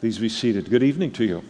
Please 0.00 0.16
be 0.16 0.28
seated. 0.28 0.70
Good 0.70 0.84
evening 0.84 1.10
to 1.12 1.24
you. 1.24 1.42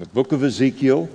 The 0.00 0.06
book 0.06 0.32
of 0.32 0.42
Ezekiel, 0.42 1.08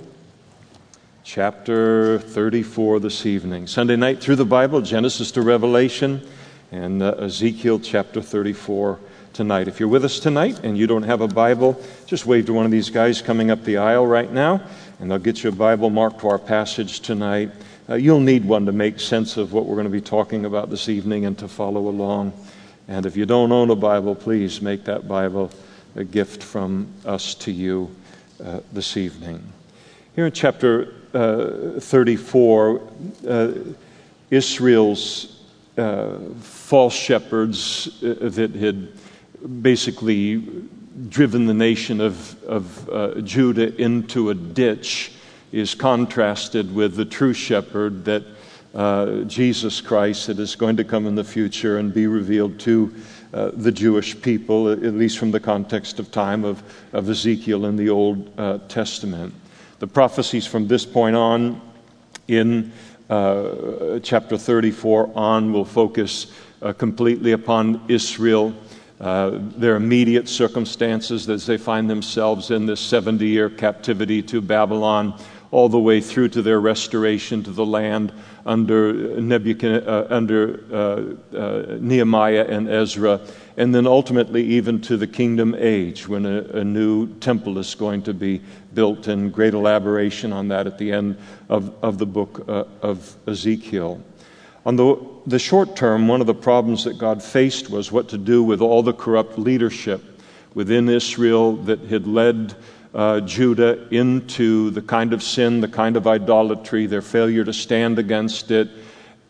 chapter 1.22 2.18
34 2.18 3.00
this 3.00 3.26
evening. 3.26 3.66
Sunday 3.66 3.96
night 3.96 4.22
through 4.22 4.36
the 4.36 4.46
Bible, 4.46 4.80
Genesis 4.80 5.32
to 5.32 5.42
Revelation, 5.42 6.26
and 6.72 7.02
uh, 7.02 7.10
Ezekiel 7.18 7.78
chapter 7.78 8.22
34 8.22 8.98
tonight. 9.34 9.68
If 9.68 9.80
you're 9.80 9.88
with 9.90 10.06
us 10.06 10.18
tonight 10.18 10.60
and 10.64 10.78
you 10.78 10.86
don't 10.86 11.02
have 11.02 11.20
a 11.20 11.28
Bible, 11.28 11.78
just 12.06 12.24
wave 12.24 12.46
to 12.46 12.54
one 12.54 12.64
of 12.64 12.70
these 12.70 12.88
guys 12.88 13.20
coming 13.20 13.50
up 13.50 13.64
the 13.64 13.76
aisle 13.76 14.06
right 14.06 14.32
now, 14.32 14.62
and 14.98 15.10
they'll 15.10 15.18
get 15.18 15.44
you 15.44 15.50
a 15.50 15.52
Bible 15.52 15.90
marked 15.90 16.20
to 16.20 16.28
our 16.28 16.38
passage 16.38 17.00
tonight. 17.00 17.50
Uh, 17.86 17.96
you'll 17.96 18.18
need 18.18 18.46
one 18.46 18.64
to 18.64 18.72
make 18.72 18.98
sense 18.98 19.36
of 19.36 19.52
what 19.52 19.66
we're 19.66 19.76
going 19.76 19.84
to 19.84 19.90
be 19.90 20.00
talking 20.00 20.46
about 20.46 20.70
this 20.70 20.88
evening 20.88 21.26
and 21.26 21.36
to 21.36 21.48
follow 21.48 21.88
along. 21.88 22.32
And 22.88 23.04
if 23.04 23.16
you 23.18 23.26
don't 23.26 23.52
own 23.52 23.70
a 23.70 23.76
Bible, 23.76 24.14
please 24.14 24.62
make 24.62 24.84
that 24.84 25.06
Bible 25.06 25.50
a 25.94 26.04
gift 26.04 26.42
from 26.42 26.88
us 27.04 27.34
to 27.34 27.52
you 27.52 27.94
uh, 28.42 28.60
this 28.72 28.96
evening. 28.96 29.42
Here 30.16 30.24
in 30.24 30.32
chapter 30.32 30.94
uh, 31.12 31.80
34, 31.80 32.80
uh, 33.26 33.52
Israel's 34.30 35.42
uh, 35.76 36.18
false 36.40 36.94
shepherds 36.94 38.02
uh, 38.02 38.28
that 38.30 38.54
had 38.54 38.88
basically 39.62 40.42
driven 41.10 41.46
the 41.46 41.54
nation 41.54 42.00
of, 42.00 42.42
of 42.44 42.88
uh, 42.88 43.20
Judah 43.20 43.74
into 43.80 44.30
a 44.30 44.34
ditch 44.34 45.12
is 45.52 45.74
contrasted 45.74 46.74
with 46.74 46.94
the 46.96 47.04
true 47.04 47.34
shepherd 47.34 48.06
that 48.06 48.24
uh, 48.74 49.22
Jesus 49.22 49.80
Christ 49.80 50.26
that 50.26 50.38
is 50.38 50.56
going 50.56 50.76
to 50.76 50.84
come 50.84 51.06
in 51.06 51.14
the 51.14 51.24
future 51.24 51.78
and 51.78 51.92
be 51.92 52.06
revealed 52.06 52.58
to 52.60 52.94
uh, 53.32 53.50
the 53.54 53.72
Jewish 53.72 54.20
people, 54.20 54.70
at 54.70 54.82
least 54.82 55.18
from 55.18 55.30
the 55.30 55.40
context 55.40 55.98
of 55.98 56.10
time 56.10 56.44
of, 56.44 56.62
of 56.92 57.08
Ezekiel 57.08 57.66
in 57.66 57.76
the 57.76 57.90
Old 57.90 58.30
uh, 58.38 58.58
Testament. 58.68 59.34
The 59.78 59.86
prophecies 59.86 60.46
from 60.46 60.66
this 60.66 60.86
point 60.86 61.16
on 61.16 61.60
in 62.26 62.72
uh, 63.10 64.00
chapter 64.02 64.36
34 64.36 65.12
on 65.14 65.52
will 65.52 65.64
focus 65.64 66.32
uh, 66.60 66.72
completely 66.72 67.32
upon 67.32 67.82
Israel. 67.88 68.54
Uh, 69.00 69.38
their 69.56 69.76
immediate 69.76 70.28
circumstances 70.28 71.28
as 71.28 71.46
they 71.46 71.56
find 71.56 71.88
themselves 71.88 72.50
in 72.50 72.66
this 72.66 72.80
70 72.80 73.26
year 73.26 73.48
captivity 73.48 74.22
to 74.22 74.40
Babylon, 74.40 75.18
all 75.50 75.68
the 75.68 75.78
way 75.78 76.00
through 76.00 76.28
to 76.30 76.42
their 76.42 76.60
restoration 76.60 77.42
to 77.44 77.50
the 77.50 77.64
land 77.64 78.12
under, 78.48 79.20
Nebuchadnezzar, 79.20 79.88
uh, 79.88 80.06
under 80.08 80.64
uh, 80.72 81.36
uh, 81.36 81.76
Nehemiah 81.80 82.46
and 82.48 82.66
Ezra, 82.68 83.20
and 83.58 83.74
then 83.74 83.86
ultimately 83.86 84.42
even 84.42 84.80
to 84.80 84.96
the 84.96 85.06
kingdom 85.06 85.54
age 85.58 86.08
when 86.08 86.24
a, 86.24 86.42
a, 86.54 86.64
new 86.64 87.08
temple 87.18 87.58
is 87.58 87.74
going 87.74 88.02
to 88.02 88.14
be 88.14 88.40
built, 88.72 89.06
and 89.06 89.32
great 89.32 89.52
elaboration 89.52 90.32
on 90.32 90.48
that 90.48 90.66
at 90.66 90.78
the 90.78 90.90
end 90.90 91.18
of, 91.50 91.74
of 91.84 91.98
the 91.98 92.06
book 92.06 92.48
uh, 92.48 92.64
of 92.80 93.16
Ezekiel. 93.26 94.02
On 94.64 94.76
the, 94.76 94.96
the 95.26 95.38
short 95.38 95.76
term, 95.76 96.08
one 96.08 96.22
of 96.22 96.26
the 96.26 96.34
problems 96.34 96.84
that 96.84 96.98
God 96.98 97.22
faced 97.22 97.68
was 97.68 97.92
what 97.92 98.08
to 98.08 98.18
do 98.18 98.42
with 98.42 98.62
all 98.62 98.82
the 98.82 98.94
corrupt 98.94 99.38
leadership 99.38 100.02
within 100.54 100.88
Israel 100.88 101.56
that 101.64 101.80
had 101.80 102.06
led 102.06 102.54
uh, 102.94 103.20
Judah 103.20 103.86
into 103.94 104.70
the 104.70 104.82
kind 104.82 105.12
of 105.12 105.22
sin, 105.22 105.60
the 105.60 105.68
kind 105.68 105.96
of 105.96 106.06
idolatry, 106.06 106.86
their 106.86 107.02
failure 107.02 107.44
to 107.44 107.52
stand 107.52 107.98
against 107.98 108.50
it, 108.50 108.68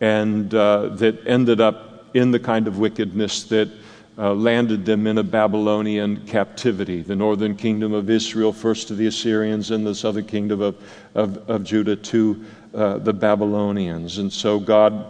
and 0.01 0.55
uh, 0.55 0.89
that 0.97 1.27
ended 1.27 1.61
up 1.61 2.07
in 2.15 2.31
the 2.31 2.39
kind 2.39 2.67
of 2.69 2.79
wickedness 2.79 3.45
that 3.45 3.69
uh, 4.17 4.35
landed 4.35 4.85
them 4.85 5.07
in 5.07 5.19
a 5.19 5.23
Babylonian 5.23 6.27
captivity. 6.27 7.03
The 7.03 7.15
northern 7.15 7.57
kingdom 7.57 7.93
of 7.93 8.11
Israel, 8.11 8.53
first 8.53 8.89
to 8.89 8.95
the 8.95 9.07
Assyrians, 9.07 9.71
and 9.71 9.87
the 9.87 9.95
southern 9.95 10.27
kingdom 10.27 10.61
of, 10.61 10.77
of, 11.15 11.49
of 11.49 11.65
Judah 11.65 11.97
to 11.97 12.45
uh, 12.75 12.99
the 12.99 13.13
Babylonians. 13.13 14.19
And 14.19 14.33
so 14.33 14.59
God 14.59 15.07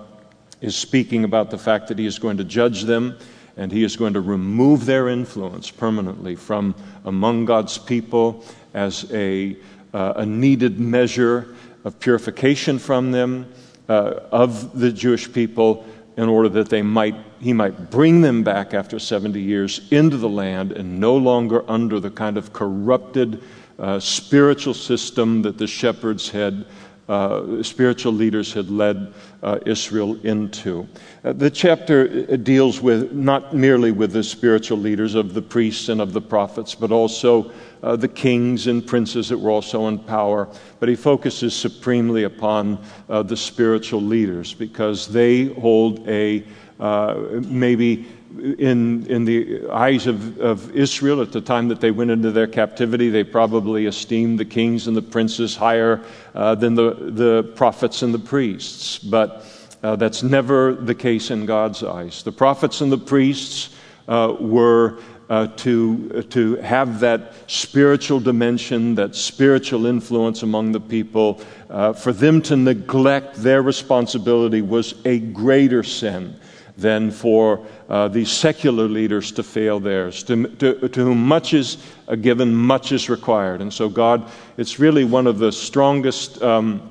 is 0.60 0.76
speaking 0.76 1.24
about 1.24 1.50
the 1.50 1.58
fact 1.58 1.88
that 1.88 1.98
He 1.98 2.06
is 2.06 2.18
going 2.18 2.36
to 2.36 2.44
judge 2.44 2.82
them 2.82 3.16
and 3.58 3.72
he 3.72 3.82
is 3.82 3.96
going 3.96 4.14
to 4.14 4.20
remove 4.20 4.86
their 4.86 5.08
influence 5.08 5.70
permanently 5.70 6.36
from 6.36 6.74
among 7.04 7.44
God's 7.44 7.76
people 7.76 8.44
as 8.72 9.10
a, 9.12 9.56
uh, 9.92 10.14
a 10.16 10.24
needed 10.24 10.78
measure 10.78 11.54
of 11.84 11.98
purification 11.98 12.78
from 12.78 13.10
them, 13.10 13.52
uh, 13.88 14.20
of 14.30 14.78
the 14.78 14.92
Jewish 14.92 15.30
people, 15.32 15.84
in 16.16 16.28
order 16.28 16.48
that 16.48 16.68
they 16.68 16.82
might, 16.82 17.16
he 17.40 17.52
might 17.52 17.90
bring 17.90 18.20
them 18.20 18.42
back 18.42 18.74
after 18.74 18.98
70 18.98 19.40
years 19.40 19.86
into 19.90 20.16
the 20.16 20.28
land 20.28 20.72
and 20.72 20.98
no 20.98 21.16
longer 21.16 21.68
under 21.70 22.00
the 22.00 22.10
kind 22.10 22.36
of 22.36 22.52
corrupted 22.52 23.42
uh, 23.78 24.00
spiritual 24.00 24.74
system 24.74 25.42
that 25.42 25.58
the 25.58 25.66
shepherds 25.66 26.28
had 26.28 26.64
uh, 27.08 27.62
spiritual 27.62 28.12
leaders 28.12 28.52
had 28.52 28.70
led 28.70 29.14
uh, 29.42 29.58
Israel 29.64 30.18
into. 30.24 30.86
Uh, 31.24 31.32
the 31.32 31.50
chapter 31.50 32.26
uh, 32.30 32.36
deals 32.36 32.80
with 32.80 33.12
not 33.12 33.54
merely 33.54 33.92
with 33.92 34.12
the 34.12 34.22
spiritual 34.22 34.78
leaders 34.78 35.14
of 35.14 35.32
the 35.32 35.40
priests 35.40 35.88
and 35.88 36.00
of 36.00 36.12
the 36.12 36.20
prophets, 36.20 36.74
but 36.74 36.92
also 36.92 37.50
uh, 37.82 37.96
the 37.96 38.08
kings 38.08 38.66
and 38.66 38.86
princes 38.86 39.28
that 39.28 39.38
were 39.38 39.50
also 39.50 39.86
in 39.88 39.98
power. 39.98 40.48
But 40.80 40.88
he 40.88 40.96
focuses 40.96 41.54
supremely 41.54 42.24
upon 42.24 42.84
uh, 43.08 43.22
the 43.22 43.36
spiritual 43.36 44.02
leaders 44.02 44.52
because 44.52 45.08
they 45.08 45.46
hold 45.46 46.06
a 46.08 46.44
maybe 46.80 48.06
in, 48.36 49.06
in 49.06 49.24
the 49.24 49.68
eyes 49.70 50.06
of, 50.06 50.38
of 50.38 50.74
Israel 50.76 51.22
at 51.22 51.32
the 51.32 51.40
time 51.40 51.68
that 51.68 51.80
they 51.80 51.90
went 51.90 52.10
into 52.10 52.30
their 52.30 52.46
captivity, 52.46 53.10
they 53.10 53.24
probably 53.24 53.86
esteemed 53.86 54.38
the 54.38 54.44
kings 54.44 54.86
and 54.86 54.96
the 54.96 55.02
princes 55.02 55.56
higher 55.56 56.04
uh, 56.34 56.54
than 56.54 56.74
the, 56.74 56.94
the 56.94 57.52
prophets 57.54 58.02
and 58.02 58.12
the 58.12 58.18
priests. 58.18 58.98
But 58.98 59.46
uh, 59.82 59.96
that's 59.96 60.22
never 60.22 60.74
the 60.74 60.94
case 60.94 61.30
in 61.30 61.46
God's 61.46 61.82
eyes. 61.82 62.22
The 62.22 62.32
prophets 62.32 62.80
and 62.80 62.92
the 62.92 62.98
priests 62.98 63.74
uh, 64.08 64.36
were 64.38 64.98
uh, 65.30 65.46
to, 65.56 66.22
to 66.22 66.56
have 66.56 67.00
that 67.00 67.34
spiritual 67.46 68.18
dimension, 68.18 68.94
that 68.94 69.14
spiritual 69.14 69.86
influence 69.86 70.42
among 70.42 70.72
the 70.72 70.80
people. 70.80 71.40
Uh, 71.68 71.92
for 71.92 72.12
them 72.12 72.40
to 72.42 72.56
neglect 72.56 73.36
their 73.36 73.62
responsibility 73.62 74.62
was 74.62 74.94
a 75.04 75.18
greater 75.18 75.82
sin 75.82 76.38
than 76.78 77.10
for 77.10 77.66
uh, 77.88 78.08
these 78.08 78.30
secular 78.30 78.86
leaders 78.86 79.32
to 79.32 79.42
fail 79.42 79.80
theirs. 79.80 80.22
To, 80.24 80.46
to, 80.46 80.88
to, 80.88 81.04
whom 81.04 81.26
much 81.26 81.54
is 81.54 81.78
given, 82.20 82.54
much 82.54 82.92
is 82.92 83.08
required. 83.08 83.60
And 83.62 83.72
so, 83.72 83.88
God, 83.88 84.30
it's 84.56 84.78
really 84.78 85.04
one 85.04 85.26
of 85.26 85.38
the 85.38 85.50
strongest 85.50 86.42
um, 86.42 86.82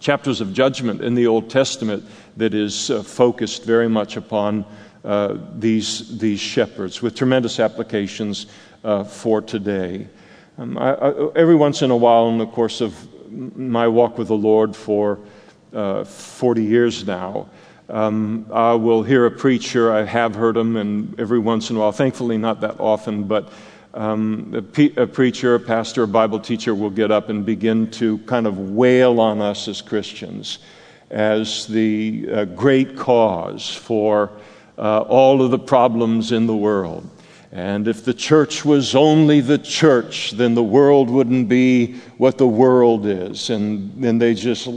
chapters 0.00 0.40
of 0.40 0.52
judgment 0.52 1.02
in 1.02 1.14
the 1.14 1.26
Old 1.26 1.50
Testament 1.50 2.04
that 2.36 2.54
is 2.54 2.90
uh, 2.90 3.02
focused 3.02 3.64
very 3.64 3.88
much 3.88 4.16
upon 4.16 4.64
uh, 5.04 5.36
these, 5.54 6.18
these 6.18 6.40
shepherds 6.40 7.00
with 7.00 7.14
tremendous 7.14 7.60
applications 7.60 8.46
uh, 8.82 9.04
for 9.04 9.40
today. 9.40 10.08
Um, 10.58 10.76
I, 10.76 10.94
I, 10.94 11.32
every 11.36 11.54
once 11.54 11.82
in 11.82 11.90
a 11.90 11.96
while, 11.96 12.28
in 12.28 12.38
the 12.38 12.46
course 12.46 12.80
of 12.80 12.94
my 13.30 13.86
walk 13.86 14.18
with 14.18 14.28
the 14.28 14.36
Lord 14.36 14.74
for 14.74 15.20
uh, 15.72 16.04
40 16.04 16.64
years 16.64 17.06
now, 17.06 17.48
um, 17.90 18.46
I 18.52 18.74
will 18.74 19.02
hear 19.02 19.26
a 19.26 19.30
preacher, 19.30 19.92
I 19.92 20.04
have 20.04 20.34
heard 20.34 20.56
him, 20.56 20.76
and 20.76 21.18
every 21.18 21.38
once 21.38 21.70
in 21.70 21.76
a 21.76 21.80
while, 21.80 21.92
thankfully 21.92 22.38
not 22.38 22.60
that 22.60 22.78
often, 22.78 23.24
but 23.24 23.52
um, 23.94 24.52
a, 24.54 24.62
pe- 24.62 24.94
a, 24.96 25.06
preacher, 25.06 25.56
a 25.56 25.60
pastor, 25.60 26.04
a 26.04 26.08
Bible 26.08 26.38
teacher 26.38 26.74
will 26.74 26.90
get 26.90 27.10
up 27.10 27.28
and 27.28 27.44
begin 27.44 27.90
to 27.92 28.18
kind 28.18 28.46
of 28.46 28.70
wail 28.70 29.20
on 29.20 29.40
us 29.40 29.66
as 29.66 29.82
Christians 29.82 30.58
as 31.10 31.66
the 31.66 32.28
uh, 32.32 32.44
great 32.44 32.96
cause 32.96 33.68
for 33.68 34.30
uh, 34.78 35.00
all 35.00 35.42
of 35.42 35.50
the 35.50 35.58
problems 35.58 36.30
in 36.30 36.46
the 36.46 36.56
world. 36.56 37.08
And 37.52 37.88
if 37.88 38.04
the 38.04 38.14
church 38.14 38.64
was 38.64 38.94
only 38.94 39.40
the 39.40 39.58
church, 39.58 40.30
then 40.32 40.54
the 40.54 40.62
world 40.62 41.10
wouldn't 41.10 41.48
be 41.48 41.94
what 42.16 42.38
the 42.38 42.46
world 42.46 43.06
is. 43.06 43.50
And 43.50 43.92
then 44.00 44.18
they 44.18 44.34
just, 44.34 44.68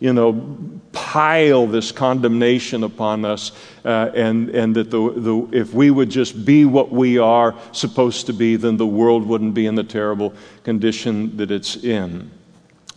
you 0.00 0.12
know, 0.12 0.80
pile 0.92 1.66
this 1.66 1.90
condemnation 1.90 2.84
upon 2.84 3.24
us, 3.24 3.52
uh, 3.84 4.10
and, 4.14 4.50
and 4.50 4.76
that 4.76 4.90
the, 4.90 5.10
the, 5.10 5.48
if 5.52 5.74
we 5.74 5.90
would 5.90 6.10
just 6.10 6.44
be 6.44 6.64
what 6.64 6.92
we 6.92 7.18
are 7.18 7.54
supposed 7.72 8.26
to 8.26 8.32
be, 8.32 8.56
then 8.56 8.76
the 8.76 8.86
world 8.86 9.26
wouldn't 9.26 9.54
be 9.54 9.66
in 9.66 9.74
the 9.74 9.84
terrible 9.84 10.32
condition 10.62 11.36
that 11.36 11.50
it's 11.50 11.76
in. 11.76 12.30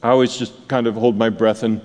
I 0.03 0.09
always 0.09 0.38
just 0.38 0.68
kind 0.68 0.88
of 0.88 0.95
hold 0.95 1.18
my 1.18 1.30
breath 1.30 1.63
and 1.63 1.81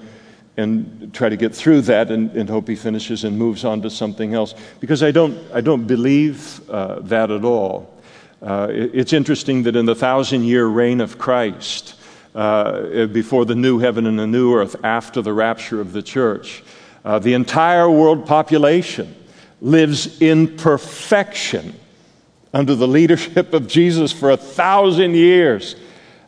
and 0.56 1.12
try 1.12 1.28
to 1.28 1.36
get 1.36 1.54
through 1.54 1.82
that 1.82 2.10
and, 2.10 2.30
and, 2.32 2.48
hope 2.48 2.68
he 2.68 2.76
finishes 2.76 3.24
and 3.24 3.36
moves 3.38 3.64
on 3.64 3.82
to 3.82 3.90
something 3.90 4.34
else. 4.34 4.54
Because 4.80 5.02
I 5.02 5.10
don't, 5.10 5.38
I 5.52 5.60
don't 5.60 5.86
believe 5.86 6.68
uh, 6.70 7.00
that 7.00 7.30
at 7.30 7.44
all. 7.44 7.94
Uh, 8.40 8.68
it, 8.70 8.90
it's 8.94 9.12
interesting 9.12 9.64
that 9.64 9.76
in 9.76 9.84
the 9.84 9.94
thousand 9.94 10.44
year 10.44 10.66
reign 10.66 11.00
of 11.00 11.18
Christ, 11.18 11.95
uh, 12.36 13.06
before 13.06 13.46
the 13.46 13.54
new 13.54 13.78
heaven 13.78 14.06
and 14.06 14.18
the 14.18 14.26
new 14.26 14.54
earth, 14.54 14.76
after 14.84 15.22
the 15.22 15.32
rapture 15.32 15.80
of 15.80 15.92
the 15.92 16.02
church, 16.02 16.62
uh, 17.04 17.18
the 17.18 17.32
entire 17.32 17.90
world 17.90 18.26
population 18.26 19.16
lives 19.62 20.20
in 20.20 20.56
perfection 20.56 21.74
under 22.52 22.74
the 22.74 22.86
leadership 22.86 23.54
of 23.54 23.66
Jesus 23.66 24.12
for 24.12 24.30
a 24.30 24.36
thousand 24.36 25.14
years. 25.14 25.76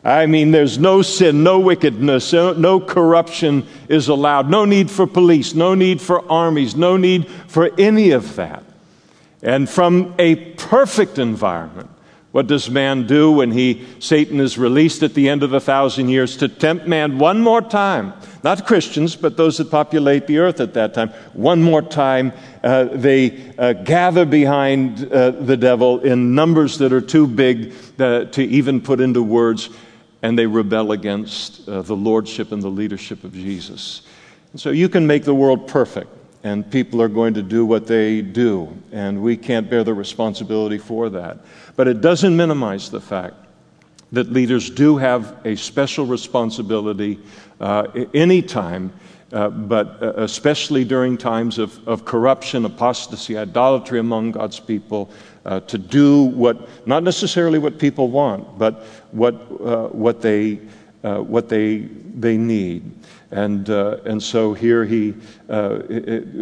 I 0.03 0.25
mean, 0.25 0.51
there's 0.51 0.79
no 0.79 1.01
sin, 1.03 1.43
no 1.43 1.59
wickedness, 1.59 2.33
no 2.33 2.79
corruption 2.79 3.67
is 3.87 4.07
allowed, 4.07 4.49
no 4.49 4.65
need 4.65 4.89
for 4.89 5.05
police, 5.05 5.53
no 5.53 5.75
need 5.75 6.01
for 6.01 6.29
armies, 6.31 6.75
no 6.75 6.97
need 6.97 7.27
for 7.27 7.69
any 7.79 8.11
of 8.11 8.35
that. 8.37 8.63
And 9.43 9.69
from 9.69 10.15
a 10.17 10.35
perfect 10.53 11.19
environment, 11.19 11.89
what 12.31 12.45
does 12.45 12.69
man 12.69 13.07
do 13.07 13.31
when 13.31 13.51
he, 13.51 13.87
Satan 13.97 14.39
is 14.39 14.57
released 14.57 15.01
at 15.01 15.15
the 15.15 15.29
end 15.29 15.41
of 15.41 15.53
a 15.53 15.59
thousand 15.59 16.09
years 16.09 16.37
to 16.37 16.47
tempt 16.47 16.85
man 16.85 17.17
one 17.17 17.41
more 17.41 17.61
time? 17.61 18.13
Not 18.43 18.67
Christians, 18.67 19.15
but 19.15 19.35
those 19.35 19.57
that 19.57 19.71
populate 19.71 20.27
the 20.27 20.37
earth 20.37 20.59
at 20.59 20.75
that 20.75 20.93
time. 20.93 21.09
One 21.33 21.63
more 21.63 21.81
time, 21.81 22.31
uh, 22.63 22.83
they 22.85 23.51
uh, 23.57 23.73
gather 23.73 24.25
behind 24.25 25.11
uh, 25.11 25.31
the 25.31 25.57
devil 25.57 26.01
in 26.01 26.35
numbers 26.35 26.77
that 26.77 26.93
are 26.93 27.01
too 27.01 27.25
big 27.25 27.73
uh, 27.97 28.25
to 28.25 28.43
even 28.43 28.79
put 28.79 29.01
into 29.01 29.23
words, 29.23 29.71
and 30.21 30.37
they 30.37 30.45
rebel 30.45 30.91
against 30.91 31.67
uh, 31.67 31.81
the 31.81 31.95
lordship 31.95 32.51
and 32.51 32.61
the 32.61 32.69
leadership 32.69 33.23
of 33.23 33.33
Jesus. 33.33 34.03
And 34.51 34.61
so 34.61 34.69
you 34.69 34.87
can 34.87 35.07
make 35.07 35.23
the 35.23 35.33
world 35.33 35.67
perfect 35.67 36.18
and 36.43 36.69
people 36.71 37.01
are 37.01 37.09
going 37.09 37.33
to 37.33 37.43
do 37.43 37.65
what 37.65 37.87
they 37.87 38.21
do, 38.21 38.75
and 38.91 39.21
we 39.21 39.35
can't 39.35 39.69
bear 39.69 39.83
the 39.83 39.93
responsibility 39.93 40.77
for 40.77 41.09
that. 41.09 41.39
But 41.75 41.87
it 41.87 42.01
doesn't 42.01 42.35
minimize 42.35 42.89
the 42.89 43.01
fact 43.01 43.35
that 44.11 44.31
leaders 44.31 44.69
do 44.69 44.97
have 44.97 45.35
a 45.45 45.55
special 45.55 46.05
responsibility 46.05 47.19
uh, 47.59 47.87
anytime, 48.13 48.91
uh, 49.31 49.49
but 49.49 50.01
uh, 50.01 50.13
especially 50.17 50.83
during 50.83 51.17
times 51.17 51.59
of, 51.59 51.87
of 51.87 52.05
corruption, 52.05 52.65
apostasy, 52.65 53.37
idolatry 53.37 53.99
among 53.99 54.31
God's 54.31 54.59
people, 54.59 55.11
uh, 55.45 55.59
to 55.61 55.77
do 55.77 56.23
what, 56.23 56.87
not 56.87 57.03
necessarily 57.03 57.59
what 57.59 57.77
people 57.77 58.09
want, 58.09 58.57
but 58.57 58.83
what, 59.11 59.35
uh, 59.61 59.87
what, 59.87 60.21
they, 60.21 60.59
uh, 61.03 61.17
what 61.17 61.49
they, 61.49 61.79
they 62.15 62.37
need. 62.37 62.91
And, 63.31 63.69
uh, 63.69 63.97
and 64.05 64.21
so 64.21 64.53
here 64.53 64.85
he 64.85 65.13
uh, 65.49 65.79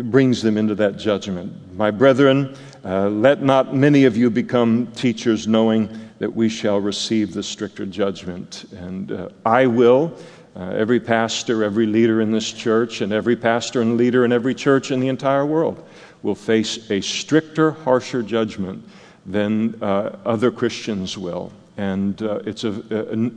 brings 0.03 0.41
them 0.41 0.57
into 0.57 0.73
that 0.75 0.97
judgment. 0.97 1.75
My 1.75 1.91
brethren, 1.91 2.55
uh, 2.85 3.09
let 3.09 3.41
not 3.41 3.75
many 3.75 4.05
of 4.05 4.15
you 4.15 4.29
become 4.29 4.87
teachers, 4.95 5.47
knowing 5.47 5.89
that 6.19 6.33
we 6.33 6.47
shall 6.47 6.79
receive 6.79 7.33
the 7.33 7.43
stricter 7.43 7.85
judgment. 7.85 8.65
And 8.77 9.11
uh, 9.11 9.29
I 9.45 9.65
will. 9.65 10.17
Uh, 10.55 10.71
every 10.71 10.99
pastor, 10.99 11.63
every 11.63 11.85
leader 11.85 12.19
in 12.21 12.31
this 12.31 12.51
church, 12.51 13.01
and 13.01 13.13
every 13.13 13.35
pastor 13.35 13.81
and 13.81 13.95
leader 13.95 14.25
in 14.25 14.31
every 14.31 14.55
church 14.55 14.89
in 14.89 14.99
the 14.99 15.07
entire 15.07 15.45
world 15.45 15.87
will 16.23 16.33
face 16.33 16.89
a 16.89 16.99
stricter, 16.99 17.71
harsher 17.71 18.23
judgment 18.23 18.83
than 19.27 19.77
uh, 19.83 20.17
other 20.25 20.49
Christians 20.49 21.15
will. 21.15 21.51
And 21.77 22.19
it's 22.21 22.63
a, 22.63 22.71
a 22.89 23.31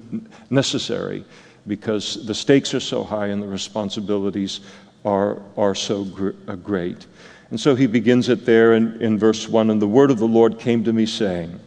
necessary 0.48 1.26
because 1.66 2.26
the 2.26 2.34
stakes 2.34 2.74
are 2.74 2.80
so 2.80 3.04
high 3.04 3.28
and 3.28 3.42
the 3.42 3.48
responsibilities 3.48 4.60
are, 5.04 5.40
are 5.56 5.74
so 5.74 6.04
gr- 6.04 6.30
uh, 6.48 6.56
great. 6.56 7.06
And 7.50 7.58
so 7.58 7.74
he 7.74 7.86
begins 7.86 8.28
it 8.28 8.46
there 8.46 8.74
in, 8.74 9.00
in 9.02 9.18
verse 9.18 9.48
1 9.48 9.70
And 9.70 9.82
the 9.82 9.88
word 9.88 10.10
of 10.10 10.18
the 10.18 10.26
Lord 10.26 10.58
came 10.58 10.84
to 10.84 10.92
me, 10.92 11.06
saying, 11.06 11.58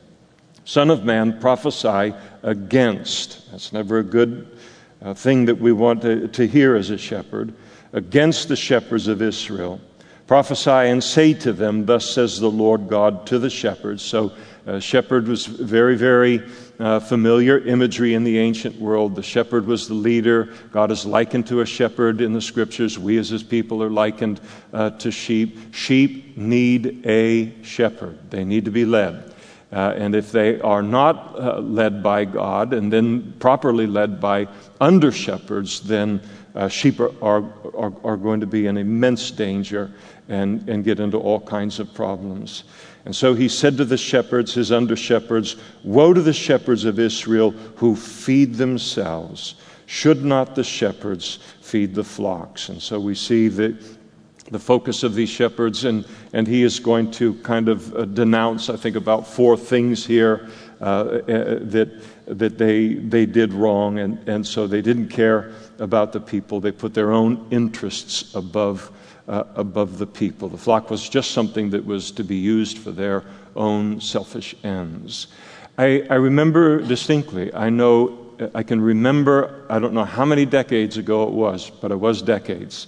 Son 0.66 0.90
of 0.90 1.04
man, 1.04 1.40
prophesy 1.40 2.14
against. 2.42 3.52
That's 3.52 3.74
never 3.74 4.00
a 4.00 4.04
good 4.04 4.48
uh, 5.02 5.14
thing 5.14 5.46
that 5.46 5.60
we 5.60 5.74
want 5.74 6.02
to, 6.04 6.28
to 6.30 6.48
hear 6.48 6.76
as 6.76 6.90
a 6.90 6.98
shepherd. 6.98 7.54
Against 7.92 8.48
the 8.48 8.56
shepherds 8.56 9.08
of 9.08 9.22
Israel. 9.22 9.82
Prophesy 10.26 10.70
and 10.70 11.04
say 11.04 11.34
to 11.34 11.52
them, 11.52 11.86
Thus 11.86 12.10
says 12.10 12.40
the 12.40 12.50
Lord 12.50 12.88
God 12.88 13.28
to 13.28 13.40
the 13.40 13.50
shepherds. 13.50 14.02
So, 14.02 14.32
uh, 14.66 14.80
shepherd 14.80 15.28
was 15.28 15.46
very, 15.46 15.98
very 15.98 16.42
uh, 16.84 17.00
familiar 17.00 17.60
imagery 17.60 18.14
in 18.14 18.26
the 18.26 18.38
ancient 18.38 18.76
world. 18.76 19.16
The 19.16 19.24
shepherd 19.24 19.66
was 19.66 19.88
the 19.88 19.94
leader. 19.94 20.54
God 20.74 20.92
is 20.92 21.06
likened 21.06 21.48
to 21.48 21.62
a 21.62 21.66
shepherd 21.66 22.20
in 22.20 22.34
the 22.34 22.42
scriptures. 22.42 23.00
We, 23.00 23.18
as 23.18 23.30
his 23.30 23.42
people, 23.42 23.82
are 23.82 23.90
likened 23.90 24.42
uh, 24.74 24.90
to 24.90 25.10
sheep. 25.10 25.74
Sheep 25.74 26.36
need 26.38 27.08
a 27.08 27.64
shepherd, 27.64 28.30
they 28.30 28.44
need 28.44 28.66
to 28.66 28.72
be 28.72 28.84
led. 28.84 29.34
Uh, 29.72 29.94
and 29.96 30.14
if 30.14 30.34
they 30.34 30.60
are 30.60 30.84
not 30.84 31.40
uh, 31.40 31.60
led 31.60 32.04
by 32.04 32.26
God 32.26 32.74
and 32.74 32.92
then 32.92 33.34
properly 33.40 33.88
led 33.88 34.20
by 34.20 34.48
under 34.82 35.12
shepherds, 35.12 35.80
then 35.80 36.22
uh, 36.54 36.68
sheep 36.68 37.00
are, 37.00 37.14
are, 37.24 37.94
are, 38.04 38.18
going 38.18 38.40
to 38.40 38.46
be 38.46 38.68
in 38.68 38.78
immense 38.78 39.32
danger 39.32 39.92
and, 40.30 40.70
and 40.70 40.84
get 40.84 41.00
into 41.00 41.18
all 41.18 41.40
kinds 41.40 41.80
of 41.80 41.92
problems. 41.94 42.66
And 43.06 43.16
so 43.16 43.34
he 43.34 43.50
said 43.50 43.78
to 43.78 43.86
the 43.86 43.98
shepherds, 43.98 44.54
his 44.54 44.72
under 44.72 44.96
shepherds, 44.96 45.58
Woe 45.84 46.14
to 46.14 46.22
the 46.22 46.34
shepherds 46.34 46.86
of 46.86 47.00
Israel 47.00 47.52
who 47.76 47.96
feed 47.96 48.56
themselves. 48.56 49.56
Should 49.86 50.24
not 50.24 50.56
the 50.56 50.64
shepherds 50.64 51.40
feed 51.62 51.94
the 51.96 52.04
flocks? 52.04 52.70
And 52.70 52.82
so 52.82 53.00
we 53.00 53.16
see 53.16 53.50
that 53.50 53.76
the 54.52 54.60
focus 54.60 55.04
of 55.04 55.16
these 55.16 55.30
shepherds, 55.30 55.86
and, 55.86 56.06
and 56.34 56.48
he 56.48 56.64
is 56.64 56.80
going 56.80 57.12
to 57.12 57.34
kind 57.36 57.70
of 57.70 57.94
uh, 57.94 58.06
denounce, 58.06 58.70
I 58.70 58.78
think, 58.78 58.96
about 58.96 59.28
four 59.28 59.58
things 59.58 60.06
here 60.06 60.50
uh, 60.80 60.84
uh, 60.84 61.20
that, 61.62 62.02
that 62.28 62.58
they, 62.58 62.94
they 62.94 63.26
did 63.26 63.54
wrong. 63.54 64.00
And, 64.00 64.28
and 64.30 64.46
so 64.46 64.68
they 64.68 64.82
didn't 64.82 65.10
care 65.10 65.54
about 65.80 66.14
the 66.14 66.20
people, 66.20 66.60
they 66.60 66.72
put 66.72 66.94
their 66.94 67.12
own 67.12 67.48
interests 67.52 68.34
above 68.36 68.92
uh, 69.28 69.44
above 69.56 69.98
the 69.98 70.08
people. 70.08 70.50
The 70.50 70.58
flock 70.58 70.90
was 70.90 71.08
just 71.08 71.32
something 71.32 71.70
that 71.72 71.86
was 71.86 72.12
to 72.12 72.24
be 72.24 72.36
used 72.36 72.78
for 72.78 72.92
their 72.92 73.24
own 73.56 74.02
selfish 74.02 74.56
ends. 74.64 75.28
I, 75.78 76.06
I 76.10 76.16
remember 76.16 76.82
distinctly, 76.82 77.54
I 77.54 77.70
know, 77.70 78.36
I 78.54 78.64
can 78.64 78.82
remember, 78.82 79.66
I 79.70 79.80
don't 79.80 79.94
know 79.94 80.06
how 80.06 80.26
many 80.26 80.46
decades 80.46 80.98
ago 80.98 81.24
it 81.24 81.32
was, 81.32 81.70
but 81.70 81.92
it 81.92 82.00
was 82.00 82.22
decades. 82.22 82.88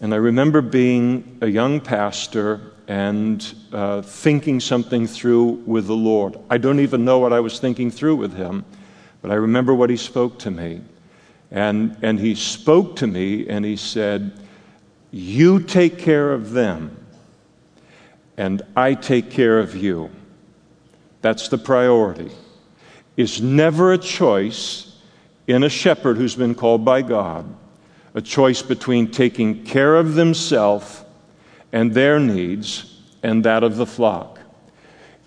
And 0.00 0.12
I 0.12 0.18
remember 0.18 0.60
being 0.60 1.38
a 1.40 1.46
young 1.46 1.80
pastor 1.80 2.72
and 2.88 3.54
uh, 3.72 4.02
thinking 4.02 4.60
something 4.60 5.06
through 5.06 5.62
with 5.66 5.86
the 5.86 5.96
Lord. 5.96 6.38
I 6.50 6.58
don't 6.58 6.80
even 6.80 7.04
know 7.04 7.18
what 7.18 7.32
I 7.32 7.40
was 7.40 7.58
thinking 7.58 7.90
through 7.90 8.16
with 8.16 8.34
Him, 8.34 8.64
but 9.22 9.30
I 9.30 9.34
remember 9.34 9.74
what 9.74 9.88
He 9.88 9.96
spoke 9.96 10.38
to 10.40 10.50
me. 10.50 10.82
And, 11.50 11.96
and 12.02 12.20
He 12.20 12.34
spoke 12.34 12.96
to 12.96 13.06
me 13.06 13.48
and 13.48 13.64
He 13.64 13.76
said, 13.76 14.32
you 15.10 15.60
take 15.60 15.98
care 15.98 16.32
of 16.32 16.50
them, 16.52 17.06
and 18.36 18.62
I 18.74 18.94
take 18.94 19.30
care 19.30 19.58
of 19.58 19.74
you. 19.74 20.10
That's 21.22 21.48
the 21.48 21.58
priority. 21.58 22.30
Is 23.16 23.40
never 23.40 23.92
a 23.92 23.98
choice 23.98 24.98
in 25.46 25.62
a 25.62 25.68
shepherd 25.68 26.16
who's 26.16 26.34
been 26.34 26.54
called 26.54 26.84
by 26.84 27.02
God, 27.02 27.46
a 28.14 28.20
choice 28.20 28.62
between 28.62 29.10
taking 29.10 29.64
care 29.64 29.96
of 29.96 30.14
themselves 30.14 31.04
and 31.72 31.94
their 31.94 32.18
needs 32.18 33.00
and 33.22 33.44
that 33.44 33.62
of 33.62 33.76
the 33.76 33.86
flock. 33.86 34.38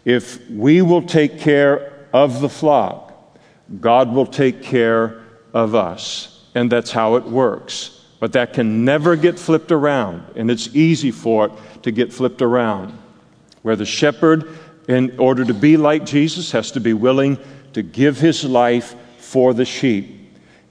If 0.06 0.50
we 0.50 0.82
will 0.82 1.02
take 1.02 1.40
care 1.40 2.08
of 2.14 2.42
the 2.42 2.50
flock, 2.50 3.38
God 3.80 4.14
will 4.14 4.26
take 4.26 4.64
care 4.64 5.22
of 5.54 5.76
us. 5.76 6.46
And 6.56 6.72
that's 6.72 6.92
how 6.92 7.16
it 7.16 7.26
works. 7.26 7.99
But 8.20 8.34
that 8.34 8.54
can 8.54 8.84
never 8.84 9.16
get 9.16 9.40
flipped 9.40 9.72
around, 9.72 10.26
and 10.36 10.52
it's 10.52 10.76
easy 10.76 11.12
for 11.12 11.48
it 11.48 11.52
to 11.84 11.92
get 11.92 12.12
flipped 12.12 12.42
around. 12.42 12.98
Where 13.62 13.76
the 13.76 13.86
shepherd, 13.86 14.58
in 14.88 15.18
order 15.18 15.46
to 15.46 15.54
be 15.54 15.78
like 15.78 16.06
Jesus, 16.06 16.52
has 16.52 16.72
to 16.72 16.80
be 16.80 16.94
willing 16.94 17.38
to 17.74 17.82
give 17.82 18.20
his 18.20 18.44
life 18.44 18.96
for 19.18 19.54
the 19.54 19.66
sheep. 19.66 20.16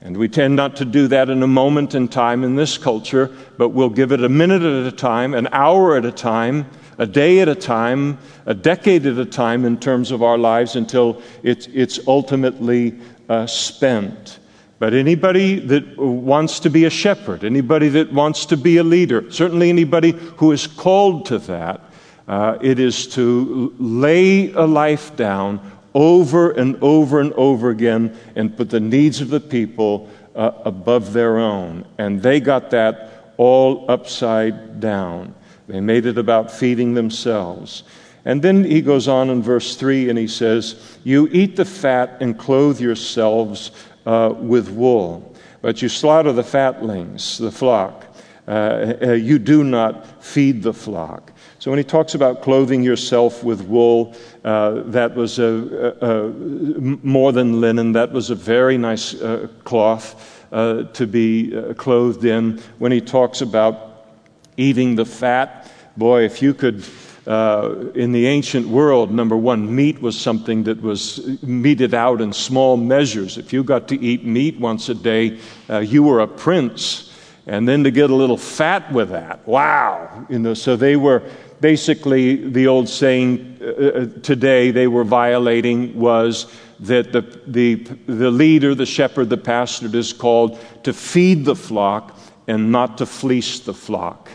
And 0.01 0.17
we 0.17 0.29
tend 0.29 0.57
not 0.57 0.77
to 0.77 0.85
do 0.85 1.09
that 1.09 1.29
in 1.29 1.43
a 1.43 1.47
moment 1.47 1.95
in 1.95 2.09
time 2.09 2.45
in 2.45 2.55
this 2.55 2.79
culture, 2.79 3.35
but 3.57 3.71
we'll 3.71 3.91
give 3.91 4.13
it 4.13 4.23
a 4.23 4.29
minute 4.29 4.63
at 4.63 4.93
a 4.93 4.97
time, 4.97 5.35
an 5.35 5.49
hour 5.51 5.97
at 5.97 6.05
a 6.05 6.13
time, 6.13 6.67
a 6.99 7.07
day 7.07 7.41
at 7.41 7.49
a 7.49 7.55
time, 7.55 8.19
a 8.47 8.55
decade 8.55 9.07
at 9.07 9.19
a 9.19 9.25
time 9.25 9.65
in 9.65 9.79
terms 9.79 10.11
of 10.11 10.23
our 10.23 10.39
lives 10.39 10.77
until 10.77 11.23
it's, 11.43 11.67
it's 11.69 11.99
ultimately 12.07 12.99
uh, 13.29 13.47
spent. 13.47 14.39
But 14.79 14.95
anybody 14.95 15.59
that 15.59 15.99
wants 15.99 16.61
to 16.61 16.71
be 16.71 16.85
a 16.85 16.91
shepherd, 16.91 17.43
anybody 17.43 17.89
that 17.91 18.13
wants 18.13 18.47
to 18.47 18.57
be 18.57 18.77
a 18.77 18.85
leader, 18.85 19.31
certainly 19.31 19.71
anybody 19.71 20.13
who 20.13 20.53
is 20.53 20.67
called 20.67 21.27
to 21.27 21.39
that, 21.41 21.81
uh, 22.29 22.59
it 22.61 22.79
is 22.79 23.07
to 23.09 23.75
lay 23.79 24.53
a 24.53 24.65
life 24.65 25.17
down 25.17 25.61
over 25.95 26.53
and 26.53 26.77
over 26.83 27.21
and 27.21 27.33
over 27.33 27.71
again 27.71 28.17
and 28.37 28.57
put 28.57 28.71
the 28.71 28.79
needs 28.79 29.21
of 29.21 29.31
the 29.31 29.41
people 29.41 30.09
uh, 30.37 30.53
above 30.65 31.13
their 31.13 31.39
own. 31.39 31.85
And 31.97 32.23
they 32.23 32.39
got 32.39 32.71
that 32.71 33.33
all 33.37 33.91
upside 33.91 34.79
down. 34.79 35.35
They 35.67 35.81
made 35.81 36.07
it 36.07 36.19
about 36.19 36.53
feeding 36.53 36.95
themselves. 36.95 37.83
And 38.25 38.43
then 38.43 38.65
he 38.65 38.83
goes 38.83 39.09
on 39.09 39.31
in 39.31 39.43
verse 39.43 39.75
3 39.77 40.11
and 40.11 40.19
he 40.19 40.29
says, 40.29 40.99
You 41.03 41.29
eat 41.33 41.57
the 41.57 41.65
fat 41.65 42.19
and 42.21 42.39
clothe 42.39 42.81
yourselves 42.81 43.71
uh, 44.09 44.33
with 44.33 44.71
wool. 44.71 45.35
But 45.61 45.83
you 45.83 45.89
slaughter 45.91 46.33
the 46.33 46.43
fatlings, 46.43 47.39
the 47.39 47.53
flock. 47.53 48.07
Uh, 48.47 48.95
uh, 49.03 49.13
you 49.13 49.39
do 49.39 49.63
not 49.63 50.25
feed 50.25 50.63
the 50.63 50.73
flock. 50.73 51.33
So 51.59 51.71
when 51.71 51.77
he 51.77 51.85
talks 51.85 52.15
about 52.15 52.41
clothing 52.41 52.83
yourself 52.83 53.45
with 53.45 53.61
wool, 53.61 54.17
uh, 54.45 54.85
that 54.87 55.15
was 55.15 55.39
a, 55.39 55.95
a, 56.01 56.29
a, 56.29 56.29
more 56.31 57.33
than 57.33 57.61
linen. 57.61 57.93
That 57.93 58.11
was 58.11 58.31
a 58.31 58.35
very 58.35 58.79
nice 58.79 59.15
uh, 59.15 59.49
cloth 59.65 60.47
uh, 60.51 60.85
to 60.85 61.07
be 61.07 61.55
uh, 61.55 61.75
clothed 61.75 62.25
in. 62.25 62.63
When 62.79 62.93
he 62.93 63.03
talks 63.03 63.43
about 63.43 64.07
eating 64.57 64.95
the 64.95 65.05
fat, 65.05 65.71
boy, 65.99 66.25
if 66.25 66.41
you 66.41 66.55
could. 66.55 66.83
Uh, 67.29 67.91
in 67.95 68.11
the 68.11 68.27
ancient 68.27 68.67
world, 68.67 69.11
number 69.11 69.37
one, 69.37 69.75
meat 69.75 70.01
was 70.01 70.19
something 70.19 70.63
that 70.63 70.81
was 70.81 71.43
meted 71.43 71.93
out 71.93 72.23
in 72.23 72.33
small 72.33 72.79
measures. 72.79 73.37
If 73.37 73.53
you 73.53 73.63
got 73.63 73.87
to 73.89 74.01
eat 74.01 74.25
meat 74.25 74.59
once 74.59 74.89
a 74.89 74.95
day, 74.95 75.39
uh, 75.69 75.81
you 75.81 76.03
were 76.03 76.21
a 76.21 76.27
prince. 76.27 77.13
And 77.47 77.69
then 77.69 77.85
to 77.85 77.91
get 77.91 78.09
a 78.09 78.15
little 78.15 78.39
fat 78.39 78.91
with 78.91 79.11
that, 79.11 79.47
wow! 79.47 80.27
You 80.31 80.39
know, 80.39 80.55
so 80.55 80.75
they 80.75 80.97
were 80.97 81.23
basically, 81.61 82.49
the 82.49 82.67
old 82.67 82.89
saying 82.89 83.59
uh, 83.61 83.65
uh, 83.65 84.07
today 84.23 84.71
they 84.71 84.87
were 84.87 85.05
violating 85.05 85.99
was 85.99 86.51
that 86.81 87.13
the, 87.13 87.21
the, 87.47 87.75
the 88.07 88.31
leader, 88.31 88.75
the 88.75 88.87
shepherd, 88.87 89.29
the 89.29 89.37
pastor 89.37 89.95
is 89.95 90.15
called 90.15 90.59
to 90.83 90.95
feed 90.95 91.45
the 91.45 91.57
flock 91.57 92.19
and 92.47 92.73
not 92.73 92.97
to 92.99 93.05
fleece 93.05 93.61
the 93.61 93.75
flock. 93.75 94.31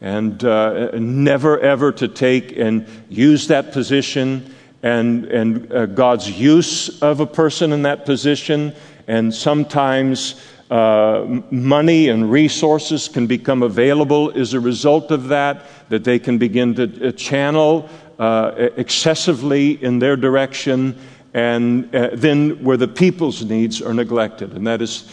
And 0.00 0.42
uh, 0.44 0.90
never 0.94 1.60
ever 1.60 1.92
to 1.92 2.08
take 2.08 2.56
and 2.56 2.86
use 3.08 3.48
that 3.48 3.72
position 3.72 4.54
and, 4.82 5.26
and 5.26 5.72
uh, 5.72 5.86
God's 5.86 6.30
use 6.30 7.02
of 7.02 7.20
a 7.20 7.26
person 7.26 7.72
in 7.72 7.82
that 7.82 8.06
position. 8.06 8.72
And 9.06 9.34
sometimes 9.34 10.40
uh, 10.70 11.42
money 11.50 12.08
and 12.08 12.30
resources 12.30 13.08
can 13.08 13.26
become 13.26 13.62
available 13.62 14.30
as 14.38 14.54
a 14.54 14.60
result 14.60 15.10
of 15.10 15.28
that, 15.28 15.66
that 15.88 16.04
they 16.04 16.18
can 16.18 16.38
begin 16.38 16.74
to 16.76 17.08
uh, 17.08 17.12
channel 17.12 17.88
uh, 18.18 18.68
excessively 18.76 19.82
in 19.82 19.98
their 19.98 20.16
direction, 20.16 20.96
and 21.34 21.94
uh, 21.94 22.10
then 22.12 22.62
where 22.62 22.76
the 22.76 22.88
people's 22.88 23.44
needs 23.44 23.82
are 23.82 23.94
neglected, 23.94 24.52
and 24.52 24.66
that 24.66 24.80
is 24.80 25.10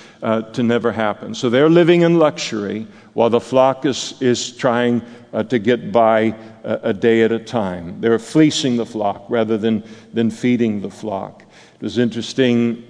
to 0.52 0.64
never 0.64 0.92
happen. 0.92 1.34
So 1.34 1.50
they're 1.50 1.70
living 1.70 2.02
in 2.02 2.20
luxury 2.20 2.88
while 3.18 3.32
the 3.32 3.42
flock 3.42 3.84
is, 3.84 4.14
is 4.22 4.52
trying 4.52 5.02
uh, 5.34 5.42
to 5.42 5.58
get 5.58 5.92
by 5.92 6.36
a, 6.64 6.80
a 6.84 6.94
day 6.94 7.24
at 7.24 7.32
a 7.32 7.40
time. 7.40 8.00
They're 8.00 8.20
fleecing 8.20 8.78
the 8.78 8.86
flock 8.86 9.26
rather 9.28 9.58
than, 9.58 9.84
than 10.14 10.30
feeding 10.30 10.82
the 10.82 10.92
flock. 10.92 11.42
It 11.42 11.82
was 11.82 11.98
interesting 11.98 12.86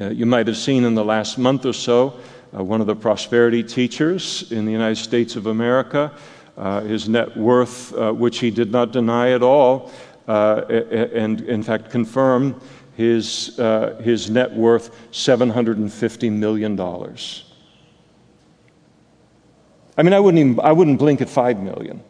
uh, 0.00 0.08
you 0.08 0.26
might 0.26 0.48
have 0.48 0.56
seen 0.56 0.82
in 0.82 0.96
the 0.96 1.04
last 1.04 1.38
month 1.38 1.64
or 1.64 1.72
so 1.72 2.18
uh, 2.52 2.64
one 2.64 2.80
of 2.80 2.88
the 2.88 2.96
prosperity 2.96 3.62
teachers 3.62 4.50
in 4.50 4.64
the 4.64 4.72
United 4.72 4.96
States 4.96 5.36
of 5.36 5.46
America, 5.46 6.10
uh, 6.56 6.80
his 6.80 7.08
net 7.08 7.36
worth, 7.36 7.94
uh, 7.94 8.10
which 8.10 8.40
he 8.40 8.50
did 8.50 8.72
not 8.72 8.90
deny 8.90 9.30
at 9.30 9.44
all, 9.44 9.92
uh, 10.26 10.62
and 11.14 11.42
in 11.42 11.62
fact 11.62 11.88
confirmed 11.88 12.60
his, 12.96 13.60
uh, 13.60 13.96
his 14.02 14.28
net 14.28 14.52
worth 14.52 14.90
$750 15.12 16.32
million. 16.32 16.76
I 19.96 20.02
mean, 20.02 20.12
I 20.12 20.20
wouldn't, 20.20 20.40
even, 20.40 20.60
I 20.60 20.72
wouldn't 20.72 20.98
blink 20.98 21.20
at 21.20 21.28
5 21.28 21.62
million. 21.62 22.02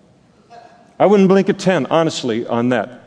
I 0.98 1.06
wouldn't 1.06 1.28
blink 1.28 1.48
at 1.48 1.58
10, 1.58 1.86
honestly, 1.86 2.46
on 2.46 2.68
that. 2.68 3.02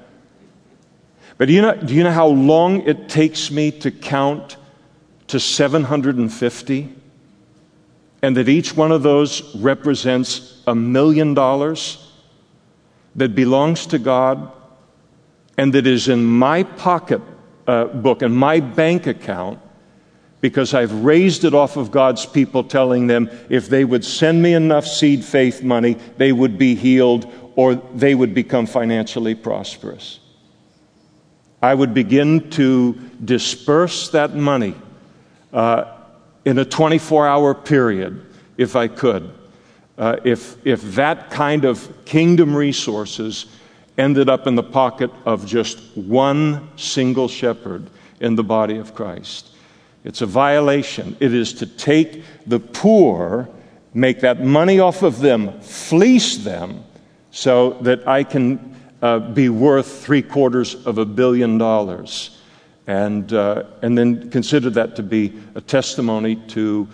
But 1.38 1.48
do 1.48 1.54
you 1.54 1.62
know, 1.62 1.76
do 1.76 1.94
you 1.94 2.04
know 2.04 2.12
how 2.12 2.28
long 2.28 2.82
it 2.82 3.10
takes 3.10 3.52
me 3.52 3.72
to 3.72 3.92
count 3.92 4.58
to 5.28 5.40
750, 5.40 6.96
and 8.22 8.38
that 8.38 8.50
each 8.50 8.76
one 8.76 8.92
of 8.92 9.04
those 9.04 9.56
represents 9.56 10.62
a 10.68 10.76
million 10.76 11.34
dollars 11.34 12.12
that 13.16 13.36
belongs 13.36 13.86
to 13.88 14.00
God 14.00 14.52
and 15.58 15.74
that 15.74 15.88
is 15.88 16.08
in 16.08 16.24
my 16.24 16.64
pocket 16.64 17.22
uh, 17.68 17.86
book 17.86 18.22
and 18.22 18.36
my 18.36 18.60
bank 18.60 19.08
account 19.08 19.60
because 20.42 20.74
I've 20.74 21.04
raised 21.04 21.44
it 21.44 21.54
off 21.54 21.78
of 21.78 21.92
God's 21.92 22.26
people, 22.26 22.64
telling 22.64 23.08
them 23.08 23.30
if 23.50 23.68
they 23.68 23.84
would 23.84 24.06
send 24.06 24.42
me 24.42 24.54
enough 24.54 24.86
seed 24.86 25.24
faith 25.24 25.64
money, 25.64 25.98
they 26.18 26.32
would 26.32 26.58
be 26.58 26.76
healed 26.76 27.32
or 27.56 27.76
they 27.76 28.14
would 28.14 28.34
become 28.34 28.66
financially 28.66 29.34
prosperous. 29.34 30.20
I 31.62 31.74
would 31.74 31.94
begin 31.94 32.50
to 32.52 32.94
disperse 33.24 34.10
that 34.10 34.36
money 34.36 34.76
uh, 35.52 35.86
in 36.44 36.60
a 36.60 36.66
24 36.66 37.28
hour 37.28 37.56
period 37.56 38.26
if 38.58 38.76
I 38.76 38.88
could. 38.88 39.32
Uh, 39.98 40.18
if, 40.26 40.64
if 40.66 40.82
that 40.96 41.32
kind 41.32 41.66
of 41.66 42.06
kingdom 42.06 42.54
resources 42.54 43.46
ended 43.98 44.30
up 44.30 44.46
in 44.46 44.56
the 44.56 44.64
pocket 44.64 45.10
of 45.26 45.46
just 45.46 45.80
one 45.96 46.70
single 46.78 47.30
shepherd 47.30 47.90
in 48.20 48.36
the 48.36 48.44
body 48.44 48.78
of 48.78 48.94
Christ. 48.94 49.55
It's 50.06 50.22
a 50.22 50.26
violation. 50.26 51.18
It 51.20 51.34
is 51.34 51.54
to 51.56 51.66
take 51.66 52.24
the 52.46 52.60
poor, 52.60 53.50
make 53.94 54.22
that 54.22 54.42
money 54.42 54.80
off 54.80 55.04
of 55.04 55.20
them, 55.20 55.60
fleece 55.60 56.38
them, 56.38 56.84
so 57.32 57.72
that 57.82 58.08
I 58.08 58.24
can 58.24 58.76
uh, 59.02 59.20
be 59.20 59.50
worth 59.50 60.06
three 60.06 60.22
quarters 60.22 60.76
of 60.86 61.00
a 61.00 61.06
billion 61.06 61.58
dollars 61.58 62.40
and, 62.88 63.34
uh, 63.34 63.64
and 63.82 63.98
then 63.98 64.30
consider 64.30 64.70
that 64.70 64.96
to 64.96 65.04
be 65.04 65.34
a 65.56 65.62
testimony 65.62 66.36
to 66.48 66.88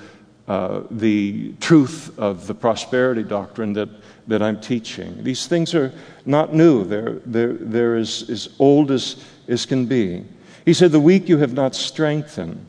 uh, 0.48 0.82
the 0.90 1.54
truth 1.60 2.18
of 2.18 2.48
the 2.48 2.54
prosperity 2.54 3.24
doctrine 3.24 3.74
that, 3.74 3.90
that 4.28 4.42
I'm 4.42 4.60
teaching. 4.60 5.24
These 5.24 5.48
things 5.48 5.76
are 5.76 5.94
not 6.26 6.54
new, 6.54 6.84
they're, 6.86 7.20
they're, 7.26 7.54
they're 7.54 7.96
as, 7.96 8.30
as 8.30 8.50
old 8.58 8.92
as, 8.92 9.24
as 9.48 9.66
can 9.66 9.86
be. 9.86 10.26
He 10.66 10.74
said, 10.74 10.92
The 10.92 11.00
weak 11.00 11.30
you 11.30 11.38
have 11.38 11.54
not 11.54 11.76
strengthened, 11.76 12.66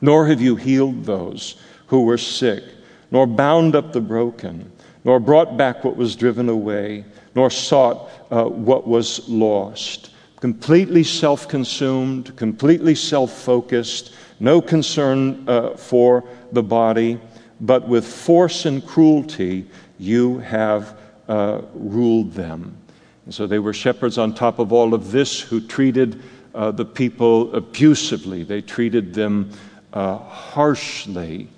nor 0.00 0.26
have 0.26 0.40
you 0.40 0.56
healed 0.56 1.04
those 1.04 1.60
who 1.86 2.04
were 2.04 2.18
sick, 2.18 2.64
nor 3.10 3.26
bound 3.26 3.74
up 3.74 3.92
the 3.92 4.00
broken, 4.00 4.70
nor 5.04 5.18
brought 5.20 5.56
back 5.56 5.84
what 5.84 5.96
was 5.96 6.16
driven 6.16 6.48
away, 6.48 7.04
nor 7.34 7.50
sought 7.50 8.10
uh, 8.30 8.44
what 8.44 8.86
was 8.86 9.28
lost 9.28 10.10
completely 10.40 11.02
self 11.02 11.48
consumed, 11.48 12.36
completely 12.36 12.94
self 12.94 13.32
focused, 13.32 14.14
no 14.40 14.60
concern 14.60 15.48
uh, 15.48 15.76
for 15.76 16.24
the 16.52 16.62
body, 16.62 17.20
but 17.60 17.86
with 17.88 18.06
force 18.06 18.64
and 18.66 18.86
cruelty 18.86 19.66
you 19.98 20.38
have 20.38 20.98
uh, 21.28 21.60
ruled 21.74 22.32
them. 22.32 22.76
And 23.24 23.34
so 23.34 23.46
they 23.46 23.58
were 23.58 23.74
shepherds 23.74 24.16
on 24.16 24.34
top 24.34 24.58
of 24.58 24.72
all 24.72 24.94
of 24.94 25.10
this 25.10 25.40
who 25.40 25.60
treated 25.60 26.22
uh, 26.54 26.70
the 26.70 26.84
people 26.84 27.54
abusively, 27.54 28.42
they 28.42 28.62
treated 28.62 29.14
them 29.14 29.50
uh, 29.92 30.18
harshly. 30.18 31.48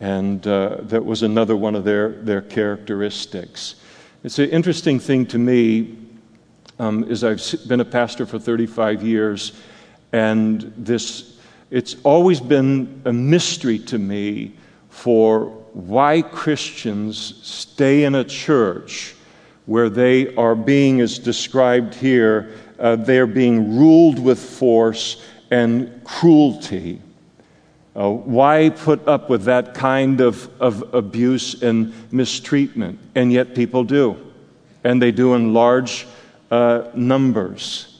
And 0.00 0.46
uh, 0.46 0.78
that 0.82 1.04
was 1.04 1.22
another 1.22 1.56
one 1.56 1.74
of 1.74 1.84
their, 1.84 2.10
their 2.10 2.42
characteristics. 2.42 3.76
It's 4.24 4.38
an 4.38 4.50
interesting 4.50 4.98
thing 5.00 5.26
to 5.26 5.38
me 5.38 5.96
um, 6.78 7.04
is 7.04 7.24
I've 7.24 7.40
been 7.68 7.80
a 7.80 7.84
pastor 7.84 8.26
for 8.26 8.38
35 8.38 9.02
years, 9.02 9.52
and 10.12 10.72
this, 10.76 11.38
it's 11.70 11.96
always 12.02 12.40
been 12.40 13.02
a 13.04 13.12
mystery 13.12 13.78
to 13.80 13.98
me 13.98 14.54
for 14.90 15.46
why 15.72 16.22
Christians 16.22 17.38
stay 17.42 18.04
in 18.04 18.14
a 18.14 18.24
church 18.24 19.14
where 19.66 19.90
they 19.90 20.34
are 20.36 20.54
being, 20.54 21.00
as 21.00 21.18
described 21.18 21.94
here, 21.94 22.52
uh, 22.78 22.96
they're 22.96 23.26
being 23.26 23.76
ruled 23.76 24.18
with 24.18 24.38
force 24.38 25.22
and 25.50 26.02
cruelty. 26.04 27.00
Uh, 27.96 28.10
why 28.10 28.68
put 28.68 29.08
up 29.08 29.30
with 29.30 29.44
that 29.44 29.72
kind 29.72 30.20
of, 30.20 30.50
of 30.60 30.94
abuse 30.94 31.62
and 31.62 31.94
mistreatment? 32.12 32.98
And 33.14 33.32
yet 33.32 33.54
people 33.54 33.84
do. 33.84 34.16
And 34.84 35.00
they 35.00 35.12
do 35.12 35.34
in 35.34 35.54
large 35.54 36.06
uh, 36.50 36.90
numbers. 36.94 37.96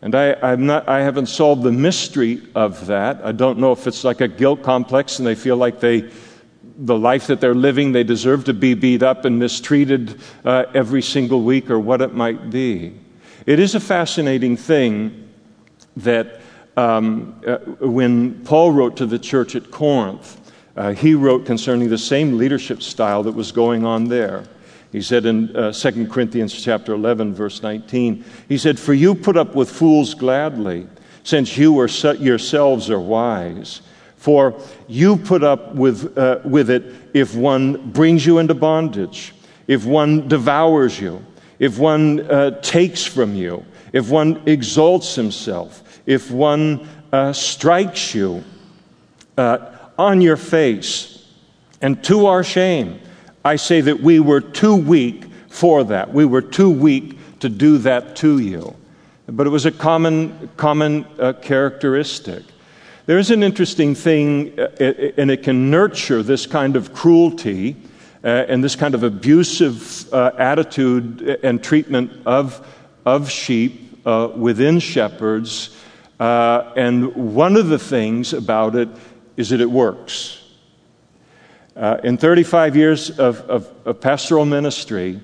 And 0.00 0.14
I, 0.14 0.54
not, 0.54 0.88
I 0.88 1.02
haven't 1.02 1.26
solved 1.26 1.64
the 1.64 1.72
mystery 1.72 2.42
of 2.54 2.86
that. 2.86 3.24
I 3.24 3.32
don't 3.32 3.58
know 3.58 3.72
if 3.72 3.86
it's 3.86 4.04
like 4.04 4.20
a 4.20 4.28
guilt 4.28 4.62
complex 4.62 5.18
and 5.18 5.26
they 5.26 5.34
feel 5.34 5.56
like 5.56 5.80
they, 5.80 6.10
the 6.76 6.96
life 6.96 7.26
that 7.26 7.40
they're 7.40 7.54
living, 7.54 7.90
they 7.90 8.04
deserve 8.04 8.44
to 8.44 8.54
be 8.54 8.74
beat 8.74 9.02
up 9.02 9.24
and 9.24 9.38
mistreated 9.38 10.20
uh, 10.44 10.66
every 10.74 11.02
single 11.02 11.42
week 11.42 11.70
or 11.70 11.80
what 11.80 12.02
it 12.02 12.14
might 12.14 12.50
be. 12.50 12.94
It 13.46 13.58
is 13.58 13.74
a 13.74 13.80
fascinating 13.80 14.56
thing 14.56 15.28
that 15.96 16.40
um, 16.76 17.40
uh, 17.46 17.58
when 17.80 18.44
Paul 18.44 18.72
wrote 18.72 18.96
to 18.96 19.06
the 19.06 19.18
church 19.18 19.54
at 19.54 19.70
Corinth, 19.70 20.40
uh, 20.76 20.92
he 20.92 21.14
wrote 21.14 21.46
concerning 21.46 21.88
the 21.88 21.98
same 21.98 22.36
leadership 22.36 22.82
style 22.82 23.22
that 23.22 23.32
was 23.32 23.52
going 23.52 23.84
on 23.84 24.04
there. 24.04 24.44
He 24.90 25.02
said 25.02 25.26
in 25.26 25.54
uh, 25.56 25.72
2 25.72 26.06
Corinthians 26.08 26.52
chapter 26.52 26.92
11 26.94 27.34
verse 27.34 27.62
19, 27.62 28.24
he 28.48 28.58
said, 28.58 28.78
"For 28.78 28.94
you 28.94 29.14
put 29.14 29.36
up 29.36 29.54
with 29.54 29.70
fools 29.70 30.14
gladly, 30.14 30.86
since 31.24 31.56
you 31.56 31.80
are 31.80 31.88
yourselves 32.14 32.90
are 32.90 33.00
wise. 33.00 33.80
For 34.16 34.54
you 34.86 35.16
put 35.16 35.42
up 35.42 35.74
with, 35.74 36.16
uh, 36.16 36.38
with 36.44 36.70
it 36.70 36.84
if 37.12 37.34
one 37.34 37.90
brings 37.90 38.24
you 38.24 38.38
into 38.38 38.54
bondage, 38.54 39.34
if 39.66 39.84
one 39.84 40.28
devours 40.28 41.00
you, 41.00 41.24
if 41.58 41.78
one 41.78 42.20
uh, 42.30 42.60
takes 42.60 43.04
from 43.04 43.34
you, 43.34 43.64
if 43.92 44.10
one 44.10 44.42
exalts 44.46 45.14
himself, 45.14 45.93
if 46.06 46.30
one 46.30 46.88
uh, 47.12 47.32
strikes 47.32 48.14
you 48.14 48.44
uh, 49.38 49.58
on 49.98 50.20
your 50.20 50.36
face, 50.36 51.26
and 51.80 52.02
to 52.04 52.26
our 52.26 52.42
shame, 52.42 53.00
I 53.44 53.56
say 53.56 53.80
that 53.82 54.00
we 54.00 54.20
were 54.20 54.40
too 54.40 54.74
weak 54.74 55.24
for 55.48 55.84
that. 55.84 56.12
We 56.12 56.24
were 56.24 56.42
too 56.42 56.70
weak 56.70 57.18
to 57.40 57.48
do 57.48 57.78
that 57.78 58.16
to 58.16 58.38
you. 58.38 58.74
But 59.26 59.46
it 59.46 59.50
was 59.50 59.66
a 59.66 59.70
common, 59.70 60.50
common 60.56 61.06
uh, 61.18 61.34
characteristic. 61.34 62.42
There's 63.06 63.30
an 63.30 63.42
interesting 63.42 63.94
thing, 63.94 64.58
uh, 64.58 64.68
and 65.16 65.30
it 65.30 65.42
can 65.42 65.70
nurture 65.70 66.22
this 66.22 66.46
kind 66.46 66.74
of 66.74 66.94
cruelty 66.94 67.76
uh, 68.24 68.46
and 68.48 68.64
this 68.64 68.76
kind 68.76 68.94
of 68.94 69.02
abusive 69.02 70.12
uh, 70.12 70.32
attitude 70.38 71.38
and 71.42 71.62
treatment 71.62 72.10
of, 72.26 72.66
of 73.04 73.30
sheep 73.30 74.04
within 74.36 74.78
shepherds. 74.80 75.76
Uh, 76.18 76.72
and 76.76 77.14
one 77.14 77.56
of 77.56 77.68
the 77.68 77.78
things 77.78 78.32
about 78.32 78.76
it 78.76 78.88
is 79.36 79.50
that 79.50 79.60
it 79.60 79.70
works. 79.70 80.40
Uh, 81.76 81.98
in 82.04 82.16
35 82.16 82.76
years 82.76 83.18
of, 83.18 83.40
of, 83.50 83.68
of 83.84 84.00
pastoral 84.00 84.44
ministry, 84.44 85.20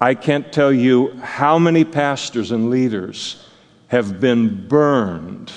I 0.00 0.14
can't 0.14 0.52
tell 0.52 0.72
you 0.72 1.12
how 1.16 1.58
many 1.58 1.84
pastors 1.84 2.52
and 2.52 2.70
leaders 2.70 3.44
have 3.88 4.20
been 4.20 4.68
burned 4.68 5.52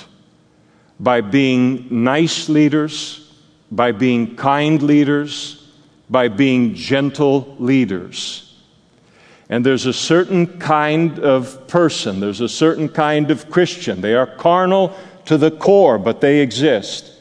by 0.98 1.20
being 1.20 1.86
nice 2.02 2.48
leaders, 2.48 3.32
by 3.70 3.92
being 3.92 4.36
kind 4.36 4.82
leaders, 4.82 5.68
by 6.10 6.28
being 6.28 6.74
gentle 6.74 7.56
leaders. 7.58 8.47
And 9.48 9.64
there's 9.64 9.86
a 9.86 9.92
certain 9.92 10.58
kind 10.58 11.18
of 11.20 11.66
person, 11.68 12.20
there's 12.20 12.40
a 12.40 12.48
certain 12.48 12.88
kind 12.88 13.30
of 13.30 13.50
Christian. 13.50 14.00
They 14.00 14.14
are 14.14 14.26
carnal 14.26 14.94
to 15.24 15.38
the 15.38 15.50
core, 15.50 15.98
but 15.98 16.20
they 16.20 16.40
exist, 16.40 17.12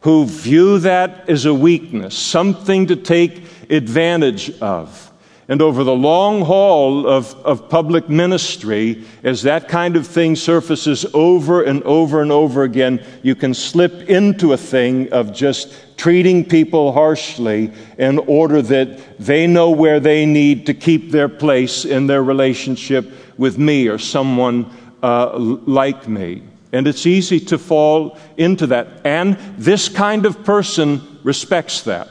who 0.00 0.24
view 0.24 0.78
that 0.80 1.28
as 1.28 1.44
a 1.44 1.54
weakness, 1.54 2.16
something 2.16 2.86
to 2.86 2.96
take 2.96 3.42
advantage 3.70 4.50
of. 4.60 5.04
And 5.50 5.62
over 5.62 5.82
the 5.82 5.94
long 5.94 6.42
haul 6.42 7.08
of, 7.08 7.34
of 7.36 7.70
public 7.70 8.08
ministry, 8.10 9.04
as 9.22 9.42
that 9.42 9.66
kind 9.68 9.96
of 9.96 10.06
thing 10.06 10.36
surfaces 10.36 11.06
over 11.14 11.62
and 11.62 11.82
over 11.84 12.20
and 12.20 12.30
over 12.30 12.64
again, 12.64 13.02
you 13.22 13.34
can 13.34 13.54
slip 13.54 14.10
into 14.10 14.52
a 14.52 14.58
thing 14.58 15.10
of 15.10 15.32
just 15.32 15.74
treating 15.98 16.44
people 16.44 16.92
harshly 16.92 17.70
in 17.98 18.18
order 18.20 18.62
that 18.62 19.18
they 19.18 19.46
know 19.46 19.70
where 19.70 20.00
they 20.00 20.24
need 20.24 20.64
to 20.66 20.72
keep 20.72 21.10
their 21.10 21.28
place 21.28 21.84
in 21.84 22.06
their 22.06 22.22
relationship 22.22 23.10
with 23.36 23.58
me 23.58 23.88
or 23.88 23.98
someone 23.98 24.70
uh, 25.02 25.36
like 25.36 26.08
me. 26.08 26.42
And 26.72 26.86
it's 26.86 27.04
easy 27.04 27.40
to 27.40 27.58
fall 27.58 28.16
into 28.36 28.68
that. 28.68 28.88
And 29.04 29.36
this 29.58 29.88
kind 29.88 30.24
of 30.24 30.44
person 30.44 31.18
respects 31.24 31.82
that. 31.82 32.08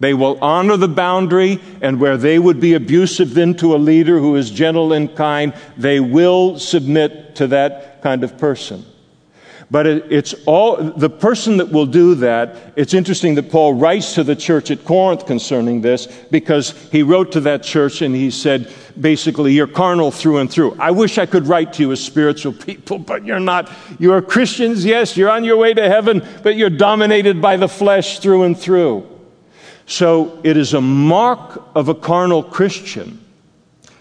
They 0.00 0.14
will 0.14 0.38
honor 0.42 0.78
the 0.78 0.88
boundary, 0.88 1.60
and 1.82 2.00
where 2.00 2.16
they 2.16 2.38
would 2.38 2.58
be 2.58 2.72
abusive 2.72 3.34
then 3.34 3.54
to 3.56 3.74
a 3.74 3.76
leader 3.76 4.18
who 4.18 4.34
is 4.34 4.50
gentle 4.50 4.94
and 4.94 5.14
kind, 5.14 5.52
they 5.76 6.00
will 6.00 6.58
submit 6.58 7.36
to 7.36 7.48
that 7.48 8.00
kind 8.02 8.24
of 8.24 8.38
person. 8.38 8.84
But 9.72 9.86
it's 9.86 10.34
all, 10.46 10.76
the 10.76 11.08
person 11.08 11.58
that 11.58 11.70
will 11.70 11.86
do 11.86 12.16
that, 12.16 12.72
it's 12.74 12.92
interesting 12.92 13.36
that 13.36 13.52
Paul 13.52 13.74
writes 13.74 14.14
to 14.14 14.24
the 14.24 14.34
church 14.34 14.72
at 14.72 14.84
Corinth 14.84 15.26
concerning 15.26 15.80
this 15.80 16.06
because 16.06 16.72
he 16.90 17.04
wrote 17.04 17.30
to 17.32 17.40
that 17.42 17.62
church 17.62 18.02
and 18.02 18.12
he 18.12 18.32
said, 18.32 18.72
basically, 19.00 19.52
you're 19.52 19.68
carnal 19.68 20.10
through 20.10 20.38
and 20.38 20.50
through. 20.50 20.74
I 20.80 20.90
wish 20.90 21.18
I 21.18 21.26
could 21.26 21.46
write 21.46 21.72
to 21.74 21.82
you 21.82 21.92
as 21.92 22.04
spiritual 22.04 22.52
people, 22.66 22.98
but 22.98 23.24
you're 23.24 23.38
not. 23.38 23.70
You 24.00 24.12
are 24.12 24.22
Christians, 24.22 24.84
yes, 24.84 25.16
you're 25.16 25.30
on 25.30 25.44
your 25.44 25.56
way 25.56 25.72
to 25.72 25.88
heaven, 25.88 26.26
but 26.42 26.56
you're 26.56 26.68
dominated 26.68 27.40
by 27.40 27.56
the 27.56 27.68
flesh 27.68 28.18
through 28.18 28.42
and 28.42 28.58
through. 28.58 29.06
So 29.86 30.40
it 30.42 30.56
is 30.56 30.74
a 30.74 30.80
mark 30.80 31.62
of 31.76 31.88
a 31.88 31.94
carnal 31.94 32.42
Christian. 32.42 33.24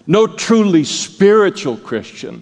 No 0.08 0.26
truly 0.26 0.84
spiritual 0.84 1.78
Christian 1.78 2.42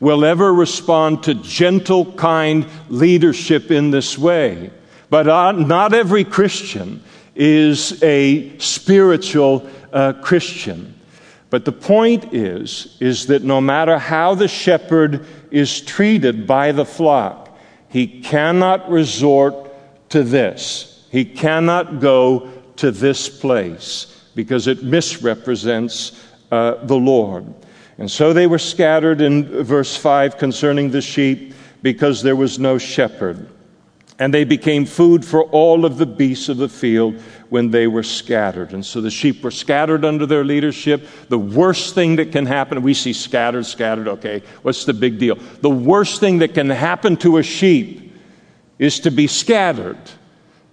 will 0.00 0.24
ever 0.24 0.52
respond 0.52 1.24
to 1.24 1.34
gentle, 1.34 2.12
kind 2.12 2.66
leadership 2.88 3.70
in 3.70 3.90
this 3.90 4.16
way. 4.16 4.70
But 5.10 5.26
not 5.56 5.94
every 5.94 6.24
Christian 6.24 7.02
is 7.34 8.02
a 8.02 8.58
spiritual 8.58 9.68
uh, 9.92 10.12
Christian. 10.14 10.94
But 11.50 11.64
the 11.64 11.72
point 11.72 12.34
is, 12.34 12.96
is 13.00 13.26
that 13.26 13.42
no 13.42 13.60
matter 13.60 13.98
how 13.98 14.34
the 14.34 14.48
shepherd 14.48 15.24
is 15.50 15.80
treated 15.80 16.46
by 16.46 16.72
the 16.72 16.84
flock, 16.84 17.56
he 17.88 18.20
cannot 18.20 18.90
resort 18.90 19.54
to 20.10 20.22
this. 20.22 21.06
He 21.10 21.24
cannot 21.24 22.00
go 22.00 22.50
to 22.76 22.90
this 22.90 23.28
place 23.28 24.14
because 24.34 24.66
it 24.66 24.82
misrepresents 24.82 26.22
uh, 26.50 26.84
the 26.84 26.96
Lord. 26.96 27.46
And 27.98 28.08
so 28.08 28.32
they 28.32 28.46
were 28.46 28.60
scattered 28.60 29.20
in 29.20 29.64
verse 29.64 29.96
5 29.96 30.38
concerning 30.38 30.90
the 30.90 31.02
sheep 31.02 31.52
because 31.82 32.22
there 32.22 32.36
was 32.36 32.58
no 32.58 32.78
shepherd. 32.78 33.48
And 34.20 34.32
they 34.32 34.44
became 34.44 34.84
food 34.84 35.24
for 35.24 35.44
all 35.44 35.84
of 35.84 35.98
the 35.98 36.06
beasts 36.06 36.48
of 36.48 36.56
the 36.56 36.68
field 36.68 37.20
when 37.50 37.70
they 37.70 37.86
were 37.86 38.02
scattered. 38.02 38.72
And 38.72 38.84
so 38.84 39.00
the 39.00 39.10
sheep 39.10 39.42
were 39.42 39.50
scattered 39.50 40.04
under 40.04 40.26
their 40.26 40.44
leadership. 40.44 41.06
The 41.28 41.38
worst 41.38 41.94
thing 41.94 42.16
that 42.16 42.32
can 42.32 42.46
happen, 42.46 42.82
we 42.82 42.94
see 42.94 43.12
scattered, 43.12 43.66
scattered, 43.66 44.08
okay, 44.08 44.42
what's 44.62 44.84
the 44.84 44.94
big 44.94 45.18
deal? 45.18 45.36
The 45.60 45.70
worst 45.70 46.18
thing 46.18 46.38
that 46.38 46.54
can 46.54 46.70
happen 46.70 47.16
to 47.18 47.38
a 47.38 47.42
sheep 47.42 48.12
is 48.78 49.00
to 49.00 49.10
be 49.10 49.26
scattered 49.26 49.98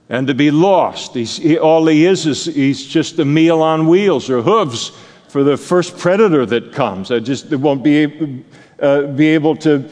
and 0.09 0.27
to 0.27 0.33
be 0.33 0.51
lost. 0.51 1.15
He, 1.15 1.57
all 1.57 1.85
he 1.87 2.05
is 2.05 2.25
is 2.25 2.45
he's 2.45 2.85
just 2.85 3.17
a 3.19 3.25
meal 3.25 3.61
on 3.61 3.87
wheels 3.87 4.29
or 4.29 4.41
hooves 4.41 4.91
for 5.35 5.43
the 5.43 5.57
first 5.57 5.97
predator 5.97 6.45
that 6.45 6.71
comes. 6.71 7.11
I 7.11 7.19
just 7.19 7.49
they 7.49 7.57
won't 7.57 7.83
be, 7.83 8.41
uh, 8.79 9.01
be 9.01 9.27
able 9.27 9.57
to, 9.57 9.83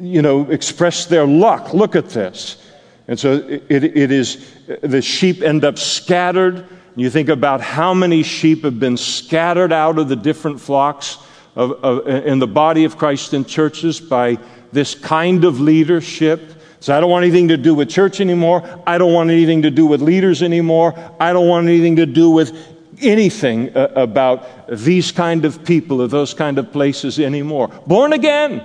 you 0.00 0.22
know, 0.22 0.50
express 0.50 1.06
their 1.06 1.24
luck. 1.24 1.72
Look 1.72 1.94
at 1.94 2.08
this. 2.08 2.60
And 3.06 3.16
so 3.16 3.34
it, 3.34 3.84
it 3.84 4.10
is, 4.10 4.56
the 4.82 5.00
sheep 5.00 5.40
end 5.40 5.64
up 5.64 5.78
scattered. 5.78 6.66
You 6.96 7.10
think 7.10 7.28
about 7.28 7.60
how 7.60 7.94
many 7.94 8.24
sheep 8.24 8.64
have 8.64 8.80
been 8.80 8.96
scattered 8.96 9.72
out 9.72 10.00
of 10.00 10.08
the 10.08 10.16
different 10.16 10.60
flocks 10.60 11.18
of, 11.54 11.70
of, 11.84 12.08
in 12.08 12.40
the 12.40 12.48
body 12.48 12.82
of 12.82 12.98
Christ 12.98 13.34
in 13.34 13.44
churches 13.44 14.00
by 14.00 14.36
this 14.72 14.96
kind 14.96 15.44
of 15.44 15.60
leadership 15.60 16.56
so 16.80 16.96
I 16.96 17.00
don't 17.00 17.10
want 17.10 17.24
anything 17.24 17.48
to 17.48 17.56
do 17.56 17.74
with 17.74 17.88
church 17.88 18.20
anymore. 18.20 18.62
I 18.86 18.98
don't 18.98 19.12
want 19.12 19.30
anything 19.30 19.62
to 19.62 19.70
do 19.70 19.86
with 19.86 20.02
leaders 20.02 20.42
anymore. 20.42 20.94
I 21.18 21.32
don't 21.32 21.48
want 21.48 21.66
anything 21.66 21.96
to 21.96 22.06
do 22.06 22.30
with 22.30 22.75
anything 23.00 23.76
uh, 23.76 23.92
about 23.94 24.68
these 24.68 25.12
kind 25.12 25.44
of 25.44 25.64
people 25.64 26.02
or 26.02 26.08
those 26.08 26.34
kind 26.34 26.58
of 26.58 26.72
places 26.72 27.18
anymore. 27.18 27.68
Born 27.86 28.12
again, 28.12 28.64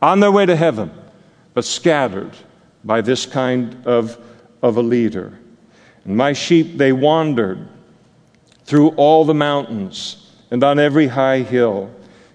on 0.00 0.20
their 0.20 0.32
way 0.32 0.46
to 0.46 0.56
heaven, 0.56 0.90
but 1.54 1.64
scattered 1.64 2.32
by 2.84 3.00
this 3.00 3.26
kind 3.26 3.86
of, 3.86 4.18
of 4.62 4.76
a 4.76 4.82
leader. 4.82 5.38
And 6.04 6.16
my 6.16 6.32
sheep, 6.32 6.76
they 6.76 6.92
wandered 6.92 7.68
through 8.64 8.90
all 8.90 9.24
the 9.24 9.34
mountains 9.34 10.30
and 10.50 10.62
on 10.64 10.78
every 10.78 11.06
high 11.06 11.40
hill. 11.40 11.90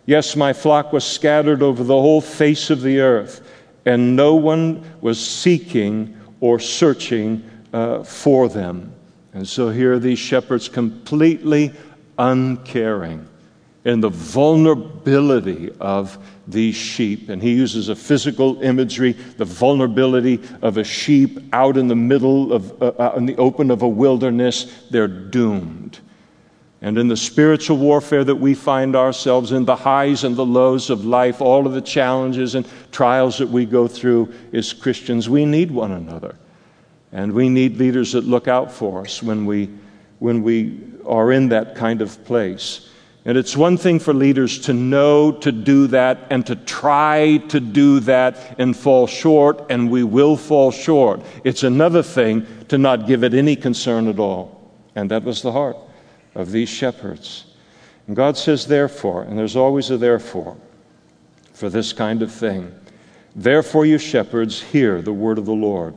Yes, 0.05 0.35
my 0.35 0.53
flock 0.53 0.93
was 0.93 1.03
scattered 1.03 1.61
over 1.61 1.83
the 1.83 1.93
whole 1.93 2.21
face 2.21 2.69
of 2.69 2.81
the 2.81 2.99
earth 2.99 3.41
and 3.85 4.15
no 4.15 4.35
one 4.35 4.83
was 4.99 5.17
seeking 5.25 6.19
or 6.41 6.59
searching 6.59 7.49
uh, 7.71 8.03
for 8.03 8.49
them. 8.49 8.93
And 9.37 9.47
so 9.47 9.69
here 9.69 9.93
are 9.93 9.99
these 9.99 10.17
shepherds 10.17 10.67
completely 10.67 11.71
uncaring 12.17 13.27
in 13.85 14.01
the 14.01 14.09
vulnerability 14.09 15.69
of 15.79 16.17
these 16.47 16.73
sheep. 16.73 17.29
And 17.29 17.39
he 17.39 17.53
uses 17.53 17.89
a 17.89 17.95
physical 17.95 18.59
imagery, 18.63 19.11
the 19.11 19.45
vulnerability 19.45 20.41
of 20.63 20.77
a 20.77 20.83
sheep 20.83 21.37
out 21.53 21.77
in 21.77 21.87
the 21.87 21.95
middle 21.95 22.51
of, 22.51 22.81
uh, 22.81 22.93
out 22.97 23.17
in 23.17 23.27
the 23.27 23.35
open 23.35 23.69
of 23.69 23.83
a 23.83 23.87
wilderness. 23.87 24.73
They're 24.89 25.07
doomed. 25.07 25.99
And 26.81 26.97
in 26.97 27.07
the 27.07 27.15
spiritual 27.15 27.77
warfare 27.77 28.23
that 28.23 28.37
we 28.37 28.55
find 28.55 28.95
ourselves 28.95 29.51
in, 29.51 29.65
the 29.65 29.75
highs 29.75 30.23
and 30.23 30.35
the 30.35 30.47
lows 30.47 30.89
of 30.89 31.05
life, 31.05 31.41
all 31.41 31.67
of 31.67 31.73
the 31.73 31.81
challenges 31.81 32.55
and 32.55 32.67
trials 32.91 33.37
that 33.37 33.49
we 33.49 33.67
go 33.67 33.87
through 33.87 34.33
as 34.51 34.73
Christians, 34.73 35.29
we 35.29 35.45
need 35.45 35.69
one 35.69 35.91
another. 35.91 36.35
And 37.11 37.33
we 37.33 37.49
need 37.49 37.77
leaders 37.77 38.11
that 38.11 38.25
look 38.25 38.47
out 38.47 38.71
for 38.71 39.01
us 39.01 39.23
when 39.23 39.45
we, 39.45 39.69
when 40.19 40.43
we 40.43 40.79
are 41.05 41.31
in 41.31 41.49
that 41.49 41.75
kind 41.75 42.01
of 42.01 42.23
place. 42.25 42.89
And 43.25 43.37
it's 43.37 43.57
one 43.57 43.75
thing 43.75 43.99
for 43.99 44.13
leaders 44.13 44.59
to 44.59 44.73
know 44.73 45.33
to 45.33 45.51
do 45.51 45.87
that 45.87 46.27
and 46.29 46.45
to 46.45 46.55
try 46.55 47.37
to 47.49 47.59
do 47.59 47.99
that 48.01 48.55
and 48.57 48.75
fall 48.75 49.05
short, 49.05 49.65
and 49.69 49.91
we 49.91 50.03
will 50.03 50.37
fall 50.37 50.71
short. 50.71 51.21
It's 51.43 51.63
another 51.63 52.01
thing 52.01 52.47
to 52.69 52.77
not 52.77 53.05
give 53.05 53.25
it 53.25 53.33
any 53.33 53.57
concern 53.57 54.07
at 54.07 54.17
all. 54.17 54.71
And 54.95 55.11
that 55.11 55.23
was 55.23 55.41
the 55.41 55.51
heart 55.51 55.75
of 56.35 56.51
these 56.51 56.69
shepherds. 56.69 57.45
And 58.07 58.15
God 58.15 58.37
says, 58.37 58.65
therefore, 58.65 59.23
and 59.23 59.37
there's 59.37 59.57
always 59.57 59.89
a 59.89 59.97
therefore 59.97 60.55
for 61.51 61.69
this 61.69 61.91
kind 61.91 62.21
of 62.21 62.31
thing. 62.31 62.73
Therefore, 63.35 63.85
you 63.85 63.97
shepherds, 63.97 64.61
hear 64.61 65.01
the 65.01 65.11
word 65.11 65.37
of 65.37 65.45
the 65.45 65.51
Lord. 65.51 65.95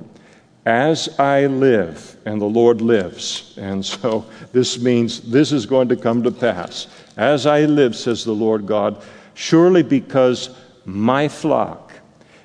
As 0.71 1.09
I 1.19 1.47
live, 1.47 2.17
and 2.25 2.41
the 2.41 2.47
Lord 2.47 2.81
lives. 2.81 3.55
And 3.57 3.85
so 3.85 4.25
this 4.53 4.81
means 4.81 5.21
this 5.23 5.51
is 5.51 5.67
going 5.67 5.89
to 5.89 5.97
come 5.97 6.23
to 6.23 6.31
pass. 6.31 6.87
As 7.17 7.45
I 7.45 7.65
live, 7.65 7.97
says 7.97 8.25
the 8.25 8.31
Lord 8.31 8.67
God, 8.67 9.03
surely 9.35 9.83
because 9.83 10.51
my 10.85 11.27
flock, 11.27 11.93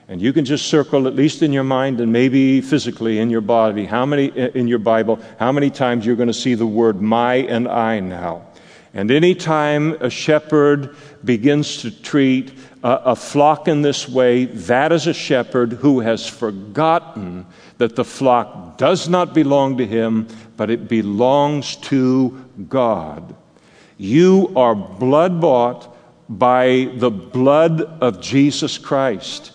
and 0.08 0.20
you 0.20 0.34
can 0.34 0.44
just 0.44 0.66
circle, 0.66 1.08
at 1.08 1.14
least 1.14 1.44
in 1.44 1.54
your 1.54 1.64
mind 1.64 2.02
and 2.02 2.12
maybe 2.12 2.62
physically 2.62 3.20
in 3.20 3.30
your 3.30 3.42
body, 3.42 3.86
how 3.86 4.08
many 4.08 4.26
in 4.56 4.68
your 4.68 4.80
Bible, 4.80 5.20
how 5.38 5.52
many 5.52 5.70
times 5.70 6.04
you're 6.04 6.16
going 6.16 6.26
to 6.26 6.34
see 6.34 6.56
the 6.56 6.66
word 6.66 7.00
my 7.00 7.36
and 7.36 7.68
I 7.68 8.00
now. 8.00 8.48
And 8.96 9.12
anytime 9.12 9.92
a 10.02 10.10
shepherd 10.10 10.96
begins 11.24 11.84
to 11.84 11.92
treat 11.92 12.54
a, 12.82 13.12
a, 13.12 13.16
flock 13.16 13.68
in 13.68 13.82
this 13.82 14.10
way, 14.10 14.46
that 14.46 14.92
is 14.92 15.06
a 15.06 15.14
shepherd 15.14 15.74
who 15.74 16.00
has 16.00 16.28
forgotten 16.28 17.46
that 17.78 17.96
the 17.96 18.06
flock 18.06 18.78
does 18.78 19.10
not 19.10 19.34
belong 19.34 19.78
to 19.78 19.86
him, 19.86 20.28
but 20.58 20.70
it 20.70 20.88
belongs 20.88 21.76
to 21.78 22.46
God. 22.70 23.36
You 23.98 24.52
are 24.56 24.76
blood 24.76 25.42
bought 25.42 25.96
by 26.28 26.90
the 26.96 27.12
blood 27.12 27.82
of 27.82 28.22
Jesus 28.22 28.78
Christ. 28.78 29.52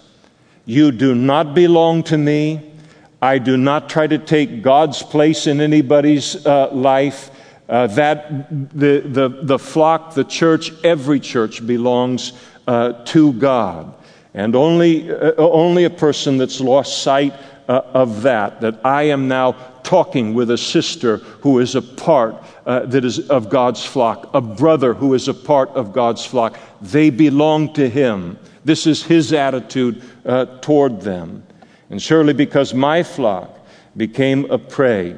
You 0.65 0.93
do 0.93 1.15
not 1.15 1.55
belong 1.55 2.03
to 2.05 2.19
me. 2.19 2.73
I 3.21 3.39
do 3.39 3.57
not 3.57 3.89
try 3.89 4.07
to 4.07 4.19
take 4.19 4.63
God's 4.63 5.03
place 5.03 5.47
in 5.47 5.61
anybody's 5.61 6.47
uh, 6.47 6.71
life. 6.73 7.31
Uh, 7.69 7.87
that 7.87 8.49
the, 8.77 9.01
the, 9.01 9.29
the 9.43 9.59
flock, 9.59 10.15
the 10.15 10.25
church, 10.25 10.73
every 10.83 11.21
church 11.21 11.65
belongs 11.67 12.33
uh, 12.67 12.93
to 13.05 13.33
God. 13.35 13.95
And 14.35 14.57
only, 14.57 15.11
uh, 15.11 15.35
only 15.37 15.85
a 15.85 15.91
person 15.91 16.39
that's 16.39 16.61
lost 16.61 17.03
sight 17.03 17.35
uh, 17.71 17.83
of 17.95 18.23
that, 18.23 18.61
that 18.61 18.85
I 18.85 19.05
am 19.05 19.29
now 19.29 19.53
talking 19.85 20.35
with 20.35 20.51
a 20.51 20.59
sister 20.59 21.19
who 21.43 21.61
is 21.61 21.77
a 21.77 21.83
part 21.83 22.35
uh, 22.67 22.81
that 22.87 23.05
is 23.05 23.31
of 23.31 23.49
God's 23.49 23.85
flock, 23.85 24.29
a 24.35 24.41
brother 24.41 24.93
who 24.93 25.15
is 25.15 25.29
a 25.29 25.35
part 25.35 25.69
of 25.71 25.93
God's 25.93 26.27
flock. 26.27 26.59
They 26.83 27.11
belong 27.11 27.73
to 27.75 27.89
Him. 27.89 28.41
This 28.65 28.89
is 28.89 29.05
His 29.05 29.33
attitude 29.33 30.03
uh, 30.27 30.47
toward 30.61 31.03
them. 31.03 31.45
And 31.91 32.03
surely 32.03 32.33
because 32.33 32.75
my 32.75 33.05
flock 33.05 33.57
became 33.97 34.51
a 34.51 34.59
prey, 34.59 35.15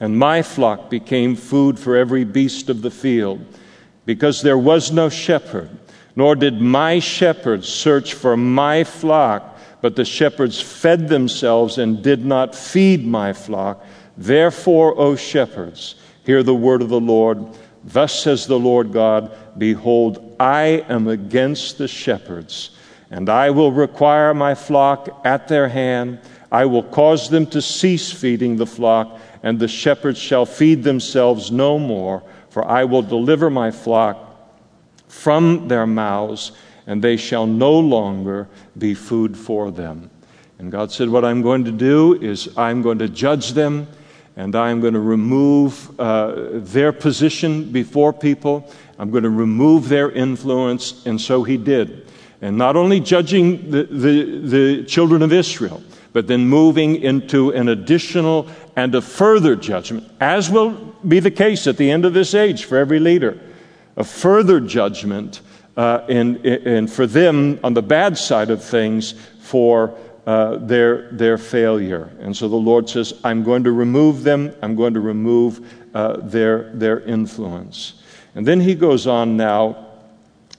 and 0.00 0.18
my 0.18 0.42
flock 0.42 0.90
became 0.90 1.36
food 1.36 1.78
for 1.78 1.94
every 1.94 2.24
beast 2.24 2.68
of 2.68 2.82
the 2.82 2.90
field. 2.90 3.46
Because 4.06 4.42
there 4.42 4.58
was 4.58 4.90
no 4.90 5.08
shepherd, 5.08 5.70
nor 6.16 6.34
did 6.34 6.60
my 6.60 6.98
shepherds 6.98 7.68
search 7.68 8.14
for 8.14 8.36
my 8.36 8.82
flock, 8.82 9.56
but 9.80 9.96
the 9.96 10.04
shepherds 10.04 10.60
fed 10.60 11.08
themselves 11.08 11.78
and 11.78 12.02
did 12.02 12.24
not 12.24 12.54
feed 12.54 13.06
my 13.06 13.32
flock. 13.32 13.84
Therefore, 14.16 14.98
O 14.98 15.16
shepherds, 15.16 15.94
hear 16.24 16.42
the 16.42 16.54
word 16.54 16.82
of 16.82 16.88
the 16.88 17.00
Lord. 17.00 17.44
Thus 17.84 18.22
says 18.22 18.46
the 18.46 18.58
Lord 18.58 18.92
God 18.92 19.36
Behold, 19.58 20.36
I 20.38 20.84
am 20.88 21.08
against 21.08 21.78
the 21.78 21.88
shepherds, 21.88 22.70
and 23.10 23.28
I 23.28 23.50
will 23.50 23.72
require 23.72 24.34
my 24.34 24.54
flock 24.54 25.20
at 25.24 25.48
their 25.48 25.68
hand. 25.68 26.20
I 26.52 26.66
will 26.66 26.82
cause 26.82 27.30
them 27.30 27.46
to 27.46 27.62
cease 27.62 28.12
feeding 28.12 28.56
the 28.56 28.66
flock 28.66 29.18
and 29.42 29.58
the 29.58 29.68
shepherds 29.68 30.18
shall 30.18 30.46
feed 30.46 30.82
themselves 30.82 31.50
no 31.50 31.78
more, 31.78 32.22
for 32.50 32.64
I 32.64 32.84
will 32.84 33.02
deliver 33.02 33.48
my 33.48 33.70
flock 33.70 34.26
from 35.08 35.68
their 35.68 35.86
mouths, 35.86 36.52
and 36.90 37.00
they 37.00 37.16
shall 37.16 37.46
no 37.46 37.78
longer 37.78 38.48
be 38.76 38.94
food 38.94 39.38
for 39.38 39.70
them. 39.70 40.10
And 40.58 40.72
God 40.72 40.90
said, 40.90 41.08
What 41.08 41.24
I'm 41.24 41.40
going 41.40 41.64
to 41.66 41.70
do 41.70 42.20
is 42.20 42.52
I'm 42.58 42.82
going 42.82 42.98
to 42.98 43.08
judge 43.08 43.52
them, 43.52 43.86
and 44.34 44.56
I'm 44.56 44.80
going 44.80 44.94
to 44.94 45.00
remove 45.00 46.00
uh, 46.00 46.48
their 46.54 46.92
position 46.92 47.70
before 47.70 48.12
people. 48.12 48.68
I'm 48.98 49.12
going 49.12 49.22
to 49.22 49.30
remove 49.30 49.88
their 49.88 50.10
influence. 50.10 51.06
And 51.06 51.20
so 51.20 51.44
He 51.44 51.56
did. 51.56 52.08
And 52.42 52.58
not 52.58 52.74
only 52.74 52.98
judging 52.98 53.70
the, 53.70 53.84
the, 53.84 54.40
the 54.40 54.84
children 54.84 55.22
of 55.22 55.32
Israel, 55.32 55.84
but 56.12 56.26
then 56.26 56.48
moving 56.48 56.96
into 56.96 57.50
an 57.52 57.68
additional 57.68 58.48
and 58.74 58.92
a 58.96 59.00
further 59.00 59.54
judgment, 59.54 60.10
as 60.18 60.50
will 60.50 60.72
be 61.06 61.20
the 61.20 61.30
case 61.30 61.68
at 61.68 61.76
the 61.76 61.88
end 61.88 62.04
of 62.04 62.14
this 62.14 62.34
age 62.34 62.64
for 62.64 62.76
every 62.76 62.98
leader. 62.98 63.38
A 63.96 64.02
further 64.02 64.58
judgment, 64.58 65.40
uh, 65.80 66.04
and, 66.10 66.44
and 66.44 66.92
for 66.92 67.06
them 67.06 67.58
on 67.64 67.72
the 67.72 67.80
bad 67.80 68.18
side 68.18 68.50
of 68.50 68.62
things 68.62 69.14
for 69.38 69.96
uh, 70.26 70.56
their, 70.56 71.10
their 71.12 71.38
failure. 71.38 72.10
And 72.20 72.36
so 72.36 72.50
the 72.50 72.56
Lord 72.56 72.86
says, 72.86 73.18
I'm 73.24 73.42
going 73.42 73.64
to 73.64 73.72
remove 73.72 74.22
them, 74.22 74.54
I'm 74.60 74.76
going 74.76 74.92
to 74.92 75.00
remove 75.00 75.66
uh, 75.94 76.18
their, 76.18 76.70
their 76.74 77.00
influence. 77.00 77.94
And 78.34 78.46
then 78.46 78.60
he 78.60 78.74
goes 78.74 79.06
on 79.06 79.38
now, 79.38 79.86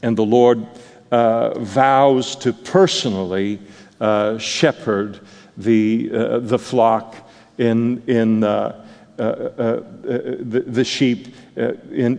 and 0.01 0.17
the 0.17 0.25
Lord 0.25 0.65
uh, 1.11 1.59
vows 1.59 2.35
to 2.37 2.51
personally 2.51 3.59
uh, 3.99 4.39
shepherd 4.39 5.19
the, 5.55 6.09
uh, 6.11 6.39
the 6.39 6.57
flock 6.57 7.29
in, 7.59 8.01
in 8.07 8.39
the, 8.39 8.75
the, 9.17 10.83
sheep 10.83 11.35
in, 11.55 12.17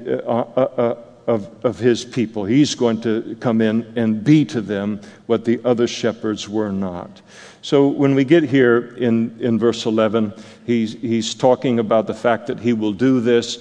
of, 1.26 1.48
of 1.64 1.78
his 1.78 2.04
people. 2.04 2.44
He's 2.44 2.74
going 2.74 3.00
to 3.02 3.36
come 3.40 3.60
in 3.60 3.92
and 3.96 4.22
be 4.24 4.44
to 4.46 4.60
them 4.60 5.00
what 5.26 5.44
the 5.44 5.60
other 5.64 5.86
shepherds 5.86 6.48
were 6.48 6.72
not. 6.72 7.22
So 7.62 7.86
when 7.86 8.16
we 8.16 8.24
get 8.24 8.42
here 8.42 8.96
in, 8.96 9.38
in 9.38 9.56
verse 9.56 9.86
11, 9.86 10.32
he's, 10.66 10.94
he's 10.94 11.32
talking 11.32 11.78
about 11.78 12.08
the 12.08 12.14
fact 12.14 12.48
that 12.48 12.58
he 12.58 12.72
will 12.72 12.92
do 12.92 13.20
this, 13.20 13.56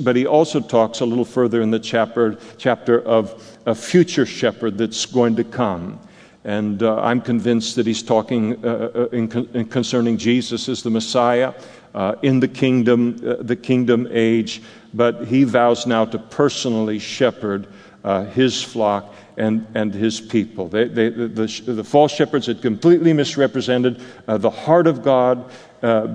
but, 0.00 0.16
he 0.16 0.26
also 0.26 0.58
talks 0.60 1.00
a 1.00 1.06
little 1.06 1.24
further 1.24 1.60
in 1.60 1.70
the 1.70 1.78
chapter, 1.78 2.38
chapter 2.56 3.02
of 3.02 3.58
a 3.66 3.74
future 3.74 4.24
shepherd 4.24 4.78
that's 4.78 5.04
going 5.04 5.36
to 5.36 5.44
come. 5.44 6.00
And 6.44 6.82
uh, 6.82 7.00
I'm 7.00 7.20
convinced 7.20 7.76
that 7.76 7.86
he's 7.86 8.04
talking 8.04 8.64
uh, 8.64 8.68
uh 8.94 9.08
in, 9.08 9.30
in 9.52 9.64
concerning 9.66 10.16
Jesus 10.16 10.68
as 10.68 10.82
the 10.82 10.90
Messiah 10.90 11.52
uh, 11.96 12.14
in 12.20 12.40
the 12.40 12.48
kingdom, 12.48 13.18
uh, 13.26 13.36
the 13.40 13.56
kingdom 13.56 14.06
age. 14.10 14.62
But 14.92 15.24
he 15.24 15.44
vows 15.44 15.86
now 15.86 16.04
to 16.04 16.18
personally 16.18 16.98
shepherd 16.98 17.66
uh, 18.04 18.24
his 18.26 18.62
flock 18.62 19.14
and, 19.38 19.66
and 19.74 19.94
his 19.94 20.20
people. 20.20 20.68
They, 20.68 20.84
they, 20.88 21.08
the, 21.08 21.26
the, 21.26 21.72
the, 21.72 21.84
false 21.84 22.12
shepherds 22.12 22.46
had 22.46 22.62
completely 22.62 23.12
misrepresented 23.12 24.00
the 24.26 24.50
heart 24.50 24.86
of 24.86 25.02
God 25.02 25.50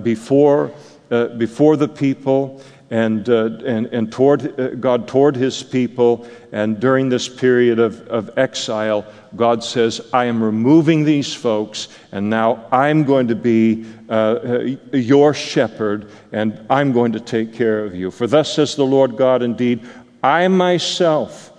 before, 0.03 0.71
before 1.09 1.77
the 1.77 1.87
people 1.87 2.63
and, 2.91 3.29
uh, 3.29 3.45
and, 3.65 3.87
and 3.87 4.11
toward 4.11 4.59
uh, 4.59 4.75
God 4.75 5.07
toward 5.07 5.37
his 5.37 5.63
people. 5.63 6.27
And 6.51 6.79
during 6.79 7.07
this 7.07 7.29
period 7.29 7.79
of, 7.79 8.05
of 8.09 8.37
exile, 8.37 9.05
God 9.35 9.63
says, 9.63 10.01
I 10.11 10.25
am 10.25 10.43
removing 10.43 11.05
these 11.05 11.33
folks, 11.33 11.87
and 12.11 12.29
now 12.29 12.67
I'm 12.69 13.05
going 13.05 13.29
to 13.29 13.35
be 13.35 13.85
uh, 14.09 14.11
uh, 14.11 14.75
your 14.91 15.33
shepherd, 15.33 16.11
and 16.33 16.63
I'm 16.69 16.91
going 16.91 17.13
to 17.13 17.21
take 17.21 17.53
care 17.53 17.85
of 17.85 17.95
you. 17.95 18.11
For 18.11 18.27
thus 18.27 18.53
says 18.53 18.75
the 18.75 18.85
Lord 18.85 19.15
God, 19.15 19.41
indeed, 19.41 19.87
I 20.21 20.49
myself 20.49 21.49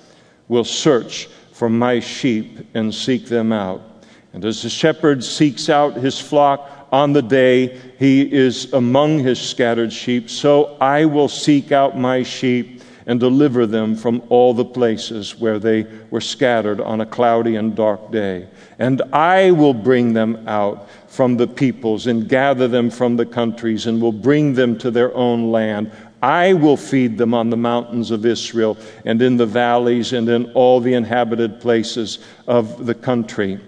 will 0.48 0.64
search 0.64 1.26
for 1.52 1.70
my 1.70 2.00
sheep 2.00 2.58
and 2.74 2.94
seek 2.94 3.26
them 3.26 3.52
out. 3.52 3.80
And 4.34 4.44
as 4.44 4.62
the 4.62 4.70
shepherd 4.70 5.24
seeks 5.24 5.70
out 5.70 5.94
his 5.94 6.20
flock, 6.20 6.82
on 6.92 7.14
the 7.14 7.22
day 7.22 7.80
he 8.02 8.22
is 8.22 8.72
among 8.72 9.20
his 9.20 9.40
scattered 9.40 9.92
sheep. 9.92 10.28
So 10.28 10.76
I 10.80 11.04
will 11.04 11.28
seek 11.28 11.70
out 11.70 11.96
my 11.96 12.24
sheep 12.24 12.82
and 13.06 13.20
deliver 13.20 13.64
them 13.64 13.94
from 13.94 14.24
all 14.28 14.52
the 14.54 14.64
places 14.64 15.38
where 15.38 15.60
they 15.60 15.86
were 16.10 16.20
scattered 16.20 16.80
on 16.80 17.00
a 17.00 17.06
cloudy 17.06 17.54
and 17.54 17.76
dark 17.76 18.10
day. 18.10 18.48
And 18.80 19.02
I 19.12 19.52
will 19.52 19.72
bring 19.72 20.14
them 20.14 20.48
out 20.48 20.90
from 21.06 21.36
the 21.36 21.46
peoples 21.46 22.08
and 22.08 22.28
gather 22.28 22.66
them 22.66 22.90
from 22.90 23.14
the 23.14 23.26
countries 23.26 23.86
and 23.86 24.02
will 24.02 24.10
bring 24.10 24.54
them 24.54 24.76
to 24.78 24.90
their 24.90 25.14
own 25.14 25.52
land. 25.52 25.92
I 26.20 26.54
will 26.54 26.76
feed 26.76 27.16
them 27.16 27.34
on 27.34 27.50
the 27.50 27.56
mountains 27.56 28.10
of 28.10 28.26
Israel 28.26 28.78
and 29.04 29.22
in 29.22 29.36
the 29.36 29.46
valleys 29.46 30.12
and 30.12 30.28
in 30.28 30.50
all 30.54 30.80
the 30.80 30.94
inhabited 30.94 31.60
places 31.60 32.18
of 32.48 32.84
the 32.84 32.96
country. 32.96 33.60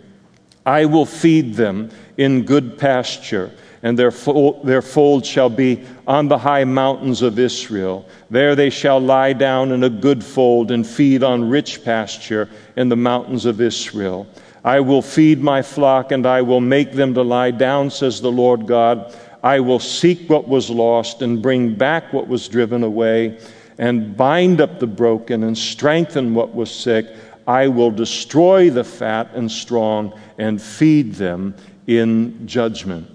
I 0.66 0.86
will 0.86 1.06
feed 1.06 1.54
them 1.54 1.90
in 2.16 2.44
good 2.44 2.78
pasture, 2.78 3.52
and 3.84 3.98
their, 3.98 4.10
fold, 4.10 4.64
their 4.64 4.80
fold 4.80 5.26
shall 5.26 5.50
be 5.50 5.84
on 6.06 6.26
the 6.26 6.38
high 6.38 6.64
mountains 6.64 7.20
of 7.20 7.38
Israel. 7.38 8.08
There 8.30 8.56
they 8.56 8.70
shall 8.70 8.98
lie 8.98 9.34
down 9.34 9.72
in 9.72 9.84
a 9.84 9.90
good 9.90 10.24
fold 10.24 10.70
and 10.70 10.86
feed 10.86 11.22
on 11.22 11.50
rich 11.50 11.84
pasture 11.84 12.48
in 12.76 12.88
the 12.88 12.96
mountains 12.96 13.44
of 13.44 13.60
Israel. 13.60 14.26
I 14.64 14.80
will 14.80 15.02
feed 15.02 15.42
my 15.42 15.60
flock, 15.60 16.12
and 16.12 16.26
I 16.26 16.40
will 16.40 16.62
make 16.62 16.92
them 16.92 17.12
to 17.12 17.22
lie 17.22 17.50
down, 17.50 17.90
says 17.90 18.22
the 18.22 18.32
Lord 18.32 18.66
God. 18.66 19.14
I 19.42 19.60
will 19.60 19.78
seek 19.78 20.30
what 20.30 20.48
was 20.48 20.70
lost 20.70 21.20
and 21.20 21.42
bring 21.42 21.74
back 21.74 22.10
what 22.14 22.26
was 22.26 22.48
driven 22.48 22.82
away 22.82 23.38
and 23.76 24.16
bind 24.16 24.62
up 24.62 24.80
the 24.80 24.86
broken 24.86 25.44
and 25.44 25.58
strengthen 25.58 26.34
what 26.34 26.54
was 26.54 26.74
sick. 26.74 27.06
I 27.46 27.68
will 27.68 27.90
destroy 27.90 28.70
the 28.70 28.84
fat 28.84 29.32
and 29.34 29.52
strong 29.52 30.18
and 30.38 30.62
feed 30.62 31.16
them 31.16 31.54
in 31.86 32.46
judgment. 32.46 33.13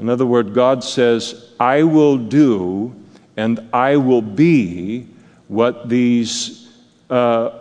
In 0.00 0.08
other 0.08 0.24
words, 0.24 0.50
God 0.52 0.82
says, 0.82 1.52
I 1.60 1.82
will 1.82 2.16
do 2.16 2.96
and 3.36 3.68
I 3.70 3.98
will 3.98 4.22
be 4.22 5.06
what 5.46 5.90
these 5.90 6.68
uh, 7.10 7.58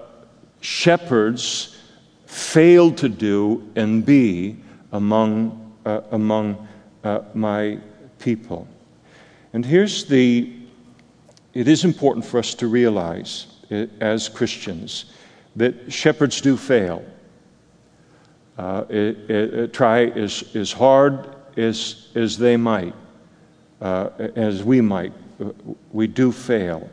shepherds 0.61 1.77
failed 2.25 2.97
to 2.99 3.09
do 3.09 3.69
and 3.75 4.05
be 4.05 4.55
among, 4.93 5.75
uh, 5.85 5.99
among 6.11 6.65
uh, 7.03 7.23
my 7.33 7.77
people. 8.19 8.69
And 9.51 9.65
here's 9.65 10.05
the 10.05 10.55
it 11.53 11.67
is 11.67 11.83
important 11.83 12.23
for 12.23 12.37
us 12.37 12.53
to 12.55 12.67
realize 12.67 13.47
uh, 13.69 13.87
as 13.99 14.29
Christians 14.29 15.11
that 15.57 15.91
shepherds 15.91 16.39
do 16.39 16.55
fail. 16.55 17.03
Uh, 18.57 18.85
it, 18.87 19.29
it, 19.29 19.73
try 19.73 20.05
as, 20.05 20.55
as 20.55 20.71
hard 20.71 21.35
as, 21.59 22.07
as 22.15 22.37
they 22.37 22.57
might, 22.57 22.93
uh, 23.81 24.09
as 24.35 24.63
we 24.63 24.81
might, 24.81 25.13
we 25.91 26.07
do 26.07 26.31
fail. 26.31 26.89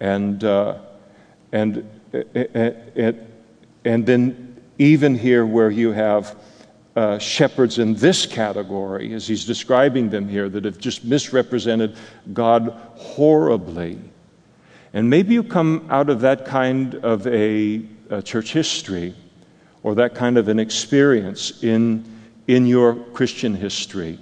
And, 0.00 0.42
uh, 0.44 0.78
and, 1.52 1.88
and, 2.34 3.26
and 3.84 4.06
then, 4.06 4.44
even 4.78 5.16
here, 5.16 5.44
where 5.44 5.70
you 5.70 5.90
have 5.90 6.36
uh, 6.94 7.18
shepherds 7.18 7.78
in 7.78 7.94
this 7.94 8.26
category, 8.26 9.12
as 9.12 9.26
he's 9.26 9.44
describing 9.44 10.10
them 10.10 10.28
here, 10.28 10.48
that 10.48 10.64
have 10.64 10.78
just 10.78 11.04
misrepresented 11.04 11.96
God 12.32 12.70
horribly. 12.94 13.98
And 14.92 15.10
maybe 15.10 15.34
you 15.34 15.44
come 15.44 15.86
out 15.90 16.10
of 16.10 16.20
that 16.20 16.46
kind 16.46 16.94
of 16.96 17.26
a, 17.26 17.82
a 18.10 18.22
church 18.22 18.52
history 18.52 19.14
or 19.82 19.94
that 19.96 20.14
kind 20.14 20.38
of 20.38 20.48
an 20.48 20.58
experience 20.58 21.62
in, 21.62 22.04
in 22.48 22.66
your 22.66 22.94
Christian 23.12 23.54
history 23.54 24.18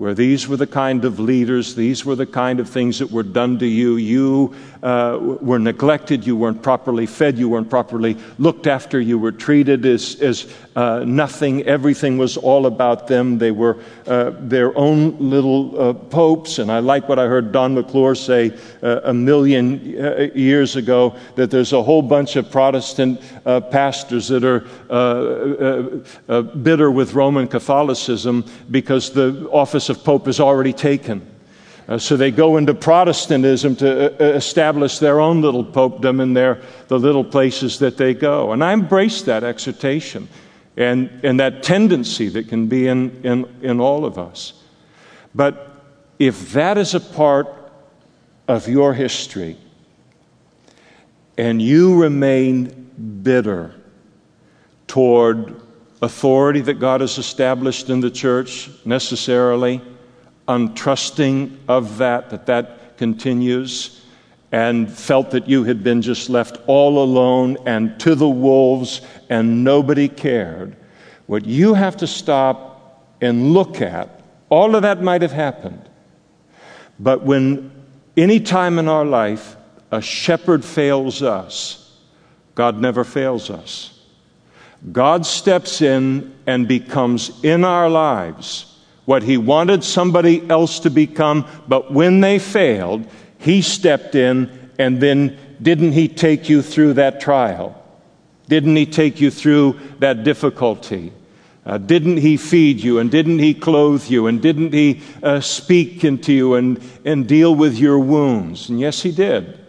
where 0.00 0.14
these 0.14 0.48
were 0.48 0.56
the 0.56 0.66
kind 0.66 1.04
of 1.04 1.20
leaders, 1.20 1.74
these 1.74 2.06
were 2.06 2.16
the 2.16 2.24
kind 2.24 2.58
of 2.58 2.66
things 2.66 3.00
that 3.00 3.10
were 3.10 3.22
done 3.22 3.58
to 3.58 3.66
you. 3.66 3.96
You 3.96 4.54
uh, 4.82 5.18
were 5.42 5.58
neglected, 5.58 6.26
you 6.26 6.34
weren't 6.34 6.62
properly 6.62 7.04
fed, 7.04 7.36
you 7.36 7.50
weren't 7.50 7.68
properly 7.68 8.16
looked 8.38 8.66
after, 8.66 8.98
you 8.98 9.18
were 9.18 9.30
treated 9.30 9.84
as, 9.84 10.18
as 10.22 10.50
uh, 10.74 11.04
nothing. 11.06 11.64
Everything 11.64 12.16
was 12.16 12.38
all 12.38 12.64
about 12.64 13.08
them. 13.08 13.36
They 13.36 13.50
were 13.50 13.76
uh, 14.06 14.30
their 14.38 14.74
own 14.78 15.18
little 15.18 15.78
uh, 15.78 15.92
popes. 15.92 16.58
And 16.58 16.72
I 16.72 16.78
like 16.78 17.06
what 17.06 17.18
I 17.18 17.26
heard 17.26 17.52
Don 17.52 17.74
McClure 17.74 18.14
say 18.14 18.56
uh, 18.82 19.00
a 19.04 19.12
million 19.12 20.02
uh, 20.02 20.30
years 20.34 20.76
ago 20.76 21.14
that 21.34 21.50
there's 21.50 21.74
a 21.74 21.82
whole 21.82 22.00
bunch 22.00 22.36
of 22.36 22.50
Protestant 22.50 23.20
pastors 23.70 24.28
that 24.28 24.44
are 24.44 24.60
bitter 26.62 26.90
with 26.90 27.12
Roman 27.12 27.48
Catholicism 27.48 28.46
because 28.70 29.12
the 29.12 29.46
office 29.50 29.89
of 29.90 30.02
pope 30.02 30.28
is 30.28 30.40
already 30.40 30.72
taken. 30.72 31.26
Uh, 31.88 31.98
so 31.98 32.16
they 32.16 32.30
go 32.30 32.56
into 32.56 32.72
Protestantism 32.72 33.74
to 33.76 34.14
uh, 34.14 34.36
establish 34.36 34.98
their 34.98 35.20
own 35.20 35.42
little 35.42 35.64
popedom 35.64 36.22
in 36.22 36.34
their, 36.34 36.62
the 36.88 36.98
little 36.98 37.24
places 37.24 37.80
that 37.80 37.96
they 37.96 38.14
go. 38.14 38.52
And 38.52 38.62
I 38.62 38.72
embrace 38.72 39.22
that 39.22 39.42
exhortation 39.42 40.28
and, 40.76 41.10
and 41.24 41.40
that 41.40 41.62
tendency 41.62 42.28
that 42.28 42.48
can 42.48 42.68
be 42.68 42.86
in, 42.86 43.20
in, 43.24 43.44
in 43.60 43.80
all 43.80 44.04
of 44.04 44.18
us. 44.18 44.52
But 45.34 45.82
if 46.18 46.52
that 46.52 46.78
is 46.78 46.94
a 46.94 47.00
part 47.00 47.48
of 48.46 48.68
your 48.68 48.94
history 48.94 49.56
and 51.36 51.60
you 51.60 52.00
remain 52.00 52.90
bitter 53.22 53.74
toward 54.86 55.59
authority 56.02 56.60
that 56.62 56.74
God 56.74 57.00
has 57.00 57.18
established 57.18 57.90
in 57.90 58.00
the 58.00 58.10
church 58.10 58.70
necessarily, 58.84 59.80
untrusting 60.48 61.56
of 61.68 61.98
that, 61.98 62.30
that 62.30 62.46
that 62.46 62.96
continues, 62.96 64.04
and 64.52 64.90
felt 64.90 65.30
that 65.30 65.48
you 65.48 65.64
had 65.64 65.84
been 65.84 66.02
just 66.02 66.28
left 66.28 66.58
all 66.66 67.02
alone 67.02 67.56
and 67.66 67.98
to 68.00 68.14
the 68.14 68.28
wolves 68.28 69.00
and 69.28 69.62
nobody 69.62 70.08
cared. 70.08 70.76
What 71.26 71.44
you 71.44 71.74
have 71.74 71.96
to 71.98 72.06
stop 72.06 73.06
and 73.20 73.52
look 73.52 73.80
at, 73.80 74.22
all 74.48 74.74
of 74.74 74.82
that 74.82 75.02
might 75.02 75.22
have 75.22 75.32
happened. 75.32 75.88
But 76.98 77.22
when 77.22 77.70
any 78.16 78.40
time 78.40 78.78
in 78.78 78.88
our 78.88 79.04
life 79.04 79.56
a 79.92 80.02
shepherd 80.02 80.64
fails 80.64 81.22
us, 81.22 81.96
God 82.54 82.80
never 82.80 83.04
fails 83.04 83.50
us. 83.50 83.99
God 84.92 85.26
steps 85.26 85.82
in 85.82 86.34
and 86.46 86.66
becomes 86.66 87.44
in 87.44 87.64
our 87.64 87.88
lives 87.88 88.78
what 89.04 89.22
he 89.22 89.36
wanted 89.36 89.84
somebody 89.84 90.48
else 90.48 90.80
to 90.80 90.90
become, 90.90 91.46
but 91.68 91.92
when 91.92 92.20
they 92.20 92.38
failed, 92.38 93.06
he 93.38 93.60
stepped 93.60 94.14
in 94.14 94.70
and 94.78 95.00
then 95.00 95.38
didn't 95.60 95.92
he 95.92 96.08
take 96.08 96.48
you 96.48 96.62
through 96.62 96.94
that 96.94 97.20
trial? 97.20 97.76
Didn't 98.48 98.76
he 98.76 98.86
take 98.86 99.20
you 99.20 99.30
through 99.30 99.78
that 99.98 100.24
difficulty? 100.24 101.12
Uh, 101.66 101.76
didn't 101.78 102.16
he 102.16 102.36
feed 102.36 102.80
you 102.80 102.98
and 102.98 103.10
didn't 103.10 103.38
he 103.38 103.52
clothe 103.52 104.08
you 104.08 104.26
and 104.26 104.40
didn't 104.40 104.72
he 104.72 105.02
uh, 105.22 105.40
speak 105.40 106.04
into 106.04 106.32
you 106.32 106.54
and, 106.54 106.82
and 107.04 107.28
deal 107.28 107.54
with 107.54 107.78
your 107.78 107.98
wounds? 107.98 108.70
And 108.70 108.80
yes, 108.80 109.02
he 109.02 109.12
did. 109.12 109.59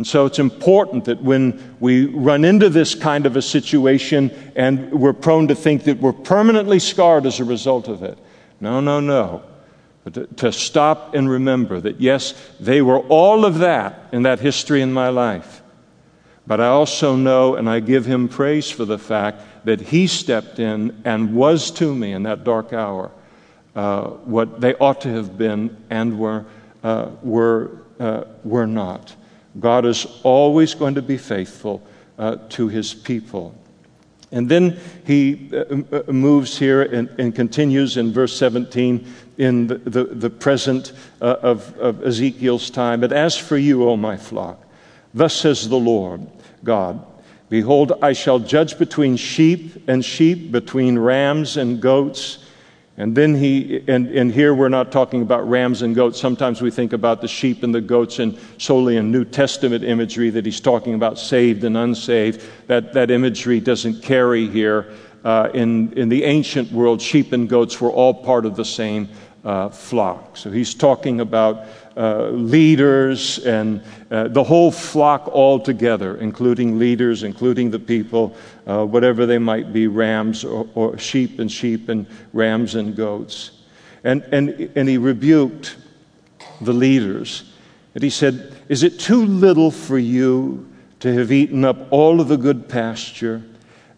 And 0.00 0.06
so 0.06 0.24
it's 0.24 0.38
important 0.38 1.04
that 1.04 1.20
when 1.20 1.76
we 1.78 2.06
run 2.06 2.46
into 2.46 2.70
this 2.70 2.94
kind 2.94 3.26
of 3.26 3.36
a 3.36 3.42
situation 3.42 4.30
and 4.56 4.90
we're 4.92 5.12
prone 5.12 5.48
to 5.48 5.54
think 5.54 5.84
that 5.84 5.98
we're 5.98 6.14
permanently 6.14 6.78
scarred 6.78 7.26
as 7.26 7.38
a 7.38 7.44
result 7.44 7.86
of 7.86 8.02
it. 8.02 8.16
No, 8.60 8.80
no, 8.80 9.00
no. 9.00 9.42
To, 10.10 10.26
to 10.26 10.52
stop 10.52 11.14
and 11.14 11.28
remember 11.28 11.82
that, 11.82 12.00
yes, 12.00 12.32
they 12.58 12.80
were 12.80 13.00
all 13.00 13.44
of 13.44 13.58
that 13.58 14.08
in 14.10 14.22
that 14.22 14.40
history 14.40 14.80
in 14.80 14.90
my 14.90 15.10
life. 15.10 15.60
But 16.46 16.62
I 16.62 16.68
also 16.68 17.14
know 17.14 17.56
and 17.56 17.68
I 17.68 17.80
give 17.80 18.06
him 18.06 18.26
praise 18.26 18.70
for 18.70 18.86
the 18.86 18.98
fact 18.98 19.66
that 19.66 19.82
he 19.82 20.06
stepped 20.06 20.58
in 20.58 21.02
and 21.04 21.34
was 21.34 21.70
to 21.72 21.94
me 21.94 22.12
in 22.12 22.22
that 22.22 22.42
dark 22.42 22.72
hour 22.72 23.10
uh, 23.76 24.04
what 24.04 24.62
they 24.62 24.74
ought 24.76 25.02
to 25.02 25.12
have 25.12 25.36
been 25.36 25.76
and 25.90 26.18
were, 26.18 26.46
uh, 26.82 27.10
were, 27.22 27.82
uh, 27.98 28.24
were 28.44 28.66
not. 28.66 29.14
God 29.58 29.84
is 29.84 30.06
always 30.22 30.74
going 30.74 30.94
to 30.94 31.02
be 31.02 31.16
faithful 31.16 31.82
uh, 32.18 32.36
to 32.50 32.68
his 32.68 32.94
people. 32.94 33.54
And 34.32 34.48
then 34.48 34.78
he 35.04 35.50
uh, 35.52 35.82
uh, 35.90 36.12
moves 36.12 36.56
here 36.56 36.82
and, 36.82 37.08
and, 37.18 37.34
continues 37.34 37.96
in 37.96 38.12
verse 38.12 38.36
17 38.36 39.12
in 39.38 39.66
the, 39.66 39.78
the, 39.78 40.04
the 40.04 40.30
present 40.30 40.92
uh, 41.20 41.36
of, 41.42 41.76
of 41.78 42.04
Ezekiel's 42.04 42.70
time. 42.70 43.00
But 43.00 43.12
as 43.12 43.36
for 43.36 43.56
you, 43.56 43.88
O 43.88 43.96
my 43.96 44.16
flock, 44.16 44.62
thus 45.12 45.34
says 45.34 45.68
the 45.68 45.78
Lord 45.78 46.26
God 46.62 47.04
Behold, 47.50 47.92
I 48.00 48.12
shall 48.12 48.38
judge 48.38 48.78
between 48.78 49.16
sheep 49.16 49.88
and 49.88 50.04
sheep, 50.04 50.52
between 50.52 50.96
rams 50.96 51.56
and 51.56 51.82
goats. 51.82 52.38
And 53.00 53.16
then 53.16 53.34
he, 53.34 53.82
and, 53.88 54.08
and 54.08 54.30
here 54.30 54.54
we're 54.54 54.68
not 54.68 54.92
talking 54.92 55.22
about 55.22 55.48
rams 55.48 55.80
and 55.80 55.94
goats. 55.94 56.20
Sometimes 56.20 56.60
we 56.60 56.70
think 56.70 56.92
about 56.92 57.22
the 57.22 57.28
sheep 57.28 57.62
and 57.62 57.74
the 57.74 57.80
goats 57.80 58.18
and 58.18 58.38
solely 58.58 58.98
in 58.98 59.10
New 59.10 59.24
Testament 59.24 59.84
imagery 59.84 60.28
that 60.28 60.44
he's 60.44 60.60
talking 60.60 60.92
about 60.92 61.18
saved 61.18 61.64
and 61.64 61.78
unsaved. 61.78 62.42
That, 62.66 62.92
that 62.92 63.10
imagery 63.10 63.58
doesn't 63.58 64.02
carry 64.02 64.46
here. 64.48 64.92
Uh, 65.24 65.48
in, 65.54 65.94
in 65.94 66.10
the 66.10 66.24
ancient 66.24 66.70
world, 66.72 67.00
sheep 67.00 67.32
and 67.32 67.48
goats 67.48 67.80
were 67.80 67.90
all 67.90 68.12
part 68.12 68.44
of 68.44 68.54
the 68.54 68.66
same 68.66 69.08
uh, 69.46 69.70
flock. 69.70 70.36
So 70.36 70.50
he's 70.50 70.74
talking 70.74 71.20
about 71.20 71.68
uh, 71.96 72.28
leaders 72.28 73.38
and 73.38 73.82
uh, 74.10 74.28
the 74.28 74.44
whole 74.44 74.70
flock 74.70 75.28
all 75.28 75.58
together, 75.58 76.16
including 76.18 76.78
leaders, 76.78 77.22
including 77.22 77.70
the 77.70 77.78
people, 77.78 78.36
uh, 78.66 78.84
whatever 78.84 79.26
they 79.26 79.38
might 79.38 79.72
be 79.72 79.86
rams 79.86 80.44
or, 80.44 80.68
or, 80.74 80.98
sheep 80.98 81.38
and 81.38 81.50
sheep 81.50 81.88
and 81.88 82.06
rams 82.32 82.74
and 82.74 82.96
goats. 82.96 83.50
And, 84.04 84.22
and, 84.32 84.70
and 84.76 84.88
he 84.88 84.98
rebuked 84.98 85.76
the 86.60 86.72
leaders. 86.72 87.52
And 87.94 88.02
he 88.02 88.10
said, 88.10 88.54
Is 88.68 88.82
it 88.82 89.00
too 89.00 89.24
little 89.26 89.70
for 89.70 89.98
you 89.98 90.68
to 91.00 91.12
have 91.14 91.32
eaten 91.32 91.64
up 91.64 91.88
all 91.90 92.20
of 92.20 92.28
the 92.28 92.36
good 92.36 92.68
pasture, 92.68 93.42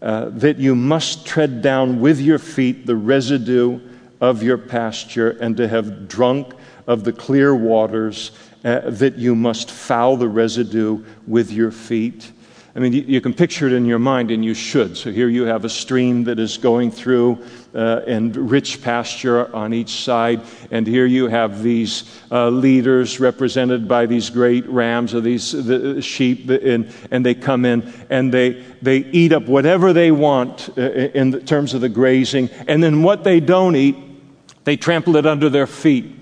uh, 0.00 0.30
that 0.30 0.58
you 0.58 0.74
must 0.74 1.26
tread 1.26 1.62
down 1.62 2.00
with 2.00 2.20
your 2.20 2.38
feet 2.38 2.86
the 2.86 2.96
residue 2.96 3.80
of 4.20 4.42
your 4.42 4.58
pasture, 4.58 5.30
and 5.40 5.56
to 5.56 5.68
have 5.68 6.08
drunk 6.08 6.54
of 6.86 7.04
the 7.04 7.12
clear 7.12 7.54
waters, 7.54 8.32
uh, 8.64 8.80
that 8.90 9.16
you 9.16 9.34
must 9.34 9.70
foul 9.70 10.16
the 10.16 10.28
residue 10.28 11.04
with 11.26 11.50
your 11.50 11.70
feet. 11.70 12.30
I 12.74 12.78
mean, 12.78 12.94
you, 12.94 13.02
you, 13.02 13.20
can 13.20 13.34
picture 13.34 13.66
it 13.66 13.74
in 13.74 13.84
your 13.84 13.98
mind, 13.98 14.30
and 14.30 14.42
you 14.42 14.54
should. 14.54 14.96
So 14.96 15.12
here 15.12 15.28
you 15.28 15.44
have 15.44 15.66
a 15.66 15.68
stream 15.68 16.24
that 16.24 16.38
is 16.38 16.56
going 16.56 16.90
through 16.90 17.44
uh, 17.74 18.00
and 18.06 18.34
rich 18.50 18.80
pasture 18.80 19.54
on 19.54 19.74
each 19.74 19.90
side. 19.90 20.40
And 20.70 20.86
here 20.86 21.04
you 21.04 21.28
have 21.28 21.62
these 21.62 22.04
uh, 22.30 22.48
leaders 22.48 23.20
represented 23.20 23.86
by 23.86 24.06
these 24.06 24.30
great 24.30 24.66
rams 24.68 25.14
or 25.14 25.20
these 25.20 25.52
the 25.52 26.00
sheep, 26.00 26.48
and, 26.48 26.90
and 27.10 27.26
they 27.26 27.34
come 27.34 27.66
in 27.66 27.92
and 28.08 28.32
they, 28.32 28.64
they 28.80 28.98
eat 28.98 29.34
up 29.34 29.42
whatever 29.42 29.92
they 29.92 30.10
want 30.10 30.70
uh, 30.78 30.80
in 30.80 31.44
terms 31.44 31.74
of 31.74 31.82
the 31.82 31.90
grazing. 31.90 32.48
And 32.68 32.82
then 32.82 33.02
what 33.02 33.22
they 33.22 33.40
don't 33.40 33.76
eat, 33.76 33.96
they 34.64 34.78
trample 34.78 35.16
it 35.16 35.26
under 35.26 35.50
their 35.50 35.66
feet. 35.66 36.21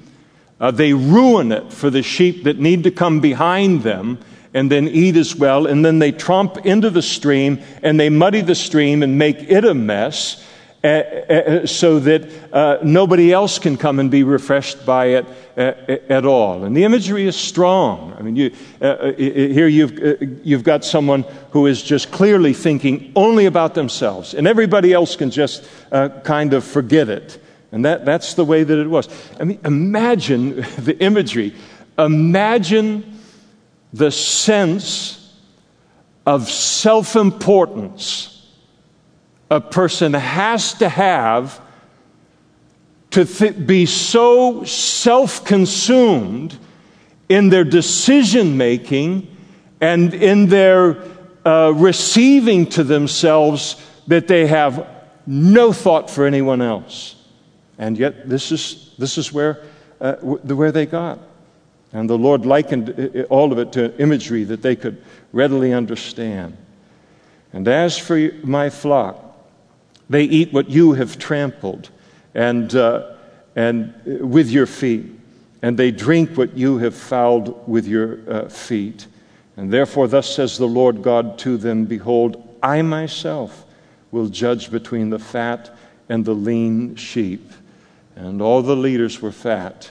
Uh, 0.60 0.70
they 0.70 0.92
ruin 0.92 1.52
it 1.52 1.72
for 1.72 1.88
the 1.88 2.02
sheep 2.02 2.44
that 2.44 2.58
need 2.58 2.84
to 2.84 2.90
come 2.90 3.20
behind 3.20 3.82
them 3.82 4.18
and 4.52 4.70
then 4.70 4.86
eat 4.88 5.16
as 5.16 5.34
well. 5.34 5.66
And 5.66 5.84
then 5.84 5.98
they 5.98 6.12
tromp 6.12 6.66
into 6.66 6.90
the 6.90 7.02
stream 7.02 7.60
and 7.82 7.98
they 7.98 8.10
muddy 8.10 8.42
the 8.42 8.54
stream 8.54 9.02
and 9.02 9.18
make 9.18 9.38
it 9.38 9.64
a 9.64 9.74
mess 9.74 10.44
uh, 10.82 10.86
uh, 10.86 11.66
so 11.66 11.98
that 11.98 12.26
uh, 12.54 12.78
nobody 12.82 13.34
else 13.34 13.58
can 13.58 13.76
come 13.76 13.98
and 13.98 14.10
be 14.10 14.22
refreshed 14.22 14.86
by 14.86 15.08
it 15.08 15.26
at 15.54 16.24
all. 16.24 16.64
And 16.64 16.74
the 16.74 16.84
imagery 16.84 17.26
is 17.26 17.36
strong. 17.36 18.14
I 18.18 18.22
mean, 18.22 18.34
you, 18.34 18.50
uh, 18.80 18.86
uh, 18.86 19.12
here 19.12 19.66
you've, 19.66 20.40
you've 20.42 20.64
got 20.64 20.82
someone 20.82 21.26
who 21.50 21.66
is 21.66 21.82
just 21.82 22.10
clearly 22.10 22.54
thinking 22.54 23.12
only 23.14 23.44
about 23.44 23.74
themselves, 23.74 24.32
and 24.32 24.46
everybody 24.46 24.94
else 24.94 25.16
can 25.16 25.30
just 25.30 25.68
kind 25.90 26.54
of 26.54 26.64
forget 26.64 27.10
it. 27.10 27.38
And 27.72 27.84
that, 27.84 28.04
that's 28.04 28.34
the 28.34 28.44
way 28.44 28.64
that 28.64 28.78
it 28.78 28.88
was. 28.88 29.08
I 29.38 29.44
mean, 29.44 29.60
imagine 29.64 30.56
the 30.78 30.96
imagery. 31.00 31.54
Imagine 31.98 33.20
the 33.92 34.10
sense 34.10 35.34
of 36.26 36.48
self 36.48 37.16
importance 37.16 38.30
a 39.50 39.60
person 39.60 40.12
has 40.12 40.74
to 40.74 40.88
have 40.88 41.60
to 43.10 43.24
th- 43.24 43.66
be 43.66 43.84
so 43.84 44.62
self 44.64 45.44
consumed 45.44 46.56
in 47.28 47.48
their 47.48 47.64
decision 47.64 48.56
making 48.56 49.26
and 49.80 50.14
in 50.14 50.46
their 50.48 51.02
uh, 51.44 51.72
receiving 51.74 52.66
to 52.66 52.84
themselves 52.84 53.76
that 54.06 54.28
they 54.28 54.46
have 54.46 54.86
no 55.26 55.72
thought 55.72 56.10
for 56.10 56.26
anyone 56.26 56.62
else. 56.62 57.16
And 57.80 57.96
yet, 57.96 58.28
this 58.28 58.52
is, 58.52 58.92
this 58.98 59.16
is 59.16 59.32
where, 59.32 59.62
uh, 60.02 60.16
where 60.16 60.70
they 60.70 60.84
got. 60.84 61.18
And 61.94 62.08
the 62.08 62.18
Lord 62.18 62.44
likened 62.44 62.90
uh, 62.90 63.20
uh, 63.20 63.22
all 63.24 63.52
of 63.52 63.58
it 63.58 63.72
to 63.72 63.98
imagery 63.98 64.44
that 64.44 64.60
they 64.60 64.76
could 64.76 65.02
readily 65.32 65.72
understand. 65.72 66.58
And 67.54 67.66
as 67.66 67.96
for 67.96 68.18
my 68.44 68.68
flock, 68.68 69.16
they 70.10 70.24
eat 70.24 70.52
what 70.52 70.68
you 70.68 70.92
have 70.92 71.18
trampled 71.18 71.88
and, 72.34 72.72
uh, 72.74 73.14
and 73.56 73.94
uh, 74.06 74.26
with 74.26 74.50
your 74.50 74.66
feet, 74.66 75.06
and 75.62 75.78
they 75.78 75.90
drink 75.90 76.36
what 76.36 76.56
you 76.58 76.76
have 76.78 76.94
fouled 76.94 77.66
with 77.66 77.88
your 77.88 78.18
uh, 78.30 78.48
feet. 78.50 79.06
And 79.56 79.72
therefore, 79.72 80.06
thus 80.06 80.36
says 80.36 80.58
the 80.58 80.68
Lord 80.68 81.02
God 81.02 81.38
to 81.38 81.56
them 81.56 81.86
Behold, 81.86 82.58
I 82.62 82.82
myself 82.82 83.64
will 84.10 84.28
judge 84.28 84.70
between 84.70 85.08
the 85.08 85.18
fat 85.18 85.74
and 86.10 86.26
the 86.26 86.34
lean 86.34 86.94
sheep. 86.96 87.49
And 88.20 88.42
all 88.42 88.60
the 88.60 88.76
leaders 88.76 89.22
were 89.22 89.32
fat 89.32 89.90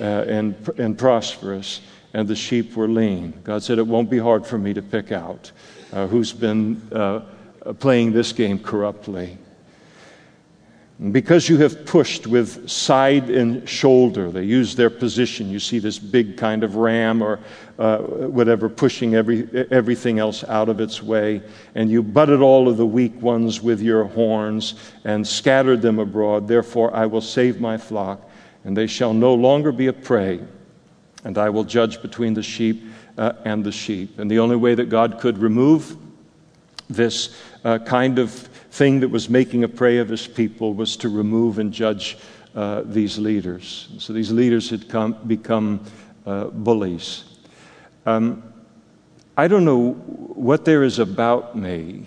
uh, 0.00 0.04
and, 0.04 0.54
and 0.78 0.98
prosperous, 0.98 1.80
and 2.12 2.26
the 2.26 2.34
sheep 2.34 2.74
were 2.74 2.88
lean. 2.88 3.40
God 3.44 3.62
said, 3.62 3.78
It 3.78 3.86
won't 3.86 4.10
be 4.10 4.18
hard 4.18 4.44
for 4.44 4.58
me 4.58 4.74
to 4.74 4.82
pick 4.82 5.12
out 5.12 5.52
uh, 5.92 6.08
who's 6.08 6.32
been 6.32 6.82
uh, 6.92 7.20
playing 7.78 8.12
this 8.12 8.32
game 8.32 8.58
corruptly. 8.58 9.38
Because 11.12 11.48
you 11.48 11.58
have 11.58 11.86
pushed 11.86 12.26
with 12.26 12.68
side 12.68 13.30
and 13.30 13.68
shoulder, 13.68 14.32
they 14.32 14.42
use 14.42 14.74
their 14.74 14.90
position. 14.90 15.48
You 15.48 15.60
see 15.60 15.78
this 15.78 15.96
big 15.96 16.36
kind 16.36 16.64
of 16.64 16.74
ram 16.74 17.22
or 17.22 17.38
uh, 17.78 17.98
whatever 17.98 18.68
pushing 18.68 19.14
every, 19.14 19.48
everything 19.70 20.18
else 20.18 20.42
out 20.42 20.68
of 20.68 20.80
its 20.80 21.00
way. 21.00 21.40
And 21.76 21.88
you 21.88 22.02
butted 22.02 22.40
all 22.40 22.68
of 22.68 22.76
the 22.76 22.86
weak 22.86 23.22
ones 23.22 23.62
with 23.62 23.80
your 23.80 24.04
horns 24.04 24.74
and 25.04 25.24
scattered 25.24 25.82
them 25.82 26.00
abroad. 26.00 26.48
Therefore, 26.48 26.92
I 26.92 27.06
will 27.06 27.20
save 27.20 27.60
my 27.60 27.76
flock 27.76 28.28
and 28.64 28.76
they 28.76 28.86
shall 28.86 29.14
no 29.14 29.34
longer 29.34 29.72
be 29.72 29.86
a 29.86 29.92
prey, 29.92 30.40
and 31.24 31.38
I 31.38 31.48
will 31.48 31.64
judge 31.64 32.02
between 32.02 32.34
the 32.34 32.42
sheep 32.42 32.84
uh, 33.16 33.32
and 33.44 33.64
the 33.64 33.72
sheep. 33.72 34.18
And 34.18 34.30
the 34.30 34.40
only 34.40 34.56
way 34.56 34.74
that 34.74 34.88
God 34.88 35.20
could 35.20 35.38
remove 35.38 35.96
this 36.90 37.36
uh, 37.64 37.78
kind 37.78 38.18
of 38.18 38.47
thing 38.70 39.00
that 39.00 39.08
was 39.08 39.28
making 39.28 39.64
a 39.64 39.68
prey 39.68 39.98
of 39.98 40.08
his 40.08 40.26
people 40.26 40.74
was 40.74 40.96
to 40.98 41.08
remove 41.08 41.58
and 41.58 41.72
judge 41.72 42.18
uh, 42.54 42.82
these 42.84 43.18
leaders. 43.18 43.88
So 43.98 44.12
these 44.12 44.30
leaders 44.30 44.70
had 44.70 44.88
come, 44.88 45.16
become 45.26 45.80
uh, 46.26 46.44
bullies. 46.44 47.24
Um, 48.06 48.42
I 49.36 49.48
don't 49.48 49.64
know 49.64 49.92
what 49.92 50.64
there 50.64 50.82
is 50.82 50.98
about 50.98 51.56
me. 51.56 52.06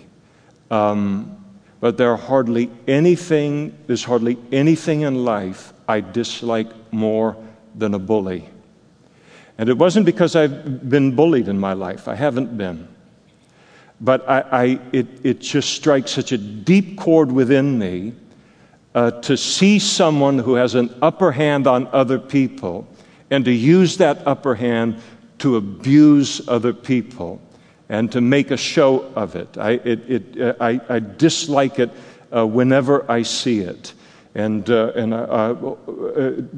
Um, 0.70 1.38
but 1.82 1.96
there 1.96 2.12
are 2.12 2.16
hardly 2.16 2.70
anything, 2.86 3.76
there's 3.88 4.04
hardly 4.04 4.38
anything 4.52 5.00
in 5.00 5.24
life 5.24 5.72
I 5.88 6.00
dislike 6.00 6.70
more 6.92 7.36
than 7.74 7.94
a 7.94 7.98
bully. 7.98 8.48
And 9.58 9.68
it 9.68 9.76
wasn't 9.76 10.06
because 10.06 10.36
I've 10.36 10.88
been 10.88 11.16
bullied 11.16 11.48
in 11.48 11.58
my 11.58 11.72
life, 11.72 12.06
I 12.06 12.14
haven't 12.14 12.56
been. 12.56 12.86
But 14.02 14.28
I, 14.28 14.40
I 14.40 14.64
it, 14.92 15.06
it 15.24 15.40
just 15.40 15.70
strikes 15.70 16.10
such 16.10 16.32
a 16.32 16.38
deep 16.38 16.98
chord 16.98 17.30
within 17.30 17.78
me 17.78 18.14
uh, 18.96 19.12
to 19.22 19.36
see 19.36 19.78
someone 19.78 20.40
who 20.40 20.54
has 20.54 20.74
an 20.74 20.92
upper 21.00 21.30
hand 21.30 21.68
on 21.68 21.86
other 21.92 22.18
people 22.18 22.86
and 23.30 23.44
to 23.44 23.52
use 23.52 23.96
that 23.98 24.26
upper 24.26 24.56
hand 24.56 25.00
to 25.38 25.56
abuse 25.56 26.46
other 26.48 26.72
people 26.72 27.40
and 27.88 28.10
to 28.10 28.20
make 28.20 28.50
a 28.50 28.56
show 28.56 29.02
of 29.14 29.36
it. 29.36 29.56
I, 29.56 29.70
it, 29.70 30.10
it, 30.10 30.40
uh, 30.40 30.54
I, 30.60 30.80
I, 30.88 30.98
dislike 30.98 31.78
it 31.78 31.90
uh, 32.34 32.46
whenever 32.46 33.10
I 33.10 33.22
see 33.22 33.60
it. 33.60 33.94
And, 34.34 34.68
uh, 34.68 34.92
and 34.94 35.12
uh, 35.12 35.54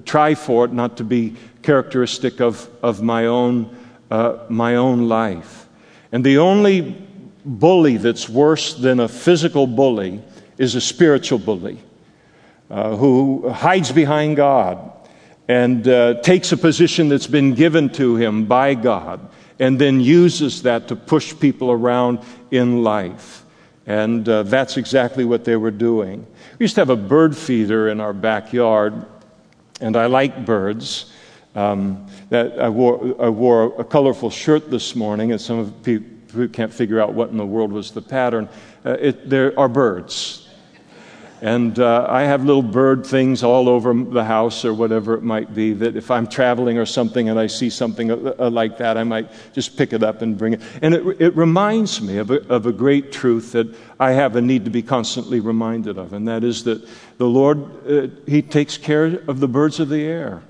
try 0.04 0.34
for 0.34 0.64
it 0.64 0.72
not 0.72 0.96
to 0.98 1.04
be 1.04 1.34
characteristic 1.62 2.40
of, 2.40 2.68
of 2.82 3.02
my, 3.02 3.26
own, 3.26 3.76
uh, 4.10 4.38
my 4.48 4.76
own 4.76 5.08
life. 5.08 5.68
And 6.12 6.24
the 6.24 6.38
only 6.38 7.03
bully 7.44 7.96
that's 7.96 8.28
worse 8.28 8.74
than 8.74 9.00
a 9.00 9.08
physical 9.08 9.66
bully 9.66 10.22
is 10.58 10.74
a 10.74 10.80
spiritual 10.80 11.38
bully 11.38 11.78
who 12.68 13.48
hides 13.50 13.92
behind 13.92 14.36
God 14.36 14.90
and 15.48 15.84
takes 16.22 16.52
a 16.52 16.56
position 16.56 17.08
that's 17.08 17.26
been 17.26 17.54
given 17.54 17.90
to 17.90 18.16
him 18.16 18.46
by 18.46 18.74
God 18.74 19.20
and 19.58 19.78
then 19.78 20.00
uses 20.00 20.62
that 20.62 20.88
to 20.88 20.96
push 20.96 21.38
people 21.38 21.70
around 21.70 22.18
in 22.50 22.82
life. 22.82 23.44
And 23.86 24.28
uh, 24.28 24.44
that's 24.44 24.76
exactly 24.76 25.24
what 25.24 25.44
they 25.44 25.56
were 25.56 25.70
doing. 25.70 26.26
We 26.58 26.64
used 26.64 26.74
to 26.76 26.80
have 26.80 26.90
a 26.90 26.96
bird 26.96 27.36
feeder 27.36 27.88
in 27.88 28.00
our 28.00 28.12
backyard, 28.12 29.04
and 29.80 29.96
I 29.96 30.06
like 30.06 30.46
birds. 30.46 31.12
Um, 31.54 32.08
that 32.30 32.58
I 32.58 32.68
wore, 32.68 33.14
I 33.22 33.28
wore 33.28 33.78
a 33.78 33.84
colorful 33.84 34.30
shirt 34.30 34.70
this 34.70 34.96
morning, 34.96 35.30
and 35.30 35.40
some 35.40 35.58
of 35.58 35.82
people 35.82 36.08
who 36.34 36.48
can't 36.48 36.72
figure 36.72 37.00
out 37.00 37.14
what 37.14 37.30
in 37.30 37.36
the 37.36 37.46
world 37.46 37.72
was 37.72 37.92
the 37.92 38.02
pattern. 38.02 38.48
Uh, 38.84 38.96
it, 39.00 39.30
there 39.30 39.58
are 39.58 39.68
birds. 39.68 40.44
And 41.44 41.78
uh, 41.78 42.06
I 42.08 42.22
have 42.22 42.44
little 42.44 42.62
bird 42.62 43.04
things 43.04 43.42
all 43.42 43.68
over 43.68 43.92
the 43.92 44.24
house 44.24 44.64
or 44.64 44.72
whatever 44.72 45.12
it 45.12 45.22
might 45.22 45.54
be 45.54 45.74
that 45.74 45.94
if 45.94 46.10
I'm 46.10 46.26
traveling 46.26 46.78
or 46.78 46.86
something 46.86 47.28
and 47.28 47.38
I 47.38 47.48
see 47.48 47.68
something 47.68 48.10
uh, 48.10 48.34
uh, 48.38 48.48
like 48.48 48.78
that, 48.78 48.96
I 48.96 49.04
might 49.04 49.30
just 49.52 49.76
pick 49.76 49.92
it 49.92 50.02
up 50.02 50.22
and 50.22 50.38
bring 50.38 50.54
it. 50.54 50.62
And 50.80 50.94
it, 50.94 51.20
it 51.20 51.36
reminds 51.36 52.00
me 52.00 52.16
of 52.16 52.30
a, 52.30 52.40
of 52.48 52.64
a 52.64 52.72
great 52.72 53.12
truth 53.12 53.52
that 53.52 53.74
I 54.00 54.12
have 54.12 54.36
a 54.36 54.40
need 54.40 54.64
to 54.64 54.70
be 54.70 54.82
constantly 54.82 55.40
reminded 55.40 55.98
of, 55.98 56.14
and 56.14 56.26
that 56.28 56.44
is 56.44 56.64
that 56.64 56.88
the 57.18 57.26
Lord, 57.26 57.58
uh, 57.86 58.08
He 58.26 58.40
takes 58.40 58.78
care 58.78 59.20
of 59.28 59.40
the 59.40 59.48
birds 59.48 59.80
of 59.80 59.90
the 59.90 60.02
air. 60.02 60.42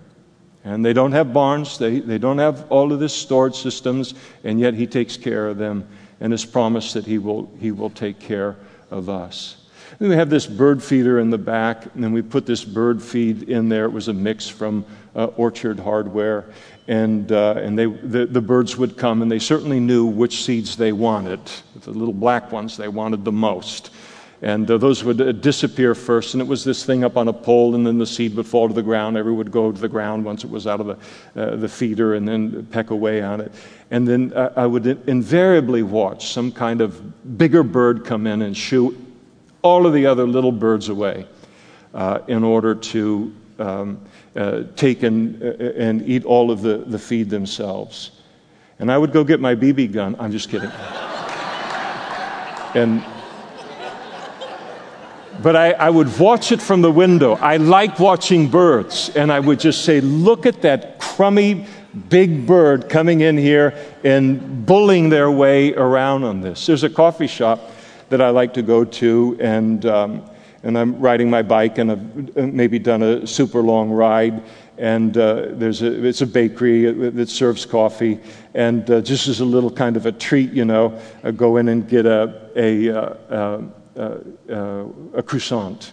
And 0.65 0.85
they 0.85 0.95
don't 0.95 1.13
have 1.13 1.33
barns, 1.33 1.77
they, 1.77 2.01
they 2.01 2.19
don't 2.19 2.39
have 2.39 2.71
all 2.71 2.93
of 2.93 2.99
this 2.99 3.15
storage 3.15 3.57
systems, 3.57 4.15
and 4.45 4.59
yet 4.59 4.75
He 4.75 4.87
takes 4.87 5.17
care 5.17 5.49
of 5.49 5.59
them 5.59 5.87
and 6.21 6.33
has 6.33 6.45
promised 6.45 6.95
that 6.95 7.05
He 7.05 7.19
will, 7.19 7.51
he 7.61 7.71
will 7.71 7.91
take 7.91 8.19
care 8.19 8.57
of 8.91 9.11
us. 9.11 9.57
And 10.01 10.09
we 10.09 10.17
have 10.17 10.31
this 10.31 10.47
bird 10.47 10.83
feeder 10.83 11.19
in 11.19 11.31
the 11.31 11.39
back, 11.39 11.87
and 11.95 12.03
then 12.03 12.13
we 12.13 12.23
put 12.23 12.47
this 12.47 12.65
bird 12.65 13.03
feed 13.03 13.49
in 13.49 13.69
there. 13.69 13.85
It 13.85 13.93
was 13.93 14.09
a 14.09 14.13
mix 14.13 14.49
from 14.49 14.85
uh, 15.15 15.27
Orchard 15.37 15.79
Hardware. 15.79 16.47
And, 16.89 17.31
uh, 17.31 17.55
and 17.59 17.79
they, 17.79 17.87
the, 17.87 18.27
the 18.27 18.41
birds 18.41 18.77
would 18.77 18.97
come, 18.97 19.23
and 19.23 19.31
they 19.31 19.39
certainly 19.39 19.81
knew 19.81 20.07
which 20.07 20.45
seeds 20.45 20.77
they 20.77 20.93
wanted. 20.93 21.41
The 21.81 21.91
little 21.91 22.13
black 22.13 22.53
ones 22.53 22.77
they 22.77 22.89
wanted 22.89 23.25
the 23.25 23.33
most. 23.33 23.91
And 24.43 24.71
uh, 24.71 24.79
those 24.79 25.05
would 25.05 25.21
uh, 25.21 25.33
disappear 25.33 25.95
first, 25.95 26.35
and 26.35 26.41
it 26.41 26.47
was 26.47 26.65
this 26.65 26.85
thing 26.85 27.05
up 27.05 27.17
on 27.17 27.29
a 27.29 27.33
pole, 27.33 27.75
and 27.75 27.87
then 27.87 27.99
the 27.99 28.07
seed 28.07 28.35
would 28.37 28.47
fall 28.47 28.69
to 28.69 28.75
the 28.75 28.83
ground. 28.83 29.17
Every 29.17 29.33
would 29.33 29.51
go 29.51 29.73
to 29.73 29.81
the 29.81 29.89
ground 29.89 30.25
once 30.25 30.45
it 30.45 30.51
was 30.51 30.67
out 30.67 30.81
of 30.81 30.87
the, 30.87 30.99
uh, 31.41 31.57
the 31.57 31.69
feeder, 31.69 32.15
and 32.15 32.29
then 32.29 32.67
peck 32.67 32.91
away 32.91 33.23
on 33.23 33.41
it. 33.41 33.53
And 33.91 34.07
then 34.07 34.33
uh, 34.35 34.53
I 34.57 34.67
would 34.67 34.87
invariably 35.09 35.83
watch 35.83 36.29
some 36.29 36.53
kind 36.53 36.81
of 36.81 37.39
bigger 37.39 37.63
bird 37.63 38.05
come 38.05 38.27
in 38.27 38.43
and 38.43 38.57
shoo 38.57 39.01
all 39.65 39.87
of 39.87 39.95
the 39.95 40.07
other 40.07 40.27
little 40.27 40.53
birds 40.53 40.91
away 40.91 41.27
uh, 41.95 42.19
in 42.29 42.45
order 42.45 42.75
to 42.75 43.35
um, 43.59 43.99
uh, 44.37 44.65
take 44.77 45.03
and, 45.03 45.43
and 45.43 46.07
eat 46.07 46.25
all 46.25 46.51
of 46.51 46.61
the, 46.61 46.79
the 46.87 46.99
feed 46.99 47.31
themselves. 47.31 48.21
And 48.79 48.93
I 48.93 48.99
would 48.99 49.13
go 49.13 49.25
get 49.25 49.41
my 49.41 49.55
BB 49.55 49.93
gun. 49.93 50.17
I'm 50.19 50.33
just 50.33 50.51
kidding. 50.51 50.71
and 52.75 53.03
but 55.43 55.57
I, 55.57 55.73
I, 55.73 55.91
would 55.91 56.19
watch 56.19 56.53
it 56.53 56.61
from 56.61 56.83
the 56.83 56.91
window. 56.91 57.35
I 57.35 57.57
like 57.57 57.99
watching 57.99 58.49
birds, 58.49 59.11
and 59.15 59.33
I 59.33 59.41
would 59.41 59.61
just 59.61 59.85
say, 59.85 60.01
Look 60.01 60.47
at 60.47 60.63
that 60.63 60.99
crummy 60.99 61.67
big 62.09 62.47
bird 62.47 62.89
coming 62.89 63.21
in 63.21 63.39
here 63.39 63.75
and 64.03 64.67
bullying 64.67 65.09
their 65.09 65.31
way 65.31 65.75
around 65.75 66.25
on 66.25 66.41
this. 66.41 66.67
There's 66.67 66.83
a 66.83 66.91
coffee 66.91 67.27
shop 67.27 67.71
that 68.09 68.21
I 68.21 68.31
like 68.31 68.55
to 68.55 68.63
go 68.63 68.85
to, 68.85 69.37
and, 69.41 69.87
um, 69.87 70.29
and 70.63 70.77
I'm 70.77 70.99
riding 70.99 71.31
my 71.31 71.43
bike, 71.43 71.79
and 71.79 71.93
I've 71.93 72.37
uh, 72.37 72.43
maybe 72.43 72.79
done 72.79 73.03
a 73.03 73.27
super 73.27 73.61
long 73.61 73.91
ride. 73.91 74.43
And 74.77 75.17
uh, 75.17 75.51
there's 75.51 75.83
a, 75.83 76.05
it's 76.05 76.21
a 76.21 76.27
bakery 76.27 76.91
that 76.91 77.29
serves 77.29 77.65
coffee. 77.65 78.19
And 78.55 78.91
uh, 78.91 79.01
just 79.03 79.29
as 79.29 79.39
a 79.39 79.45
little 79.45 79.71
kind 79.71 79.97
of 79.97 80.07
a 80.07 80.13
treat, 80.13 80.51
you 80.53 80.65
know, 80.65 81.01
I 81.23 81.31
go 81.31 81.59
in 81.59 81.69
and 81.69 81.89
get 81.89 82.07
a, 82.07 82.51
a 82.57 82.91
uh, 82.91 83.01
uh, 83.01 83.17
uh, 83.31 83.35
uh, 83.35 83.63
a 83.97 85.23
croissant 85.23 85.93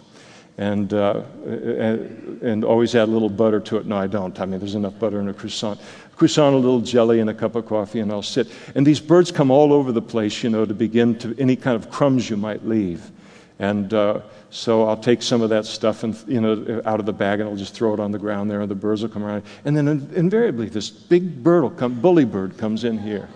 and, 0.58 0.92
uh, 0.92 1.22
and, 1.44 2.42
and 2.42 2.64
always 2.64 2.94
add 2.94 3.08
a 3.08 3.10
little 3.10 3.30
butter 3.30 3.60
to 3.60 3.78
it. 3.78 3.86
No, 3.86 3.96
I 3.96 4.06
don't. 4.06 4.38
I 4.38 4.46
mean, 4.46 4.60
there's 4.60 4.74
enough 4.74 4.98
butter 4.98 5.20
in 5.20 5.28
a 5.28 5.34
croissant. 5.34 5.80
Croissant, 6.16 6.54
a 6.54 6.58
little 6.58 6.80
jelly, 6.80 7.20
and 7.20 7.30
a 7.30 7.34
cup 7.34 7.54
of 7.56 7.66
coffee, 7.66 8.00
and 8.00 8.12
I'll 8.12 8.22
sit. 8.22 8.48
And 8.74 8.86
these 8.86 9.00
birds 9.00 9.32
come 9.32 9.50
all 9.50 9.72
over 9.72 9.92
the 9.92 10.02
place, 10.02 10.42
you 10.42 10.50
know, 10.50 10.64
to 10.64 10.74
begin 10.74 11.18
to 11.20 11.34
any 11.38 11.56
kind 11.56 11.74
of 11.74 11.90
crumbs 11.90 12.28
you 12.28 12.36
might 12.36 12.66
leave. 12.66 13.10
And 13.58 13.92
uh, 13.94 14.20
so 14.50 14.88
I'll 14.88 14.96
take 14.96 15.22
some 15.22 15.40
of 15.40 15.50
that 15.50 15.64
stuff 15.66 16.02
and 16.02 16.16
you 16.26 16.40
know 16.40 16.82
out 16.84 17.00
of 17.00 17.06
the 17.06 17.12
bag, 17.12 17.40
and 17.40 17.48
I'll 17.48 17.56
just 17.56 17.74
throw 17.74 17.94
it 17.94 18.00
on 18.00 18.12
the 18.12 18.18
ground 18.18 18.50
there, 18.50 18.60
and 18.60 18.70
the 18.70 18.74
birds 18.74 19.02
will 19.02 19.08
come 19.08 19.24
around. 19.24 19.44
And 19.64 19.76
then 19.76 19.88
invariably, 20.14 20.68
this 20.68 20.90
big 20.90 21.42
bird 21.42 21.62
will 21.62 21.70
come, 21.70 22.00
bully 22.00 22.24
bird 22.24 22.58
comes 22.58 22.84
in 22.84 22.98
here, 22.98 23.28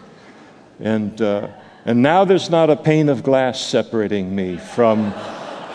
and. 0.81 1.21
Uh, 1.21 1.49
and 1.87 2.03
now 2.03 2.25
there's 2.25 2.51
not 2.51 2.69
a 2.69 2.75
pane 2.75 3.09
of 3.09 3.23
glass 3.23 3.61
separating 3.61 4.35
me 4.35 4.57
from, 4.57 5.13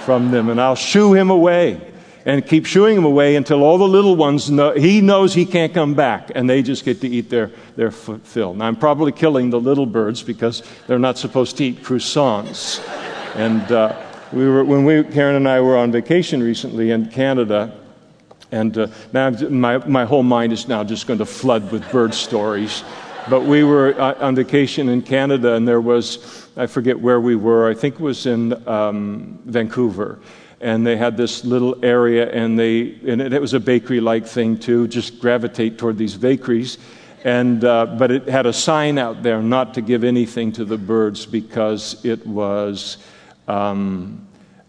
from 0.03 0.29
them. 0.29 0.49
And 0.49 0.59
I'll 0.59 0.75
shoo 0.75 1.13
him 1.13 1.29
away 1.29 1.79
and 2.25 2.45
keep 2.45 2.65
shooing 2.65 2.97
him 2.97 3.05
away 3.05 3.37
until 3.37 3.63
all 3.63 3.77
the 3.77 3.87
little 3.87 4.17
ones 4.17 4.51
know 4.51 4.73
he 4.73 4.99
knows 4.99 5.33
he 5.33 5.45
can't 5.45 5.73
come 5.73 5.93
back 5.93 6.29
and 6.35 6.49
they 6.49 6.61
just 6.61 6.83
get 6.83 6.99
to 7.01 7.07
eat 7.07 7.29
their, 7.29 7.49
their 7.77 7.91
fill. 7.91 8.53
Now, 8.53 8.65
I'm 8.67 8.75
probably 8.75 9.13
killing 9.13 9.49
the 9.51 9.59
little 9.59 9.85
birds 9.85 10.21
because 10.21 10.63
they're 10.85 10.99
not 10.99 11.17
supposed 11.17 11.55
to 11.57 11.63
eat 11.63 11.81
croissants. 11.81 12.85
and 13.35 13.71
uh, 13.71 13.95
we 14.33 14.47
were, 14.49 14.65
when 14.65 14.83
we, 14.83 15.05
Karen 15.05 15.37
and 15.37 15.47
I 15.47 15.61
were 15.61 15.77
on 15.77 15.93
vacation 15.93 16.43
recently 16.43 16.91
in 16.91 17.09
Canada, 17.09 17.77
and 18.51 18.77
uh, 18.77 18.87
now 19.13 19.29
my, 19.29 19.77
my 19.77 20.03
whole 20.03 20.23
mind 20.23 20.51
is 20.51 20.67
now 20.67 20.83
just 20.83 21.07
going 21.07 21.19
to 21.19 21.25
flood 21.25 21.71
with 21.71 21.89
bird 21.89 22.13
stories. 22.13 22.83
But 23.29 23.41
we 23.41 23.63
were 23.63 23.99
uh, 23.99 24.15
on 24.19 24.35
vacation 24.35 24.89
in 24.89 25.01
Canada, 25.01 25.53
and 25.53 25.67
there 25.67 25.81
was, 25.81 26.49
I 26.57 26.65
forget 26.65 26.99
where 26.99 27.21
we 27.21 27.35
were, 27.35 27.69
I 27.69 27.73
think 27.73 27.95
it 27.95 28.01
was 28.01 28.25
in 28.25 28.67
um, 28.67 29.39
Vancouver. 29.45 30.19
And 30.59 30.85
they 30.85 30.97
had 30.97 31.17
this 31.17 31.43
little 31.43 31.83
area, 31.83 32.31
and, 32.31 32.57
they, 32.57 32.99
and 33.07 33.21
it, 33.21 33.41
was 33.41 33.53
a 33.53 33.59
bakery 33.59 33.99
like 33.99 34.25
thing 34.25 34.57
too, 34.57 34.87
just 34.87 35.19
gravitate 35.19 35.77
toward 35.77 35.97
these 35.97 36.15
bakeries. 36.15 36.77
And, 37.23 37.63
uh, 37.63 37.85
but 37.85 38.11
it 38.11 38.27
had 38.27 38.47
a 38.47 38.53
sign 38.53 38.97
out 38.97 39.21
there 39.21 39.41
not 39.41 39.75
to 39.75 39.81
give 39.81 40.03
anything 40.03 40.51
to 40.53 40.65
the 40.65 40.77
birds 40.77 41.25
because 41.25 42.03
it 42.03 42.25
was 42.25 42.97
um, 43.47 44.27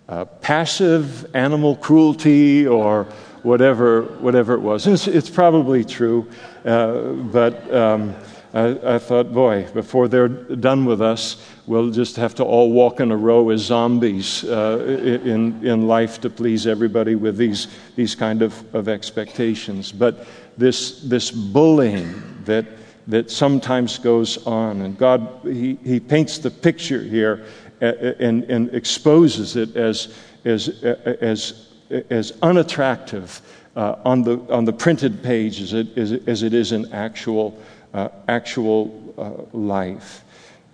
uh, 0.09 0.27
passive 0.27 1.35
animal 1.35 1.77
cruelty 1.77 2.67
or 2.67 3.05
whatever, 3.43 4.03
whatever 4.03 4.55
it 4.55 4.61
was. 4.61 4.87
It's, 4.87 5.07
it's 5.07 5.31
probably 5.31 5.85
true, 5.85 6.29
uh, 6.65 7.13
but 7.13 7.73
um, 7.75 8.15
I, 8.55 8.97
I, 8.97 8.99
thought, 8.99 9.33
boy, 9.33 9.67
before 9.73 10.09
they're 10.09 10.29
done 10.29 10.85
with 10.85 11.01
us, 11.01 11.43
we'll 11.67 11.91
just 11.91 12.17
have 12.17 12.35
to 12.35 12.45
all 12.45 12.71
walk 12.71 13.01
in 13.01 13.11
a 13.11 13.17
row 13.17 13.49
as 13.49 13.63
zombies 13.63 14.45
uh, 14.45 14.79
in, 15.25 15.67
in 15.67 15.89
life 15.89 16.21
to 16.21 16.31
please 16.31 16.67
everybody 16.67 17.15
with 17.15 17.39
these, 17.39 17.69
these 17.97 18.15
kind 18.15 18.43
of, 18.43 18.75
of 18.75 18.89
expectations. 18.89 19.91
But 19.91 20.27
this, 20.59 21.01
this 21.01 21.31
bullying 21.31 22.43
that, 22.45 22.67
that 23.07 23.31
sometimes 23.31 23.99
goes 23.99 24.47
on, 24.47 24.83
and 24.83 24.99
God, 24.99 25.41
He, 25.45 25.79
he 25.83 25.99
paints 25.99 26.37
the 26.37 26.51
picture 26.51 27.03
here 27.03 27.47
and, 27.81 28.45
and 28.45 28.75
exposes 28.75 29.57
it 29.57 29.77
as, 29.77 30.15
as, 30.45 30.69
as, 30.85 31.69
as 32.11 32.33
unattractive 32.43 33.41
uh, 33.77 33.97
on, 34.05 34.23
the, 34.23 34.39
on 34.53 34.65
the 34.67 34.73
printed 34.73 35.23
page 35.23 35.61
as 35.61 35.73
it, 35.73 35.97
as, 35.97 36.13
as 36.27 36.43
it 36.43 36.53
is 36.53 36.73
in 36.73 36.93
actual 36.93 37.59
actual 37.95 39.14
uh, 39.18 39.57
life. 39.57 40.24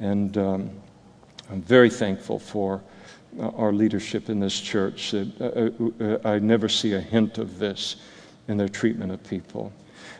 And 0.01 0.37
um, 0.39 0.71
I'm 1.51 1.63
very 1.63 1.91
thankful 1.91 2.39
for 2.39 2.83
uh, 3.39 3.49
our 3.51 3.73
leadership 3.73 4.29
in 4.29 4.41
this 4.41 4.59
church. 4.61 5.15
I 5.15 6.39
never 6.39 6.69
see 6.69 6.95
a 6.95 7.01
hint 7.01 7.39
of 7.39 7.59
this 7.59 7.97
in 8.47 8.57
their 8.57 8.69
treatment 8.69 9.13
of 9.13 9.23
people. 9.25 9.73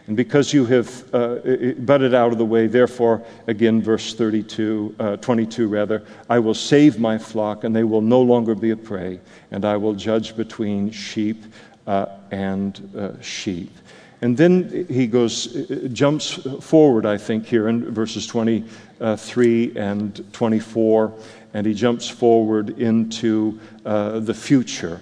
And 0.07 0.17
because 0.17 0.55
you 0.55 0.65
have 0.67 1.15
uh, 1.15 1.37
butted 1.81 2.15
out 2.15 2.33
of 2.33 2.39
the 2.39 2.45
way, 2.45 2.67
therefore, 2.67 3.23
again, 3.47 3.83
verse 3.83 4.15
32, 4.15 4.97
uh, 4.99 5.17
22 5.17 5.69
rather, 5.69 6.03
I 6.31 6.39
will 6.39 6.55
save 6.55 6.99
my 6.99 7.19
flock, 7.19 7.65
and 7.65 7.77
they 7.77 7.85
will 7.85 8.01
no 8.01 8.23
longer 8.23 8.55
be 8.55 8.71
a 8.71 8.77
prey, 8.77 9.21
and 9.51 9.67
I 9.67 9.77
will 9.77 9.93
judge 9.93 10.35
between 10.35 10.91
sheep 10.91 11.45
uh, 11.87 12.07
and 12.31 13.19
sheep. 13.21 13.71
And 14.21 14.37
then 14.37 14.87
he 14.89 15.07
goes, 15.07 15.47
jumps 15.93 16.33
forward, 16.61 17.07
I 17.07 17.19
think, 17.19 17.47
here 17.47 17.69
in 17.69 17.93
verses 17.95 18.27
23 18.27 19.77
and 19.77 20.33
24, 20.33 21.15
and 21.55 21.67
he 21.67 21.75
jumps 21.75 22.09
forward 22.09 22.81
into 22.81 23.61
uh, 23.85 24.19
the 24.19 24.35
future 24.35 25.01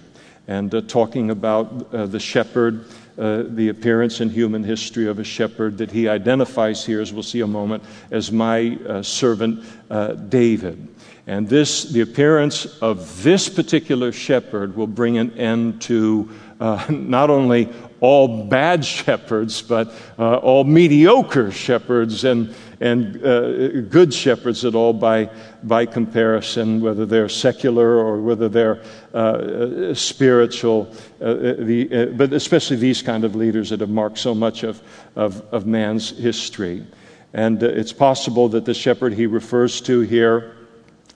and 0.49 0.75
uh, 0.75 0.81
talking 0.83 1.31
about 1.31 1.93
uh, 1.93 2.07
the 2.07 2.21
shepherd, 2.21 2.85
uh, 3.19 3.45
the 3.49 3.69
appearance 3.69 4.21
in 4.21 4.31
human 4.31 4.63
history 4.63 5.09
of 5.09 5.19
a 5.19 5.25
shepherd 5.25 5.79
that 5.79 5.91
he 5.91 6.09
identifies 6.09 6.85
here, 6.85 7.01
as 7.01 7.13
we'll 7.13 7.23
see 7.23 7.41
a 7.41 7.47
moment, 7.47 7.83
as 8.11 8.31
my 8.31 8.79
uh, 8.87 9.03
servant 9.03 9.65
uh, 9.91 10.13
David. 10.13 10.89
And 11.27 11.49
this, 11.49 11.85
the 11.85 12.03
appearance 12.03 12.67
of 12.81 13.25
this 13.25 13.49
particular 13.49 14.13
shepherd 14.13 14.77
will 14.77 14.87
bring 14.87 15.19
an 15.19 15.37
end 15.37 15.83
to 15.83 16.31
not 16.89 17.31
only 17.31 17.69
all 18.01 18.45
bad 18.45 18.85
shepherds, 18.97 19.63
but 19.63 19.93
uh, 20.19 20.37
all 20.37 20.65
mediocre 20.65 21.51
shepherds 21.51 22.25
and, 22.25 22.55
and 22.81 23.25
uh, 23.25 23.81
good 23.83 24.13
shepherds 24.13 24.65
at 24.65 24.75
all 24.75 24.93
by, 24.93 25.31
by 25.63 25.87
comparison, 25.87 26.81
whether 26.81 27.07
they're 27.07 27.29
secular 27.29 27.97
or 27.97 28.21
whether 28.21 28.49
they're 28.49 28.83
uh, 29.15 29.95
spiritual, 29.95 30.93
uh, 31.21 31.35
the, 31.59 31.89
uh, 31.93 32.07
but 32.17 32.33
especially 32.33 32.77
these 32.77 33.03
kind 33.03 33.25
of 33.25 33.35
leaders 33.35 33.71
that 33.71 33.81
have 33.81 33.91
marked 33.91 34.19
so 34.19 34.35
much 34.35 34.63
of, 34.63 34.83
of, 35.15 35.43
of 35.53 35.67
man's 35.67 36.11
history. 36.19 36.85
And 37.33 37.63
uh, 37.63 37.67
it's 37.67 37.93
possible 37.93 38.49
that 38.51 38.65
the 38.65 38.75
shepherd 38.75 39.13
he 39.13 39.27
refers 39.27 39.81
to 39.83 40.01
here 40.01 40.56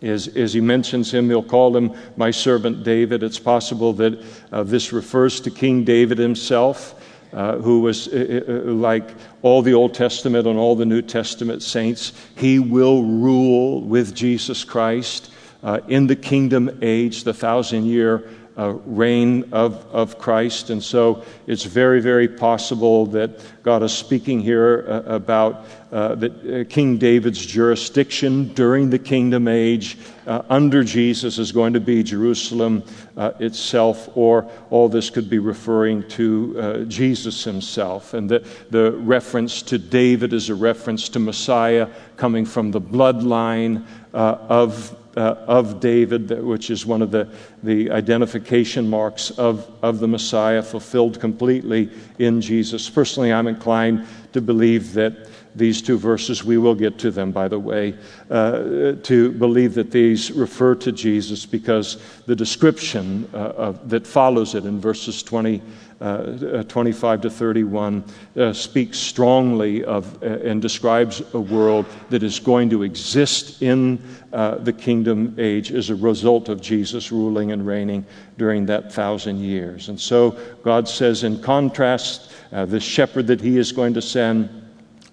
as, 0.03 0.29
as 0.29 0.55
he 0.55 0.61
mentions 0.61 1.13
him, 1.13 1.29
he'll 1.29 1.43
call 1.43 1.77
him 1.77 1.93
my 2.17 2.31
servant 2.31 2.85
David. 2.85 3.23
It's 3.23 3.39
possible 3.39 3.93
that 3.95 4.23
uh, 4.51 4.63
this 4.63 4.93
refers 4.93 5.41
to 5.43 5.51
King 5.51 5.85
David 5.85 6.19
himself, 6.19 6.95
uh, 7.33 7.57
who 7.59 7.81
was 7.81 8.09
uh, 8.09 8.43
uh, 8.49 8.53
uh, 8.53 8.73
like 8.73 9.09
all 9.43 9.63
the 9.63 9.75
Old 9.75 9.95
Testament 9.95 10.47
and 10.47 10.59
all 10.59 10.75
the 10.75 10.87
New 10.87 11.03
Testament 11.03 11.63
saints. 11.63 12.13
He 12.37 12.59
will 12.59 13.03
rule 13.03 13.83
with 13.83 14.15
Jesus 14.15 14.65
Christ 14.65 15.31
uh, 15.63 15.81
in 15.89 16.07
the 16.07 16.17
kingdom 16.17 16.79
age, 16.83 17.25
the 17.25 17.35
thousand 17.35 17.85
year 17.85 18.29
uh, 18.61 18.75
reign 18.85 19.43
of, 19.53 19.87
of 19.91 20.19
Christ. 20.19 20.69
And 20.69 20.83
so 20.83 21.25
it's 21.47 21.65
very, 21.65 22.03
very 22.03 22.29
possible 22.29 23.07
that 23.07 23.41
God 23.63 23.83
is 23.83 23.93
speaking 23.93 24.41
here 24.41 24.85
uh, 24.87 25.15
about 25.15 25.65
uh, 25.91 26.15
that, 26.17 26.33
uh, 26.33 26.65
King 26.69 26.99
David's 26.99 27.45
jurisdiction 27.45 28.53
during 28.53 28.91
the 28.91 28.99
kingdom 28.99 29.49
age 29.49 29.97
uh, 30.27 30.43
under 30.51 30.85
Jesus 30.85 31.39
is 31.39 31.53
going 31.53 31.73
to 31.73 31.81
be 31.81 32.03
Jerusalem 32.03 32.83
uh, 33.17 33.33
itself, 33.41 34.11
or 34.15 34.51
all 34.69 34.91
this 34.91 35.09
could 35.09 35.31
be 35.31 35.39
referring 35.39 36.07
to 36.11 36.85
Jesus 36.87 37.43
himself. 37.43 38.13
And 38.13 38.29
the, 38.29 38.47
the 38.69 38.93
reference 38.93 39.63
to 39.63 39.79
David 39.79 40.35
is 40.35 40.51
a 40.51 40.55
reference 40.55 41.09
to 41.11 41.19
Messiah 41.19 41.89
coming 42.19 42.45
from 42.45 42.71
the 42.71 42.81
bloodline 42.81 43.87
of 44.13 44.95
of 45.21 45.81
David, 45.81 46.31
which 46.43 46.71
is 46.71 46.87
one 46.87 47.03
of 47.03 47.11
the, 47.11 47.29
the 47.63 47.91
identification 47.91 48.89
marks 48.89 49.31
of, 49.33 49.71
of 49.83 50.01
the 50.01 50.09
Messiah, 50.09 50.63
fulfilled 50.63 51.21
completely 51.21 51.91
in 52.19 52.41
Jesus. 52.41 52.89
Personally, 52.89 53.33
I'm 53.33 53.47
inclined 53.47 54.07
to 54.33 54.41
believe 54.41 54.95
that 54.95 55.29
these 55.55 55.83
two 55.83 55.99
verses, 55.99 56.45
we 56.45 56.59
will 56.59 56.75
get 56.75 56.99
to 56.99 57.11
them, 57.11 57.33
by 57.33 57.49
the 57.49 57.59
way, 57.59 57.95
uh, 58.31 58.93
to 59.03 59.33
believe 59.33 59.75
that 59.75 59.91
these 59.91 60.31
refer 60.31 60.75
to 60.77 60.93
Jesus 60.93 61.45
because 61.45 62.01
the 62.27 62.37
description 62.37 63.29
uh, 63.35 63.37
of, 63.37 63.89
that 63.89 64.07
follows 64.07 64.55
it 64.55 64.65
in 64.65 64.81
verses 64.81 65.23
20, 65.23 65.61
uh, 66.01 66.05
uh 66.05 66.63
25 66.65 67.21
to 67.21 67.31
31 67.31 68.05
uh, 68.37 68.53
speaks 68.53 68.99
strongly 68.99 69.85
of 69.85 70.23
uh, 70.23 70.27
and 70.27 70.63
describes 70.63 71.23
a 71.35 71.41
world 71.41 71.87
that 72.09 72.23
is 72.23 72.39
going 72.39 72.71
to 72.71 72.83
exist 72.83 73.63
in 73.63 74.03
the 74.31 74.73
kingdom 74.73 75.35
age 75.39 75.73
as 75.73 75.91
a 75.91 75.95
result 75.95 76.49
of 76.49 76.61
Jesus 76.61 77.13
ruling 77.13 77.53
and 77.53 77.67
reigning 77.67 78.05
during 78.39 78.67
that 78.67 78.93
thousand 78.93 79.41
years. 79.41 79.89
And 79.89 80.01
so 80.01 80.31
God 80.63 80.89
says, 80.89 81.25
in 81.25 81.43
contrast, 81.43 82.33
the 82.51 82.81
shepherd 82.81 83.27
that 83.27 83.41
he 83.41 83.59
is 83.59 83.73
going 83.73 83.95
to 83.95 84.03
send 84.03 84.49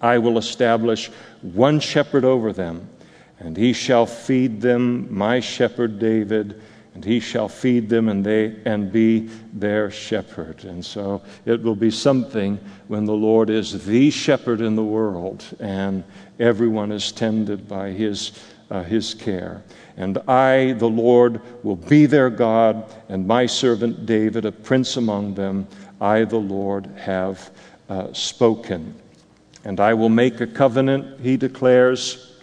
I 0.02 0.18
will 0.18 0.38
establish 0.38 1.10
one 1.42 1.80
shepherd 1.80 2.24
over 2.24 2.54
them, 2.54 2.88
and 3.40 3.58
he 3.58 3.74
shall 3.74 4.06
feed 4.06 4.62
them, 4.62 5.14
my 5.14 5.40
shepherd 5.40 6.00
David, 6.00 6.62
and 6.98 7.06
he 7.06 7.20
shall 7.20 7.48
feed 7.48 7.90
them 7.90 8.10
and 8.10 8.26
they 8.26 8.56
and 8.66 8.92
be 8.92 9.30
their 9.54 9.92
shepherd. 9.92 10.64
And 10.64 10.84
so 10.84 11.22
it 11.46 11.62
will 11.62 11.76
be 11.76 11.92
something 11.92 12.60
when 12.88 13.06
the 13.06 13.14
Lord 13.14 13.52
is 13.52 13.86
the 13.86 14.10
shepherd 14.10 14.62
in 14.62 14.76
the 14.76 14.84
world 14.84 15.46
and 15.60 16.04
everyone 16.40 16.92
is 16.92 17.12
tended 17.12 17.68
by 17.68 17.92
his 17.92 18.32
uh, 18.72 18.82
his 18.82 19.14
care. 19.14 19.62
And 19.96 20.18
I, 20.28 20.74
the 20.74 20.90
Lord, 20.90 21.40
will 21.64 21.76
be 21.76 22.08
their 22.08 22.32
God, 22.32 22.92
and 23.10 23.28
my 23.28 23.46
servant 23.46 24.08
David, 24.08 24.46
a 24.46 24.52
prince 24.52 24.98
among 24.98 25.36
them, 25.36 25.68
I, 26.02 26.24
the 26.24 26.38
Lord, 26.38 26.88
have 26.98 27.52
uh, 27.90 28.12
spoken. 28.12 28.96
And 29.64 29.80
I 29.80 29.94
will 29.94 30.10
make 30.10 30.42
a 30.42 30.48
covenant, 30.48 31.22
he 31.22 31.38
declares. 31.38 32.42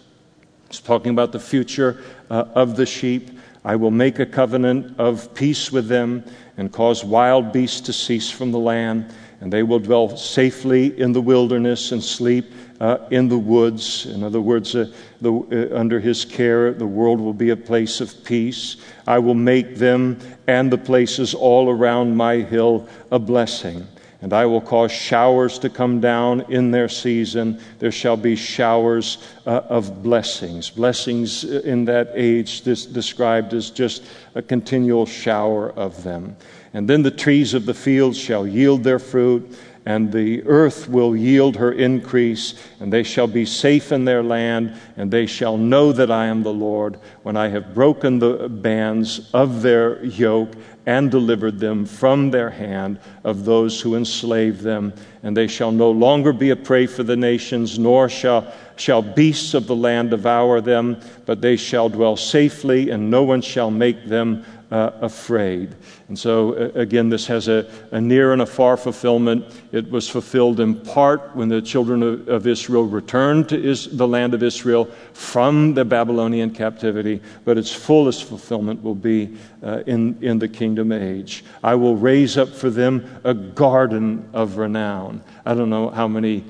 He's 0.69 0.79
talking 0.79 1.11
about 1.11 1.33
the 1.33 1.39
future 1.41 2.01
uh, 2.29 2.45
of 2.55 2.77
the 2.77 2.85
sheep. 2.85 3.34
I 3.65 3.75
will 3.75 3.91
make 3.91 4.19
a 4.19 4.27
covenant 4.27 4.99
of 4.99 5.33
peace 5.33 5.71
with 5.71 5.87
them 5.87 6.23
and 6.55 6.71
cause 6.71 7.03
wild 7.03 7.51
beasts 7.51 7.81
to 7.81 7.93
cease 7.93 8.29
from 8.29 8.51
the 8.51 8.59
land, 8.59 9.11
and 9.41 9.51
they 9.51 9.63
will 9.63 9.79
dwell 9.79 10.15
safely 10.15 10.97
in 10.99 11.11
the 11.11 11.21
wilderness 11.21 11.91
and 11.91 12.01
sleep 12.01 12.45
uh, 12.79 12.99
in 13.09 13.27
the 13.27 13.39
woods. 13.39 14.05
In 14.05 14.23
other 14.23 14.39
words, 14.39 14.75
uh, 14.75 14.93
the, 15.19 15.33
uh, 15.33 15.75
under 15.75 15.99
his 15.99 16.23
care, 16.23 16.73
the 16.73 16.85
world 16.85 17.19
will 17.19 17.33
be 17.33 17.49
a 17.49 17.57
place 17.57 18.01
of 18.01 18.23
peace. 18.23 18.77
I 19.07 19.17
will 19.17 19.33
make 19.33 19.77
them 19.77 20.19
and 20.45 20.71
the 20.71 20.77
places 20.77 21.33
all 21.33 21.67
around 21.67 22.15
my 22.15 22.35
hill 22.35 22.87
a 23.11 23.17
blessing 23.17 23.87
and 24.25 24.33
I 24.33 24.47
will 24.47 24.59
cause 24.59 24.91
showers 24.91 25.59
to 25.59 25.69
come 25.69 25.99
down 25.99 26.51
in 26.51 26.71
their 26.71 26.89
season. 26.89 27.61
There 27.77 27.91
shall 27.91 28.17
be 28.17 28.35
showers 28.35 29.19
uh, 29.45 29.61
of 29.69 30.01
blessings. 30.01 30.71
Blessings 30.71 31.43
in 31.43 31.85
that 31.85 32.09
age 32.15 32.63
this, 32.63 32.87
described 32.87 33.53
as 33.53 33.69
just 33.69 34.03
a 34.33 34.41
continual 34.41 35.05
shower 35.05 35.69
of 35.73 36.01
them. 36.01 36.35
And 36.73 36.89
then 36.89 37.03
the 37.03 37.11
trees 37.11 37.53
of 37.53 37.67
the 37.67 37.75
field 37.75 38.15
shall 38.15 38.47
yield 38.47 38.83
their 38.83 38.97
fruit, 38.97 39.55
and 39.85 40.11
the 40.11 40.43
earth 40.47 40.89
will 40.89 41.15
yield 41.15 41.55
her 41.57 41.71
increase, 41.71 42.55
and 42.79 42.91
they 42.91 43.03
shall 43.03 43.27
be 43.27 43.45
safe 43.45 43.91
in 43.91 44.03
their 44.03 44.23
land, 44.23 44.75
and 44.97 45.11
they 45.11 45.27
shall 45.27 45.57
know 45.57 45.91
that 45.91 46.09
I 46.09 46.25
am 46.25 46.41
the 46.41 46.53
Lord 46.53 46.99
when 47.21 47.37
I 47.37 47.49
have 47.49 47.75
broken 47.75 48.17
the 48.17 48.49
bands 48.49 49.29
of 49.33 49.61
their 49.61 50.03
yoke 50.03 50.53
and 50.87 51.09
delivered 51.09 51.59
them 51.59 51.85
from 51.85 52.31
their 52.31 52.49
hand 52.49 52.99
of 53.23 53.45
those 53.45 53.81
who 53.81 53.95
enslaved 53.95 54.61
them. 54.61 54.93
And 55.23 55.35
they 55.35 55.47
shall 55.47 55.71
no 55.71 55.89
longer 55.89 56.33
be 56.33 56.51
a 56.51 56.55
prey 56.55 56.85
for 56.85 57.03
the 57.03 57.15
nations, 57.15 57.79
nor 57.79 58.09
shall, 58.09 58.53
shall 58.75 59.01
beasts 59.01 59.53
of 59.53 59.65
the 59.65 59.75
land 59.75 60.11
devour 60.11 60.61
them, 60.61 60.99
but 61.25 61.41
they 61.41 61.55
shall 61.55 61.89
dwell 61.89 62.15
safely, 62.15 62.91
and 62.91 63.09
no 63.09 63.23
one 63.23 63.41
shall 63.41 63.71
make 63.71 64.05
them 64.05 64.45
uh, 64.71 64.91
afraid. 65.01 65.75
And 66.07 66.17
so, 66.17 66.53
uh, 66.53 66.71
again, 66.75 67.09
this 67.09 67.27
has 67.27 67.47
a, 67.47 67.69
a, 67.91 68.01
near 68.01 68.33
and 68.33 68.41
a 68.41 68.45
far 68.45 68.77
fulfillment. 68.77 69.45
It 69.71 69.89
was 69.89 70.09
fulfilled 70.09 70.59
in 70.59 70.79
part 70.81 71.35
when 71.35 71.49
the 71.49 71.61
children 71.61 72.01
of, 72.01 72.27
of 72.27 72.47
Israel 72.47 72.85
returned 72.85 73.49
to 73.49 73.63
is, 73.63 73.95
the 73.97 74.07
land 74.07 74.33
of 74.33 74.43
Israel 74.43 74.85
from 75.13 75.73
the 75.73 75.85
Babylonian 75.85 76.51
captivity, 76.51 77.21
but 77.43 77.57
its 77.57 77.71
fullest 77.71 78.25
fulfillment 78.25 78.81
will 78.81 78.95
be 78.95 79.37
uh, 79.63 79.83
in, 79.85 80.17
in 80.21 80.39
the 80.39 80.47
kingdom 80.47 80.91
age. 80.91 81.43
I 81.63 81.75
will 81.75 81.95
raise 81.95 82.37
up 82.37 82.49
for 82.49 82.69
them 82.69 83.19
a 83.23 83.33
garden 83.33 84.27
of 84.33 84.57
renown. 84.57 85.23
I 85.45 85.53
don't 85.53 85.69
know 85.69 85.89
how 85.89 86.07
many 86.07 86.43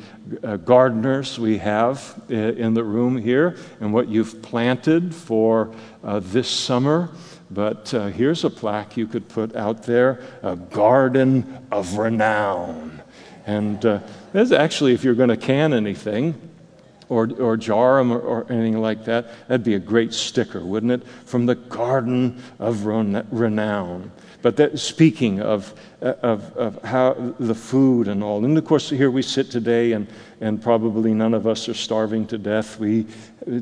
uh, 0.44 0.58
gardeners 0.58 1.38
we 1.38 1.58
have 1.58 2.22
uh, 2.30 2.34
in 2.34 2.74
the 2.74 2.84
room 2.84 3.18
here 3.18 3.58
and 3.80 3.94
what 3.94 4.08
you've 4.08 4.42
planted 4.42 5.14
for 5.14 5.74
uh, 6.04 6.20
this 6.20 6.50
summer. 6.50 7.10
But 7.52 7.94
uh, 7.94 8.08
here's 8.08 8.44
a 8.44 8.50
plaque 8.50 8.98
you 8.98 9.08
could 9.08 9.30
put 9.30 9.56
out 9.56 9.84
there 9.84 10.20
a 10.42 10.56
garden 10.56 11.68
of 11.72 11.98
renown. 11.98 13.02
And 13.46 13.86
uh, 13.86 14.00
that's 14.34 14.52
actually, 14.52 14.94
if 14.94 15.04
you're 15.04 15.14
going 15.14 15.30
to 15.30 15.38
can 15.38 15.74
anything, 15.74 16.34
or, 17.10 17.30
or 17.40 17.56
jar 17.58 17.98
them 17.98 18.12
or, 18.12 18.20
or, 18.20 18.52
anything 18.52 18.80
like 18.82 19.06
that, 19.06 19.28
that'd 19.48 19.64
be 19.64 19.76
a 19.76 19.80
great 19.80 20.14
sticker, 20.14 20.66
wouldn't 20.66 20.92
it? 20.92 21.08
From 21.26 21.46
the 21.46 21.56
Garden 21.56 22.42
of 22.60 22.86
Renown. 22.86 24.12
But 24.46 24.58
that, 24.58 24.78
speaking 24.78 25.42
of, 25.42 25.74
of, 26.02 26.56
of 26.56 26.84
how 26.84 27.34
the 27.40 27.56
food 27.56 28.08
and 28.08 28.24
all, 28.24 28.46
and 28.46 28.56
of 28.56 28.64
course, 28.64 28.92
here 28.92 29.10
we 29.10 29.24
sit 29.24 29.50
today, 29.50 29.94
and, 29.94 30.06
and 30.40 30.62
probably 30.62 31.16
none 31.16 31.34
of 31.34 31.48
us 31.48 31.68
are 31.68 31.74
starving 31.74 32.28
to 32.28 32.38
death. 32.38 32.80
We 32.80 33.08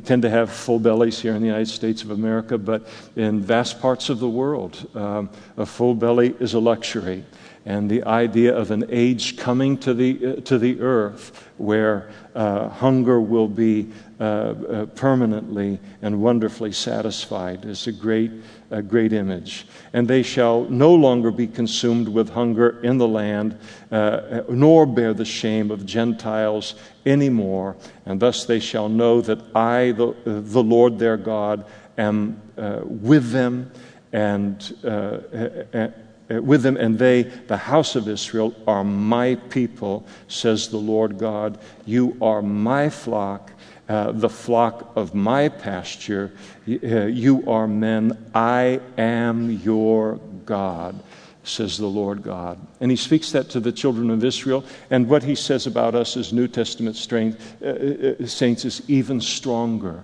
tend 0.03 0.23
to 0.23 0.29
have 0.29 0.51
full 0.51 0.79
bellies 0.79 1.21
here 1.21 1.35
in 1.35 1.41
the 1.41 1.47
United 1.47 1.69
States 1.69 2.03
of 2.03 2.11
America, 2.11 2.57
but 2.57 2.85
in 3.15 3.39
vast 3.39 3.79
parts 3.79 4.09
of 4.09 4.19
the 4.19 4.27
world, 4.27 4.89
um, 4.93 5.29
a 5.55 5.65
full 5.65 5.95
belly 5.95 6.35
is 6.41 6.53
a 6.53 6.59
luxury. 6.59 7.23
And 7.65 7.89
the 7.89 8.03
idea 8.03 8.53
of 8.53 8.71
an 8.71 8.83
age 8.89 9.37
coming 9.37 9.77
to 9.77 9.93
the, 9.93 10.37
uh, 10.37 10.41
to 10.41 10.57
the 10.57 10.81
earth 10.81 11.49
where 11.57 12.09
uh, 12.35 12.67
hunger 12.67 13.21
will 13.21 13.47
be 13.47 13.89
uh, 14.19 14.23
uh 14.23 14.85
permanently 14.87 15.79
and 16.01 16.21
wonderfully 16.21 16.71
satisfied 16.71 17.65
is 17.65 17.87
a 17.87 17.91
great, 17.91 18.31
a 18.71 18.81
great 18.81 19.13
image. 19.13 19.65
And 19.93 20.07
they 20.07 20.23
shall 20.23 20.63
no 20.63 20.93
longer 20.93 21.31
be 21.31 21.47
consumed 21.47 22.07
with 22.07 22.29
hunger 22.29 22.79
in 22.81 22.97
the 22.97 23.07
land, 23.07 23.57
uh, 23.91 24.41
nor 24.49 24.85
bear 24.85 25.13
the 25.13 25.25
shame 25.25 25.71
of 25.71 25.85
Gentiles 25.85 26.75
anymore. 27.05 27.75
And 28.05 28.19
thus 28.19 28.45
they 28.45 28.59
shall 28.59 28.89
know 28.89 29.21
that 29.21 29.39
I, 29.55 29.91
the, 29.91 30.15
the 30.25 30.63
Lord 30.63 30.99
their 30.99 31.17
God, 31.17 31.65
am 31.97 32.41
uh, 32.57 32.81
with 32.83 33.31
them 33.31 33.71
and 34.11 34.75
uh, 34.83 34.87
uh, 34.87 35.87
uh, 36.33 36.41
with 36.41 36.63
them, 36.63 36.77
and 36.77 36.97
they, 36.97 37.23
the 37.23 37.57
house 37.57 37.95
of 37.95 38.07
Israel, 38.07 38.55
are 38.65 38.83
my 38.83 39.35
people, 39.35 40.05
says 40.27 40.69
the 40.69 40.77
Lord 40.77 41.17
God. 41.17 41.59
You 41.85 42.17
are 42.21 42.41
my 42.41 42.89
flock, 42.89 43.51
uh, 43.89 44.11
the 44.11 44.29
flock 44.29 44.91
of 44.95 45.13
my 45.13 45.49
pasture. 45.49 46.31
Uh, 46.67 47.05
you 47.05 47.49
are 47.49 47.67
men. 47.67 48.29
I 48.33 48.79
am 48.97 49.51
your 49.51 50.19
God 50.45 51.01
says 51.43 51.77
the 51.77 51.87
Lord 51.87 52.23
God. 52.23 52.57
And 52.79 52.89
he 52.89 52.97
speaks 52.97 53.31
that 53.33 53.49
to 53.49 53.59
the 53.59 53.71
children 53.71 54.09
of 54.09 54.23
Israel. 54.23 54.63
And 54.89 55.07
what 55.07 55.23
he 55.23 55.35
says 55.35 55.67
about 55.67 55.93
us 55.95 56.15
as 56.17 56.33
New 56.33 56.47
Testament 56.47 56.95
strength, 56.95 57.57
uh, 57.61 58.23
uh, 58.23 58.25
saints 58.25 58.65
is 58.65 58.81
even 58.89 59.19
stronger. 59.19 60.03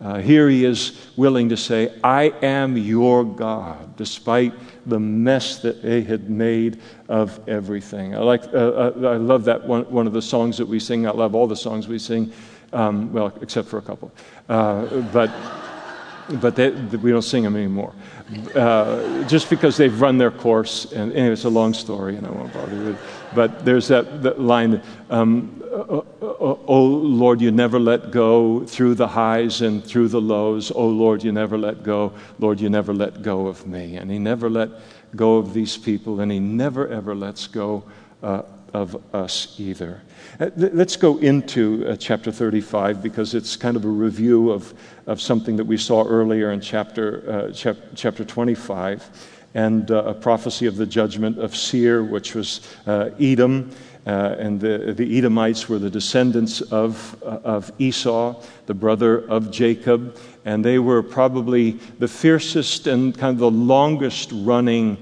Uh, 0.00 0.18
here 0.18 0.48
he 0.50 0.64
is 0.64 1.08
willing 1.16 1.48
to 1.48 1.56
say, 1.56 1.94
I 2.02 2.24
am 2.42 2.76
your 2.76 3.24
God, 3.24 3.96
despite 3.96 4.52
the 4.86 5.00
mess 5.00 5.60
that 5.60 5.82
they 5.82 6.02
had 6.02 6.28
made 6.28 6.80
of 7.08 7.40
everything. 7.48 8.14
I, 8.14 8.18
like, 8.18 8.42
uh, 8.52 8.92
I 8.96 9.16
love 9.16 9.44
that 9.44 9.66
one, 9.66 9.84
one 9.90 10.06
of 10.06 10.12
the 10.12 10.20
songs 10.20 10.58
that 10.58 10.66
we 10.66 10.78
sing. 10.78 11.06
I 11.06 11.12
love 11.12 11.34
all 11.34 11.46
the 11.46 11.56
songs 11.56 11.88
we 11.88 11.98
sing, 11.98 12.32
um, 12.74 13.12
well, 13.12 13.32
except 13.40 13.68
for 13.68 13.78
a 13.78 13.82
couple. 13.82 14.12
Uh, 14.48 15.00
but 15.12 15.30
but 16.40 16.56
they, 16.56 16.70
we 16.70 17.10
don't 17.10 17.22
sing 17.22 17.42
them 17.42 17.56
anymore. 17.56 17.92
Uh, 18.54 19.22
just 19.24 19.50
because 19.50 19.76
they've 19.76 20.00
run 20.00 20.16
their 20.16 20.30
course, 20.30 20.90
and 20.92 21.12
anyway, 21.12 21.32
it's 21.32 21.44
a 21.44 21.50
long 21.50 21.74
story, 21.74 22.16
and 22.16 22.26
I 22.26 22.30
won't 22.30 22.52
bother 22.52 22.74
you 22.74 22.98
But 23.34 23.64
there's 23.64 23.88
that, 23.88 24.22
that 24.22 24.40
line, 24.40 24.82
um, 25.10 25.62
oh, 25.70 26.06
oh, 26.66 26.84
Lord, 26.84 27.40
you 27.40 27.50
never 27.50 27.78
let 27.78 28.10
go 28.10 28.64
through 28.64 28.94
the 28.94 29.08
highs 29.08 29.60
and 29.60 29.84
through 29.84 30.08
the 30.08 30.20
lows. 30.20 30.72
Oh 30.74 30.88
Lord, 30.88 31.22
you 31.22 31.32
never 31.32 31.58
let 31.58 31.82
go. 31.82 32.12
Lord, 32.38 32.60
you 32.60 32.70
never 32.70 32.94
let 32.94 33.22
go 33.22 33.46
of 33.46 33.66
me. 33.66 33.96
And 33.96 34.10
He 34.10 34.18
never 34.18 34.48
let 34.48 34.70
go 35.14 35.36
of 35.36 35.52
these 35.52 35.76
people, 35.76 36.20
and 36.20 36.32
He 36.32 36.40
never 36.40 36.88
ever 36.88 37.14
lets 37.14 37.46
go 37.46 37.84
uh, 38.22 38.42
of 38.74 39.00
us 39.14 39.54
either. 39.58 40.02
Uh, 40.40 40.50
let's 40.56 40.96
go 40.96 41.18
into 41.18 41.86
uh, 41.86 41.96
chapter 41.96 42.32
35 42.32 43.02
because 43.02 43.32
it's 43.32 43.56
kind 43.56 43.76
of 43.76 43.84
a 43.84 43.88
review 43.88 44.50
of, 44.50 44.74
of 45.06 45.20
something 45.20 45.56
that 45.56 45.64
we 45.64 45.76
saw 45.76 46.04
earlier 46.04 46.50
in 46.50 46.60
chapter, 46.60 47.24
uh, 47.30 47.52
chap- 47.52 47.76
chapter 47.94 48.24
25 48.24 49.30
and 49.54 49.92
uh, 49.92 50.02
a 50.04 50.14
prophecy 50.14 50.66
of 50.66 50.76
the 50.76 50.84
judgment 50.84 51.38
of 51.38 51.54
Seir, 51.54 52.02
which 52.02 52.34
was 52.34 52.60
uh, 52.86 53.10
Edom. 53.20 53.70
Uh, 54.06 54.34
and 54.38 54.60
the, 54.60 54.92
the 54.92 55.16
Edomites 55.16 55.68
were 55.68 55.78
the 55.78 55.88
descendants 55.88 56.60
of, 56.60 57.22
of 57.22 57.72
Esau, 57.78 58.42
the 58.66 58.74
brother 58.74 59.26
of 59.30 59.52
Jacob. 59.52 60.18
And 60.44 60.64
they 60.64 60.80
were 60.80 61.02
probably 61.02 61.78
the 62.00 62.08
fiercest 62.08 62.88
and 62.88 63.16
kind 63.16 63.34
of 63.34 63.38
the 63.38 63.50
longest 63.50 64.30
running 64.34 64.98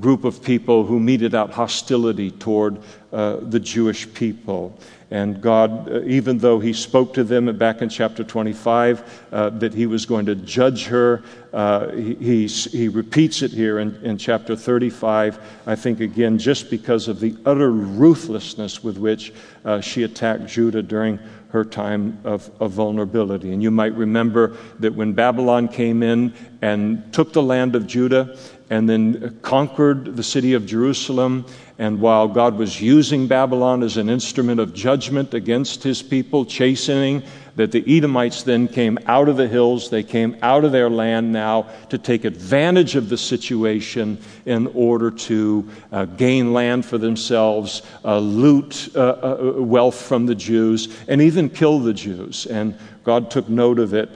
group 0.00 0.24
of 0.24 0.42
people 0.42 0.84
who 0.84 1.00
meted 1.00 1.34
out 1.34 1.50
hostility 1.50 2.30
toward 2.30 2.78
uh, 3.10 3.36
the 3.36 3.58
Jewish 3.58 4.12
people. 4.12 4.78
And 5.10 5.40
God, 5.40 5.90
uh, 5.90 6.02
even 6.02 6.36
though 6.36 6.58
He 6.60 6.74
spoke 6.74 7.14
to 7.14 7.24
them 7.24 7.56
back 7.56 7.80
in 7.80 7.88
chapter 7.88 8.22
25 8.22 9.24
uh, 9.32 9.50
that 9.50 9.72
He 9.72 9.86
was 9.86 10.04
going 10.04 10.26
to 10.26 10.34
judge 10.34 10.84
her, 10.86 11.22
uh, 11.54 11.90
he, 11.92 12.46
he, 12.46 12.88
repeats 12.88 13.40
it 13.40 13.50
here 13.50 13.78
in, 13.78 13.94
in 14.04 14.18
chapter 14.18 14.54
35, 14.54 15.40
I 15.66 15.74
think, 15.74 16.00
again, 16.00 16.36
just 16.36 16.68
because 16.68 17.08
of 17.08 17.20
the 17.20 17.34
utter 17.46 17.70
ruthlessness 17.70 18.84
with 18.84 18.98
which 18.98 19.32
uh, 19.64 19.80
she 19.80 20.02
attacked 20.02 20.46
Judah 20.46 20.82
during 20.82 21.18
her 21.50 21.64
time 21.64 22.18
of, 22.24 22.50
of, 22.60 22.72
vulnerability. 22.72 23.52
And 23.52 23.62
you 23.62 23.70
might 23.70 23.94
remember 23.94 24.58
that 24.80 24.94
when 24.94 25.14
Babylon 25.14 25.68
came 25.68 26.02
in 26.02 26.34
and 26.60 27.10
took 27.14 27.32
the 27.32 27.42
land 27.42 27.74
of 27.74 27.86
Judah 27.86 28.36
and 28.70 28.88
then 28.88 29.38
conquered 29.42 30.16
the 30.16 30.22
city 30.22 30.54
of 30.54 30.66
Jerusalem. 30.66 31.46
And 31.78 32.00
while 32.00 32.28
God 32.28 32.56
was 32.56 32.80
using 32.80 33.26
Babylon 33.26 33.82
as 33.82 33.96
an 33.96 34.08
instrument 34.08 34.60
of 34.60 34.74
judgment 34.74 35.32
against 35.32 35.82
his 35.82 36.02
people, 36.02 36.44
chastening, 36.44 37.22
that 37.58 37.72
the 37.72 37.84
Edomites 37.96 38.44
then 38.44 38.68
came 38.68 38.98
out 39.06 39.28
of 39.28 39.36
the 39.36 39.48
hills, 39.48 39.90
they 39.90 40.04
came 40.04 40.36
out 40.42 40.64
of 40.64 40.70
their 40.70 40.88
land 40.88 41.32
now 41.32 41.66
to 41.88 41.98
take 41.98 42.24
advantage 42.24 42.94
of 42.94 43.08
the 43.08 43.18
situation 43.18 44.18
in 44.46 44.68
order 44.74 45.10
to 45.10 45.68
uh, 45.90 46.04
gain 46.04 46.52
land 46.52 46.84
for 46.84 46.98
themselves, 46.98 47.82
uh, 48.04 48.18
loot 48.18 48.88
uh, 48.94 49.00
uh 49.00 49.52
wealth 49.56 50.00
from 50.00 50.26
the 50.26 50.36
Jews, 50.36 50.96
and 51.08 51.20
even 51.20 51.50
kill 51.50 51.80
the 51.80 51.94
Jews. 51.94 52.46
And 52.46 52.78
God 53.02 53.28
took 53.30 53.48
note 53.48 53.80
of 53.80 53.92
it, 53.92 54.08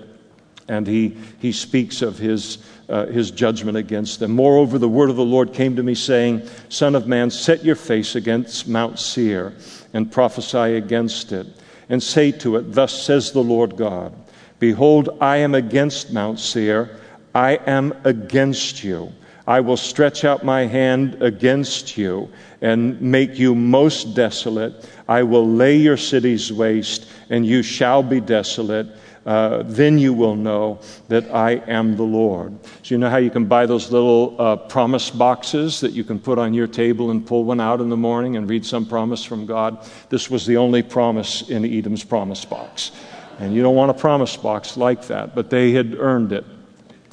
and 0.68 0.86
he, 0.86 1.16
he 1.40 1.50
speaks 1.50 2.00
of 2.00 2.18
his 2.18 2.59
uh, 2.93 3.07
his 3.07 3.30
judgment 3.30 3.78
against 3.78 4.20
them. 4.20 4.32
Moreover, 4.32 4.78
the 4.78 4.88
word 4.88 5.09
of 5.09 5.16
the 5.16 5.24
Lord 5.24 5.55
came 5.55 5.76
to 5.76 5.82
me, 5.82 5.95
saying, 5.95 6.43
Son 6.68 6.95
of 6.95 7.07
man, 7.07 7.30
set 7.30 7.64
your 7.64 7.74
face 7.74 8.14
against 8.14 8.68
Mount 8.68 8.99
Seir 8.99 9.55
and 9.95 10.12
prophesy 10.12 10.76
against 10.76 11.32
it, 11.32 11.47
and 11.88 12.03
say 12.03 12.30
to 12.32 12.57
it, 12.57 12.74
Thus 12.74 13.03
says 13.03 13.32
the 13.32 13.43
Lord 13.43 13.76
God 13.76 14.14
Behold, 14.59 15.09
I 15.20 15.38
am 15.38 15.55
against 15.55 16.12
Mount 16.12 16.38
Seir, 16.38 17.01
I 17.34 17.55
am 17.66 17.95
against 18.05 18.84
you. 18.84 19.11
I 19.47 19.61
will 19.61 19.78
stretch 19.78 20.24
out 20.24 20.45
my 20.45 20.66
hand 20.66 21.20
against 21.22 21.97
you 21.97 22.30
and 22.61 23.01
make 23.01 23.38
you 23.38 23.55
most 23.55 24.14
desolate. 24.14 24.88
I 25.09 25.22
will 25.24 25.49
lay 25.49 25.76
your 25.76 25.97
cities 25.97 26.53
waste, 26.53 27.09
and 27.30 27.45
you 27.45 27.62
shall 27.62 28.03
be 28.03 28.20
desolate 28.20 28.86
uh, 29.24 29.62
then 29.64 29.98
you 29.98 30.12
will 30.12 30.34
know 30.34 30.80
that 31.08 31.30
I 31.32 31.52
am 31.68 31.96
the 31.96 32.02
Lord. 32.02 32.52
So, 32.82 32.94
you 32.94 32.98
know 32.98 33.08
how 33.08 33.18
you 33.18 33.30
can 33.30 33.44
buy 33.44 33.66
those 33.66 33.92
little 33.92 34.34
uh, 34.38 34.56
promise 34.56 35.10
boxes 35.10 35.80
that 35.80 35.92
you 35.92 36.02
can 36.02 36.18
put 36.18 36.38
on 36.38 36.54
your 36.54 36.66
table 36.66 37.10
and 37.10 37.24
pull 37.24 37.44
one 37.44 37.60
out 37.60 37.80
in 37.80 37.88
the 37.88 37.96
morning 37.96 38.36
and 38.36 38.48
read 38.48 38.66
some 38.66 38.84
promise 38.84 39.24
from 39.24 39.46
God? 39.46 39.86
This 40.08 40.28
was 40.28 40.44
the 40.44 40.56
only 40.56 40.82
promise 40.82 41.48
in 41.48 41.64
Edom's 41.64 42.02
promise 42.02 42.44
box. 42.44 42.90
And 43.38 43.54
you 43.54 43.62
don't 43.62 43.76
want 43.76 43.90
a 43.90 43.94
promise 43.94 44.36
box 44.36 44.76
like 44.76 45.06
that, 45.06 45.34
but 45.34 45.50
they 45.50 45.70
had 45.70 45.94
earned 45.98 46.32
it. 46.32 46.44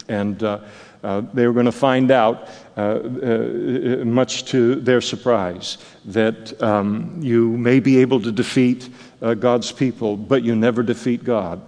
And 0.08 0.42
uh, 0.44 0.60
uh, 1.04 1.22
they 1.34 1.46
were 1.46 1.54
going 1.54 1.66
to 1.66 1.72
find 1.72 2.10
out, 2.10 2.50
uh, 2.76 2.82
uh, 2.82 4.04
much 4.04 4.46
to 4.46 4.76
their 4.76 5.00
surprise, 5.00 5.78
that 6.06 6.62
um, 6.62 7.20
you 7.22 7.56
may 7.58 7.80
be 7.80 8.00
able 8.00 8.20
to 8.22 8.32
defeat 8.32 8.90
uh, 9.22 9.36
God's 9.36 9.72
people, 9.72 10.18
but 10.18 10.44
you 10.44 10.56
never 10.56 10.82
defeat 10.82 11.24
God 11.24 11.62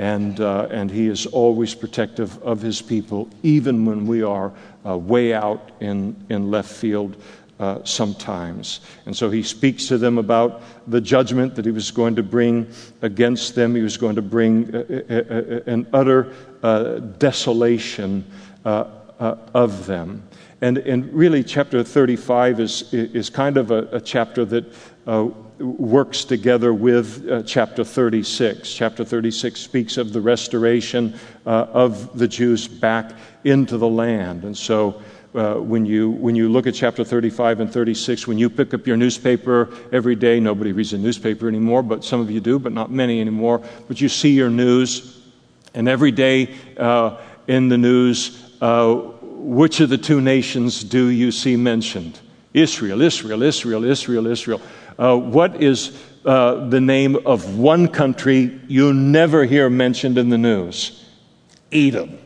and, 0.00 0.40
uh, 0.40 0.66
and 0.70 0.90
He 0.90 1.08
is 1.08 1.26
always 1.26 1.74
protective 1.74 2.42
of 2.42 2.62
His 2.62 2.80
people, 2.80 3.28
even 3.42 3.84
when 3.84 4.06
we 4.06 4.22
are 4.22 4.50
uh, 4.86 4.96
way 4.96 5.34
out 5.34 5.72
in, 5.80 6.16
in 6.30 6.50
left 6.50 6.72
field 6.72 7.22
uh, 7.58 7.84
sometimes. 7.84 8.80
And 9.04 9.14
so 9.14 9.28
He 9.28 9.42
speaks 9.42 9.88
to 9.88 9.98
them 9.98 10.16
about 10.16 10.62
the 10.86 11.02
judgment 11.02 11.54
that 11.56 11.66
He 11.66 11.70
was 11.70 11.90
going 11.90 12.16
to 12.16 12.22
bring 12.22 12.66
against 13.02 13.54
them. 13.54 13.74
He 13.74 13.82
was 13.82 13.98
going 13.98 14.16
to 14.16 14.22
bring 14.22 14.74
uh, 14.74 14.78
uh, 14.78 15.14
uh, 15.14 15.60
an 15.70 15.86
utter 15.92 16.32
desolation 17.18 18.24
of 18.64 19.86
them. 19.86 20.22
And, 20.62 20.78
and 20.78 21.12
really, 21.12 21.44
chapter 21.44 21.84
35 21.84 22.60
is, 22.60 22.94
is 22.94 23.28
kind 23.28 23.58
of 23.58 23.70
a, 23.70 23.88
a 23.92 24.00
chapter 24.00 24.46
that 24.46 24.64
works 25.60 26.24
together 26.24 26.72
with 26.72 27.28
uh, 27.28 27.42
chapter 27.42 27.84
36. 27.84 28.72
Chapter 28.72 29.04
36 29.04 29.60
speaks 29.60 29.96
of 29.96 30.12
the 30.12 30.20
restoration 30.20 31.14
uh, 31.46 31.66
of 31.72 32.18
the 32.18 32.26
Jews 32.26 32.66
back 32.66 33.12
into 33.44 33.76
the 33.76 33.88
land. 33.88 34.44
And 34.44 34.56
so 34.56 35.02
uh, 35.34 35.54
when, 35.54 35.86
you, 35.86 36.10
when 36.10 36.34
you 36.34 36.48
look 36.48 36.66
at 36.66 36.74
chapter 36.74 37.04
35 37.04 37.60
and 37.60 37.72
36, 37.72 38.26
when 38.26 38.38
you 38.38 38.50
pick 38.50 38.74
up 38.74 38.86
your 38.86 38.96
newspaper 38.96 39.68
every 39.92 40.16
day, 40.16 40.40
nobody 40.40 40.72
reads 40.72 40.92
a 40.92 40.98
newspaper 40.98 41.46
anymore, 41.46 41.82
but 41.82 42.04
some 42.04 42.20
of 42.20 42.30
you 42.30 42.40
do, 42.40 42.58
but 42.58 42.72
not 42.72 42.90
many 42.90 43.20
anymore. 43.20 43.62
But 43.86 44.00
you 44.00 44.08
see 44.08 44.30
your 44.30 44.50
news, 44.50 45.20
and 45.74 45.88
every 45.88 46.10
day 46.10 46.54
uh, 46.76 47.18
in 47.46 47.68
the 47.68 47.78
news, 47.78 48.56
uh, 48.60 48.94
which 49.22 49.80
of 49.80 49.88
the 49.88 49.98
two 49.98 50.20
nations 50.20 50.82
do 50.82 51.08
you 51.08 51.30
see 51.30 51.56
mentioned? 51.56 52.18
Israel, 52.52 53.00
Israel, 53.00 53.42
Israel, 53.42 53.84
Israel, 53.84 54.26
Israel. 54.26 54.60
Uh, 55.00 55.16
what 55.16 55.62
is 55.62 55.98
uh, 56.26 56.68
the 56.68 56.80
name 56.80 57.16
of 57.24 57.58
one 57.58 57.88
country 57.88 58.60
you 58.68 58.92
never 58.92 59.46
hear 59.46 59.70
mentioned 59.70 60.18
in 60.18 60.28
the 60.28 60.36
news? 60.36 61.06
Edom. 61.72 62.18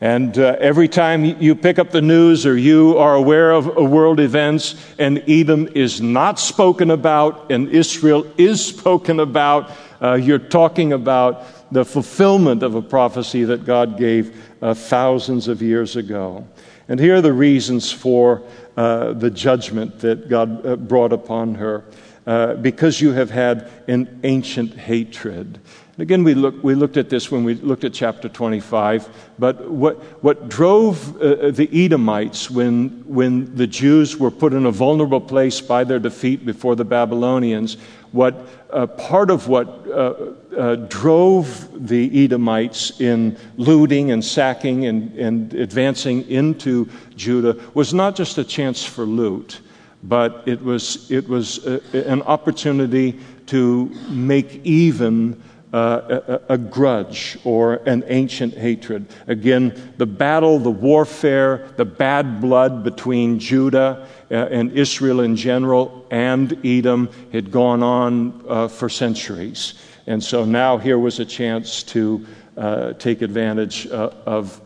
And 0.00 0.36
uh, 0.38 0.56
every 0.58 0.88
time 0.88 1.22
you 1.22 1.54
pick 1.54 1.78
up 1.78 1.90
the 1.90 2.00
news 2.00 2.46
or 2.46 2.56
you 2.56 2.96
are 2.96 3.14
aware 3.14 3.52
of 3.52 3.66
world 3.76 4.20
events 4.20 4.74
and 4.98 5.22
Edom 5.28 5.68
is 5.74 6.00
not 6.00 6.40
spoken 6.40 6.90
about 6.90 7.52
and 7.52 7.68
Israel 7.68 8.26
is 8.38 8.64
spoken 8.64 9.20
about, 9.20 9.70
uh, 10.00 10.14
you're 10.14 10.38
talking 10.38 10.94
about 10.94 11.44
the 11.72 11.84
fulfillment 11.84 12.62
of 12.62 12.74
a 12.74 12.82
prophecy 12.82 13.44
that 13.44 13.66
God 13.66 13.98
gave 13.98 14.42
uh, 14.62 14.72
thousands 14.72 15.46
of 15.46 15.60
years 15.60 15.94
ago. 15.94 16.48
And 16.88 16.98
here 16.98 17.16
are 17.16 17.20
the 17.20 17.32
reasons 17.32 17.92
for 17.92 18.42
uh, 18.76 19.12
the 19.12 19.30
judgment 19.30 20.00
that 20.00 20.28
God 20.28 20.66
uh, 20.66 20.76
brought 20.76 21.12
upon 21.12 21.56
her. 21.56 21.84
Uh, 22.24 22.54
because 22.54 23.00
you 23.00 23.10
have 23.10 23.30
had 23.32 23.68
an 23.88 24.20
ancient 24.22 24.72
hatred. 24.74 25.58
And 25.94 26.00
again, 26.00 26.22
we, 26.22 26.34
look, 26.34 26.62
we 26.62 26.76
looked 26.76 26.96
at 26.96 27.10
this 27.10 27.32
when 27.32 27.42
we 27.42 27.54
looked 27.54 27.82
at 27.82 27.92
chapter 27.92 28.28
25, 28.28 29.08
but 29.40 29.68
what, 29.68 29.96
what 30.22 30.48
drove 30.48 31.20
uh, 31.20 31.50
the 31.50 31.68
Edomites 31.72 32.48
when, 32.48 33.02
when 33.08 33.52
the 33.56 33.66
Jews 33.66 34.16
were 34.16 34.30
put 34.30 34.52
in 34.52 34.66
a 34.66 34.70
vulnerable 34.70 35.20
place 35.20 35.60
by 35.60 35.82
their 35.82 35.98
defeat 35.98 36.46
before 36.46 36.76
the 36.76 36.84
Babylonians, 36.84 37.76
what 38.12 38.46
uh, 38.70 38.86
part 38.86 39.30
of 39.30 39.48
what 39.48 39.66
uh, 39.88 40.14
uh, 40.56 40.76
drove 40.88 41.68
the 41.86 42.24
Edomites 42.24 43.00
in 43.00 43.36
looting 43.56 44.10
and 44.10 44.24
sacking 44.24 44.86
and, 44.86 45.12
and 45.18 45.54
advancing 45.54 46.28
into 46.28 46.88
Judah 47.16 47.58
was 47.74 47.92
not 47.92 48.14
just 48.14 48.38
a 48.38 48.44
chance 48.44 48.84
for 48.84 49.04
loot, 49.04 49.60
but 50.02 50.42
it 50.46 50.62
was, 50.62 51.10
it 51.10 51.28
was 51.28 51.66
a, 51.66 51.80
an 52.10 52.22
opportunity 52.22 53.18
to 53.46 53.86
make 54.08 54.60
even 54.64 55.42
uh, 55.72 56.40
a, 56.48 56.54
a, 56.54 56.58
grudge 56.58 57.38
or 57.44 57.76
an 57.86 58.04
ancient 58.08 58.52
hatred. 58.52 59.06
Again, 59.26 59.94
the 59.96 60.06
battle, 60.06 60.58
the 60.58 60.70
warfare, 60.70 61.72
the 61.76 61.84
bad 61.86 62.42
blood 62.42 62.84
between 62.84 63.38
Judah 63.38 64.06
uh, 64.30 64.34
and 64.34 64.72
Israel 64.72 65.20
in 65.20 65.34
general 65.34 66.06
and 66.10 66.58
Edom 66.64 67.08
had 67.32 67.50
gone 67.50 67.82
on 67.82 68.44
uh, 68.46 68.68
for 68.68 68.90
centuries. 68.90 69.74
And 70.06 70.22
so 70.22 70.44
now 70.44 70.76
here 70.76 70.98
was 70.98 71.20
a 71.20 71.24
chance 71.24 71.82
to 71.84 72.26
uh, 72.56 72.92
take 72.94 73.22
advantage 73.22 73.86
uh, 73.86 74.10
of, 74.26 74.60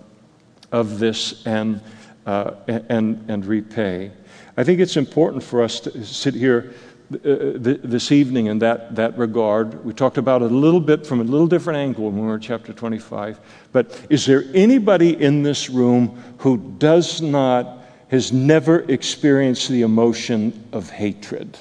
of 0.72 0.98
this 0.98 1.46
and, 1.46 1.80
uh, 2.26 2.52
and, 2.66 3.24
and 3.30 3.46
repay. 3.46 4.10
I 4.56 4.64
think 4.64 4.80
it's 4.80 4.96
important 4.96 5.42
for 5.42 5.62
us 5.62 5.80
to 5.80 6.04
sit 6.04 6.34
here 6.34 6.72
uh, 7.12 7.18
this 7.22 8.10
evening 8.10 8.46
in 8.46 8.58
that, 8.58 8.96
that 8.96 9.16
regard. 9.16 9.84
We 9.84 9.92
talked 9.92 10.18
about 10.18 10.42
it 10.42 10.50
a 10.50 10.54
little 10.54 10.80
bit 10.80 11.06
from 11.06 11.20
a 11.20 11.24
little 11.24 11.46
different 11.46 11.78
angle 11.78 12.06
when 12.06 12.20
we 12.20 12.26
were 12.26 12.34
in 12.34 12.40
chapter 12.40 12.72
25. 12.72 13.38
But 13.72 14.06
is 14.10 14.26
there 14.26 14.44
anybody 14.54 15.20
in 15.20 15.42
this 15.42 15.70
room 15.70 16.22
who 16.38 16.58
does 16.78 17.20
not 17.20 17.76
has 18.08 18.32
never 18.32 18.80
experienced 18.90 19.68
the 19.68 19.82
emotion 19.82 20.68
of 20.72 20.90
hatred. 20.90 21.58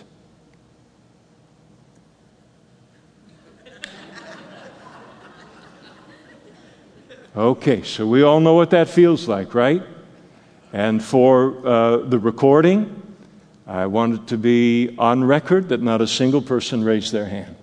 Okay, 7.35 7.81
so 7.81 8.07
we 8.07 8.23
all 8.23 8.39
know 8.39 8.53
what 8.53 8.69
that 8.69 8.87
feels 8.87 9.27
like, 9.27 9.53
right? 9.53 9.83
And 10.71 11.03
for 11.03 11.67
uh, 11.67 11.97
the 11.97 12.17
recording, 12.17 13.04
I 13.67 13.87
want 13.87 14.13
it 14.13 14.27
to 14.27 14.37
be 14.37 14.95
on 14.97 15.23
record 15.23 15.69
that 15.69 15.81
not 15.81 16.01
a 16.01 16.07
single 16.07 16.41
person 16.41 16.83
raised 16.83 17.11
their 17.11 17.25
hand. 17.25 17.55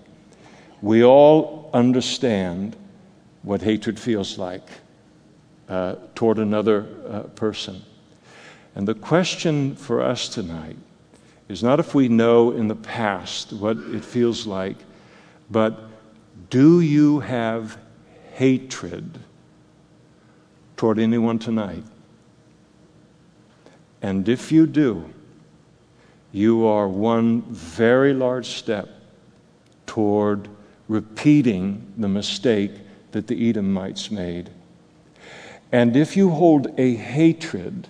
We 0.80 1.04
all 1.04 1.70
understand 1.72 2.76
what 3.42 3.62
hatred 3.62 3.98
feels 3.98 4.36
like 4.36 4.68
uh, 5.68 5.96
toward 6.14 6.38
another 6.38 6.86
uh, 7.08 7.20
person. 7.34 7.82
And 8.74 8.88
the 8.88 8.94
question 8.94 9.76
for 9.76 10.00
us 10.00 10.28
tonight 10.28 10.76
is 11.48 11.62
not 11.62 11.78
if 11.78 11.94
we 11.94 12.08
know 12.08 12.50
in 12.50 12.68
the 12.68 12.74
past 12.74 13.52
what 13.52 13.76
it 13.76 14.04
feels 14.04 14.46
like, 14.46 14.76
but 15.50 15.78
do 16.50 16.80
you 16.80 17.20
have 17.20 17.78
hatred 18.32 19.18
toward 20.76 20.98
anyone 20.98 21.38
tonight? 21.38 21.84
And 24.00 24.28
if 24.28 24.50
you 24.50 24.66
do, 24.66 25.12
you 26.32 26.66
are 26.66 26.88
one 26.88 27.42
very 27.42 28.14
large 28.14 28.46
step 28.46 28.88
toward 29.86 30.48
repeating 30.88 31.92
the 31.98 32.08
mistake 32.08 32.72
that 33.12 33.26
the 33.26 33.48
Edomites 33.48 34.10
made. 34.10 34.50
And 35.70 35.94
if 35.94 36.16
you 36.16 36.30
hold 36.30 36.78
a 36.78 36.94
hatred, 36.94 37.88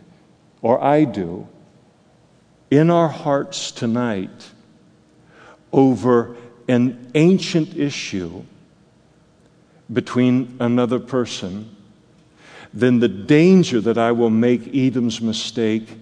or 0.60 0.82
I 0.82 1.04
do, 1.04 1.46
in 2.70 2.90
our 2.90 3.08
hearts 3.08 3.70
tonight 3.70 4.50
over 5.72 6.36
an 6.68 7.10
ancient 7.14 7.76
issue 7.76 8.42
between 9.92 10.56
another 10.58 10.98
person, 10.98 11.76
then 12.74 12.98
the 12.98 13.08
danger 13.08 13.80
that 13.80 13.98
I 13.98 14.12
will 14.12 14.30
make 14.30 14.74
Edom's 14.74 15.20
mistake 15.20 15.96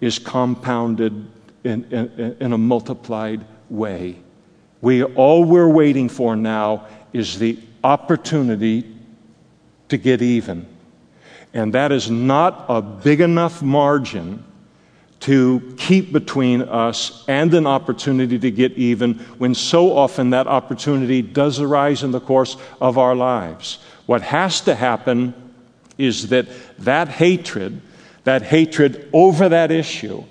is 0.00 0.18
compounded 0.18 1.26
in, 1.68 1.84
in, 1.92 2.36
in 2.40 2.52
a 2.52 2.58
multiplied 2.58 3.44
way. 3.68 4.16
We, 4.80 5.02
all 5.02 5.44
we're 5.44 5.68
waiting 5.68 6.08
for 6.08 6.34
now 6.34 6.86
is 7.12 7.38
the 7.38 7.58
opportunity 7.84 8.84
to 9.88 9.98
get 9.98 10.22
even. 10.22 10.66
And 11.52 11.74
that 11.74 11.92
is 11.92 12.10
not 12.10 12.64
a 12.68 12.80
big 12.80 13.20
enough 13.20 13.62
margin 13.62 14.44
to 15.20 15.74
keep 15.76 16.12
between 16.12 16.62
us 16.62 17.24
and 17.26 17.52
an 17.52 17.66
opportunity 17.66 18.38
to 18.38 18.50
get 18.50 18.72
even 18.72 19.14
when 19.38 19.54
so 19.54 19.96
often 19.96 20.30
that 20.30 20.46
opportunity 20.46 21.22
does 21.22 21.60
arise 21.60 22.02
in 22.02 22.12
the 22.12 22.20
course 22.20 22.56
of 22.80 22.98
our 22.98 23.16
lives. 23.16 23.78
What 24.06 24.22
has 24.22 24.60
to 24.62 24.74
happen 24.74 25.34
is 25.98 26.28
that 26.28 26.46
that 26.78 27.08
hatred, 27.08 27.80
that 28.24 28.42
hatred 28.42 29.08
over 29.12 29.48
that 29.48 29.72
issue, 29.72 30.22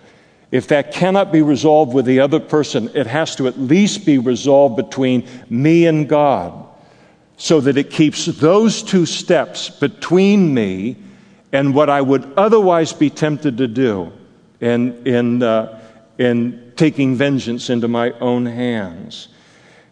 if 0.52 0.68
that 0.68 0.94
cannot 0.94 1.32
be 1.32 1.42
resolved 1.42 1.94
with 1.94 2.06
the 2.06 2.20
other 2.20 2.40
person, 2.40 2.90
it 2.94 3.08
has 3.08 3.36
to 3.36 3.48
at 3.48 3.60
least 3.60 4.06
be 4.06 4.18
resolved 4.18 4.76
between 4.76 5.28
me 5.50 5.86
and 5.86 6.08
God 6.08 6.66
so 7.38 7.60
that 7.62 7.78
it 7.78 7.92
keeps 7.92 8.26
those 8.26 8.82
two 8.82 9.06
steps 9.06 9.70
between 9.70 10.54
me 10.54 10.96
and 11.52 11.74
what 11.76 11.90
I 11.90 12.02
would 12.02 12.34
otherwise 12.36 12.94
be 12.94 13.10
tempted 13.10 13.58
to 13.58 13.68
do 13.68 14.12
in, 14.60 15.06
in, 15.06 15.44
uh, 15.44 15.82
in 16.18 16.74
taking 16.76 17.16
vengeance 17.16 17.70
into 17.70 17.88
my 17.88 18.12
own 18.20 18.46
hands. 18.46 19.28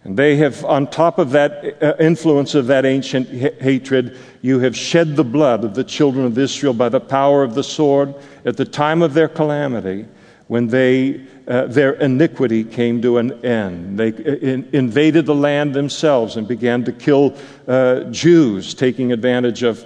And 0.04 0.18
they 0.18 0.36
have, 0.38 0.64
on 0.66 0.88
top 0.88 1.18
of 1.18 1.32
that 1.32 1.82
uh, 1.82 1.96
influence 2.00 2.56
of 2.56 2.68
that 2.68 2.86
ancient 2.86 3.28
ha- 3.30 3.56
hatred, 3.60 4.18
you 4.42 4.60
have 4.60 4.76
shed 4.76 5.16
the 5.16 5.24
blood 5.24 5.64
of 5.64 5.76
the 5.76 5.84
children 5.84 6.26
of 6.26 6.38
Israel 6.38 6.74
by 6.74 6.90
the 6.90 7.00
power 7.00 7.44
of 7.44 7.56
the 7.56 7.64
sword 7.64 8.14
at 8.46 8.56
the 8.56 8.66
time 8.66 9.02
of 9.02 9.14
their 9.14 9.28
calamity 9.28 10.06
when 10.48 10.68
they, 10.68 11.26
uh, 11.48 11.66
their 11.66 11.94
iniquity 11.94 12.64
came 12.64 13.02
to 13.02 13.18
an 13.18 13.44
end. 13.44 13.98
They 13.98 14.14
uh, 14.14 14.36
in, 14.36 14.70
invaded 14.74 15.26
the 15.26 15.36
land 15.36 15.74
themselves 15.74 16.38
and 16.38 16.48
began 16.48 16.84
to 16.86 16.92
kill 16.92 17.36
uh, 17.68 18.02
Jews, 18.12 18.74
taking 18.76 19.12
advantage 19.12 19.64
of, 19.64 19.86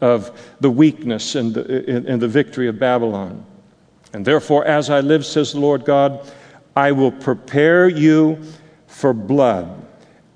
of 0.00 0.56
the 0.60 0.70
weakness 0.70 1.36
and 1.36 1.54
the, 1.54 2.06
and 2.08 2.20
the 2.20 2.28
victory 2.28 2.68
of 2.68 2.78
Babylon. 2.78 3.44
And 4.12 4.24
therefore, 4.24 4.64
as 4.64 4.90
I 4.90 5.00
live, 5.00 5.24
says 5.24 5.52
the 5.52 5.60
Lord 5.60 5.84
God, 5.84 6.30
I 6.74 6.92
will 6.92 7.12
prepare 7.12 7.88
you 7.88 8.42
for 8.86 9.12
blood, 9.12 9.86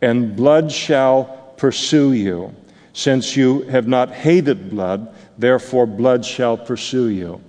and 0.01 0.37
blood 0.37 0.71
shall 0.71 1.55
pursue 1.57 2.13
you. 2.13 2.55
Since 2.93 3.37
you 3.37 3.63
have 3.63 3.87
not 3.87 4.11
hated 4.11 4.71
blood, 4.71 5.15
therefore 5.39 5.87
blood 5.87 6.25
shall 6.25 6.57
pursue 6.57 7.09
you. 7.09 7.41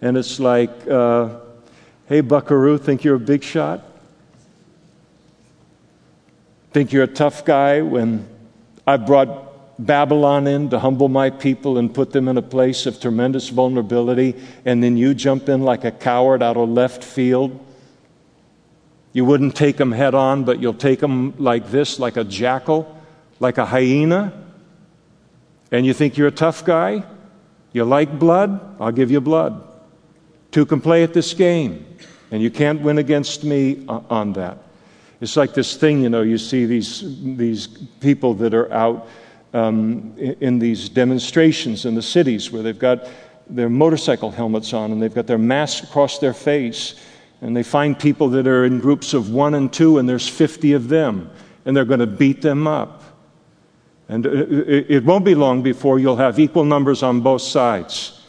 And 0.00 0.16
it's 0.16 0.38
like, 0.38 0.70
uh, 0.88 1.38
hey, 2.08 2.20
buckaroo, 2.20 2.78
think 2.78 3.04
you're 3.04 3.16
a 3.16 3.20
big 3.20 3.42
shot? 3.42 3.84
Think 6.72 6.92
you're 6.92 7.04
a 7.04 7.08
tough 7.08 7.44
guy 7.44 7.80
when 7.80 8.28
I 8.86 8.98
brought 8.98 9.44
Babylon 9.78 10.46
in 10.46 10.70
to 10.70 10.78
humble 10.78 11.08
my 11.08 11.30
people 11.30 11.78
and 11.78 11.94
put 11.94 12.12
them 12.12 12.28
in 12.28 12.36
a 12.36 12.42
place 12.42 12.86
of 12.86 13.00
tremendous 13.00 13.48
vulnerability, 13.48 14.34
and 14.64 14.82
then 14.82 14.96
you 14.96 15.14
jump 15.14 15.48
in 15.48 15.62
like 15.62 15.84
a 15.84 15.90
coward 15.90 16.42
out 16.42 16.56
of 16.56 16.68
left 16.68 17.02
field 17.02 17.62
you 19.16 19.24
wouldn't 19.24 19.56
take 19.56 19.78
them 19.78 19.92
head 19.92 20.14
on, 20.14 20.44
but 20.44 20.60
you'll 20.60 20.74
take 20.74 21.00
them 21.00 21.32
like 21.38 21.70
this, 21.70 21.98
like 21.98 22.18
a 22.18 22.24
jackal, 22.24 23.00
like 23.40 23.56
a 23.56 23.64
hyena. 23.64 24.30
And 25.72 25.86
you 25.86 25.94
think 25.94 26.18
you're 26.18 26.28
a 26.28 26.30
tough 26.30 26.66
guy? 26.66 27.02
You 27.72 27.86
like 27.86 28.18
blood? 28.18 28.76
I'll 28.78 28.92
give 28.92 29.10
you 29.10 29.22
blood. 29.22 29.66
Two 30.56 30.64
can 30.64 30.80
play 30.80 31.02
at 31.02 31.12
this 31.12 31.34
game, 31.34 31.84
and 32.30 32.42
you 32.42 32.50
can't 32.50 32.80
win 32.80 32.96
against 32.96 33.44
me 33.44 33.84
on 33.88 34.32
that. 34.32 34.56
It's 35.20 35.36
like 35.36 35.52
this 35.52 35.76
thing, 35.76 36.00
you 36.00 36.08
know, 36.08 36.22
you 36.22 36.38
see 36.38 36.64
these, 36.64 37.02
these 37.36 37.66
people 38.00 38.32
that 38.32 38.54
are 38.54 38.72
out 38.72 39.06
um, 39.52 40.14
in 40.16 40.58
these 40.58 40.88
demonstrations 40.88 41.84
in 41.84 41.94
the 41.94 42.00
cities 42.00 42.50
where 42.50 42.62
they've 42.62 42.78
got 42.78 43.06
their 43.50 43.68
motorcycle 43.68 44.30
helmets 44.30 44.72
on 44.72 44.92
and 44.92 45.02
they've 45.02 45.12
got 45.12 45.26
their 45.26 45.36
masks 45.36 45.86
across 45.86 46.20
their 46.20 46.32
face 46.32 46.94
and 47.42 47.54
they 47.54 47.62
find 47.62 47.98
people 47.98 48.30
that 48.30 48.46
are 48.46 48.64
in 48.64 48.80
groups 48.80 49.12
of 49.12 49.28
one 49.28 49.52
and 49.52 49.70
two, 49.70 49.98
and 49.98 50.08
there's 50.08 50.26
50 50.26 50.72
of 50.72 50.88
them, 50.88 51.30
and 51.66 51.76
they're 51.76 51.84
going 51.84 52.00
to 52.00 52.06
beat 52.06 52.40
them 52.40 52.66
up. 52.66 53.02
And 54.08 54.26
uh, 54.26 54.30
it 54.32 55.04
won't 55.04 55.26
be 55.26 55.34
long 55.34 55.60
before 55.60 55.98
you'll 55.98 56.16
have 56.16 56.38
equal 56.38 56.64
numbers 56.64 57.02
on 57.02 57.20
both 57.20 57.42
sides. 57.42 58.22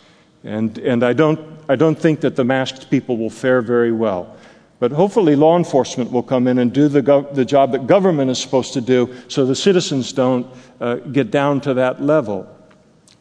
And, 0.44 0.78
and 0.80 1.06
I, 1.06 1.14
don't, 1.14 1.57
I 1.70 1.76
don't 1.76 2.00
think 2.00 2.22
that 2.22 2.36
the 2.36 2.44
masked 2.44 2.90
people 2.90 3.18
will 3.18 3.30
fare 3.30 3.62
very 3.62 3.92
well. 3.92 4.36
But 4.80 4.92
hopefully, 4.92 5.36
law 5.36 5.58
enforcement 5.58 6.12
will 6.12 6.24
come 6.24 6.48
in 6.48 6.60
and 6.60 6.72
do 6.72 6.88
the, 6.88 7.02
gov- 7.02 7.34
the 7.34 7.46
job 7.46 7.72
that 7.72 7.88
government 7.88 8.30
is 8.30 8.40
supposed 8.40 8.74
to 8.74 8.82
do 8.82 9.14
so 9.28 9.46
the 9.46 9.56
citizens 9.56 10.14
don't 10.14 10.48
uh, 10.80 10.96
get 10.96 11.32
down 11.32 11.62
to 11.62 11.74
that 11.74 12.02
level. 12.02 12.48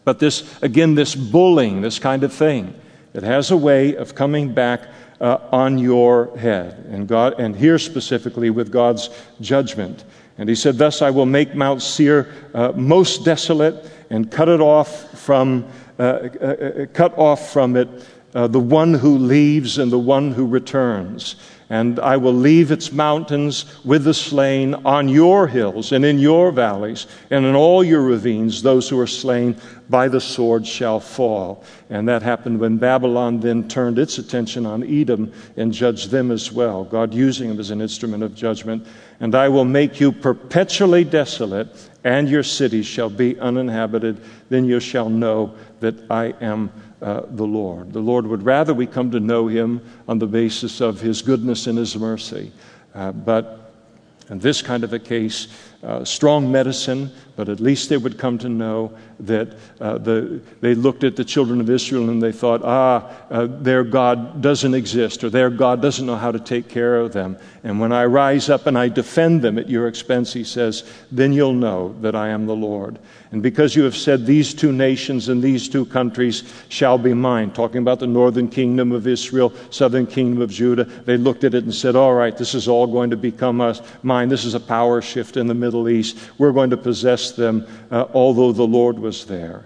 But 0.05 0.18
this, 0.18 0.62
again, 0.62 0.94
this 0.94 1.14
bullying, 1.14 1.80
this 1.80 1.99
kind 1.99 2.22
of 2.22 2.32
thing, 2.32 2.78
it 3.14 3.22
has 3.22 3.51
a 3.51 3.57
way 3.57 3.97
of 3.97 4.14
coming 4.14 4.53
back 4.53 4.82
uh, 5.20 5.38
on 5.51 5.78
your 5.78 6.36
head. 6.36 6.84
And, 6.90 7.09
God, 7.09 7.40
and 7.40 7.57
here 7.57 7.78
specifically 7.78 8.51
with 8.51 8.70
God's 8.70 9.09
judgment. 9.40 10.05
And 10.38 10.49
he 10.49 10.55
said, 10.55 10.76
Thus 10.76 11.01
I 11.01 11.11
will 11.11 11.26
make 11.26 11.55
Mount 11.55 11.80
Seir 11.80 12.32
uh, 12.53 12.72
most 12.76 13.24
desolate 13.24 13.90
and 14.11 14.30
cut 14.30 14.51
it 14.51 14.61
off 14.61 15.18
from, 15.18 15.66
uh, 15.99 16.03
uh, 16.03 16.44
uh 16.44 16.86
cut 16.92 17.16
off 17.16 17.51
from 17.51 17.76
it 17.76 17.88
uh, 18.37 18.47
the 18.47 18.61
one 18.61 18.93
who 18.93 19.16
leaves 19.16 19.78
and 19.78 19.91
the 19.91 19.99
one 19.99 20.30
who 20.30 20.47
returns. 20.47 21.37
And 21.70 21.99
I 21.99 22.18
will 22.18 22.34
leave 22.34 22.70
its 22.70 22.93
mountains 22.93 23.64
with 23.84 24.05
the 24.05 24.14
slain 24.14 24.74
on 24.84 25.09
your 25.09 25.49
hills 25.49 25.91
and 25.91 26.05
in 26.05 26.18
your 26.18 26.53
valleys 26.53 27.07
and 27.30 27.47
in 27.47 27.57
all 27.57 27.82
your 27.82 28.03
ravines. 28.03 28.62
Those 28.62 28.91
who 28.91 29.01
are 29.01 29.07
slain 29.07 29.57
by 29.89 30.09
the 30.09 30.20
sword 30.20 30.66
shall 30.66 31.01
fall. 31.01 31.64
And 31.89 32.07
that 32.09 32.22
happened 32.22 32.61
when 32.61 32.76
Babylon 32.76 33.41
then 33.41 33.68
turned 33.68 33.99
its 33.99 34.18
attention 34.18 34.66
on 34.66 34.84
Edom 34.84 35.32
and 35.57 35.72
judged 35.72 36.11
them 36.11 36.30
as 36.30 36.53
well, 36.53 36.84
God 36.84 37.14
using 37.14 37.49
them 37.49 37.59
as 37.59 37.70
an 37.70 37.80
instrument 37.80 38.22
of 38.22 38.34
judgment. 38.34 38.87
And 39.18 39.34
I 39.34 39.49
will 39.49 39.64
make 39.64 39.99
you 39.99 40.12
perpetually 40.12 41.05
desolate, 41.05 41.68
and 42.05 42.28
your 42.28 42.43
cities 42.43 42.87
shall 42.87 43.11
be 43.11 43.41
uninhabited. 43.41 44.20
Then 44.51 44.66
you 44.66 44.78
shall 44.78 45.09
know 45.09 45.55
that 45.80 46.11
I 46.11 46.34
am 46.41 46.70
uh, 47.03 47.22
the 47.28 47.47
Lord. 47.47 47.92
The 47.92 48.01
Lord 48.01 48.26
would 48.26 48.42
rather 48.42 48.72
we 48.72 48.86
come 48.86 49.11
to 49.11 49.20
know 49.20 49.49
Him 49.49 49.80
on 50.09 50.18
the 50.18 50.26
basis 50.26 50.80
of 50.80 51.01
His 51.01 51.22
goodness 51.22 51.66
and 51.66 51.78
His 51.78 51.97
mercy. 51.97 52.53
Uh, 52.94 53.12
but 53.12 53.72
in 54.30 54.38
this 54.38 54.62
kind 54.62 54.82
of 54.82 54.92
a 54.92 54.99
case, 54.99 55.49
uh, 55.82 56.05
strong 56.05 56.51
medicine, 56.51 57.11
but 57.37 57.51
at 57.51 57.61
least 57.61 57.91
they 57.91 57.99
would 57.99 58.18
come 58.18 58.39
to 58.39 58.49
know 58.49 58.97
that 59.20 59.57
uh, 59.80 59.99
the, 59.99 60.41
they 60.61 60.74
looked 60.74 61.05
at 61.05 61.16
the 61.16 61.24
children 61.24 61.61
of 61.61 61.68
Israel 61.68 62.09
and 62.09 62.22
they 62.22 62.32
thought, 62.32 62.62
ah, 62.64 63.09
uh, 63.30 63.47
their 63.47 63.84
God 63.84 64.41
doesn't 64.41 64.74
exist 64.74 65.22
or 65.22 65.30
their 65.30 65.51
God 65.51 65.80
doesn't 65.82 66.07
know 66.07 66.16
how 66.16 66.32
to 66.32 66.41
take 66.41 66.68
care 66.68 66.97
of 66.97 67.12
them. 67.12 67.39
And 67.62 67.78
when 67.78 67.93
I 67.93 68.07
rise 68.07 68.49
up 68.49 68.66
and 68.66 68.78
I 68.78 68.89
defend 68.89 69.43
them 69.43 69.59
at 69.59 69.68
your 69.68 69.87
expense, 69.87 70.32
he 70.32 70.45
says, 70.45 70.91
then 71.12 71.32
you'll 71.32 71.53
know 71.53 71.95
that 72.01 72.14
I 72.14 72.28
am 72.28 72.47
the 72.47 72.57
Lord. 72.57 72.99
And 73.32 73.43
because 73.43 73.74
you 73.74 73.82
have 73.82 73.97
said 73.97 74.24
these 74.24 74.55
two 74.55 74.72
nations 74.72 75.28
and 75.28 75.43
these 75.43 75.68
two 75.68 75.84
countries 75.84 76.45
shall 76.68 76.97
be 76.97 77.12
mine, 77.12 77.51
talking 77.51 77.82
about 77.82 77.99
the 77.99 78.07
northern 78.07 78.49
kingdom 78.49 78.93
of 78.93 79.07
Israel, 79.07 79.53
southern 79.70 80.07
kingdom 80.07 80.41
of 80.41 80.51
Judah, 80.51 80.84
they 80.84 81.16
looked 81.16 81.45
at 81.45 81.55
it 81.55 81.64
and 81.64 81.74
said, 81.74 81.97
all 81.97 82.14
right, 82.14 82.39
this 82.39 82.55
is 82.55 82.68
all 82.68 82.87
going 82.87 83.11
to 83.11 83.16
become 83.16 83.61
us, 83.61 83.82
mine. 84.03 84.28
This 84.28 84.45
is 84.45 84.55
a 84.55 84.61
power 84.61 85.03
shift 85.03 85.37
in 85.37 85.49
the 85.49 85.55
Middle 85.55 85.89
East. 85.89 86.18
We're 86.39 86.53
going 86.53 86.70
to 86.70 86.76
possess 86.76 87.26
them, 87.33 87.66
uh, 87.91 88.07
although 88.14 88.53
the 88.53 88.66
Lord 88.66 88.99
was 88.99 89.24
there. 89.27 89.64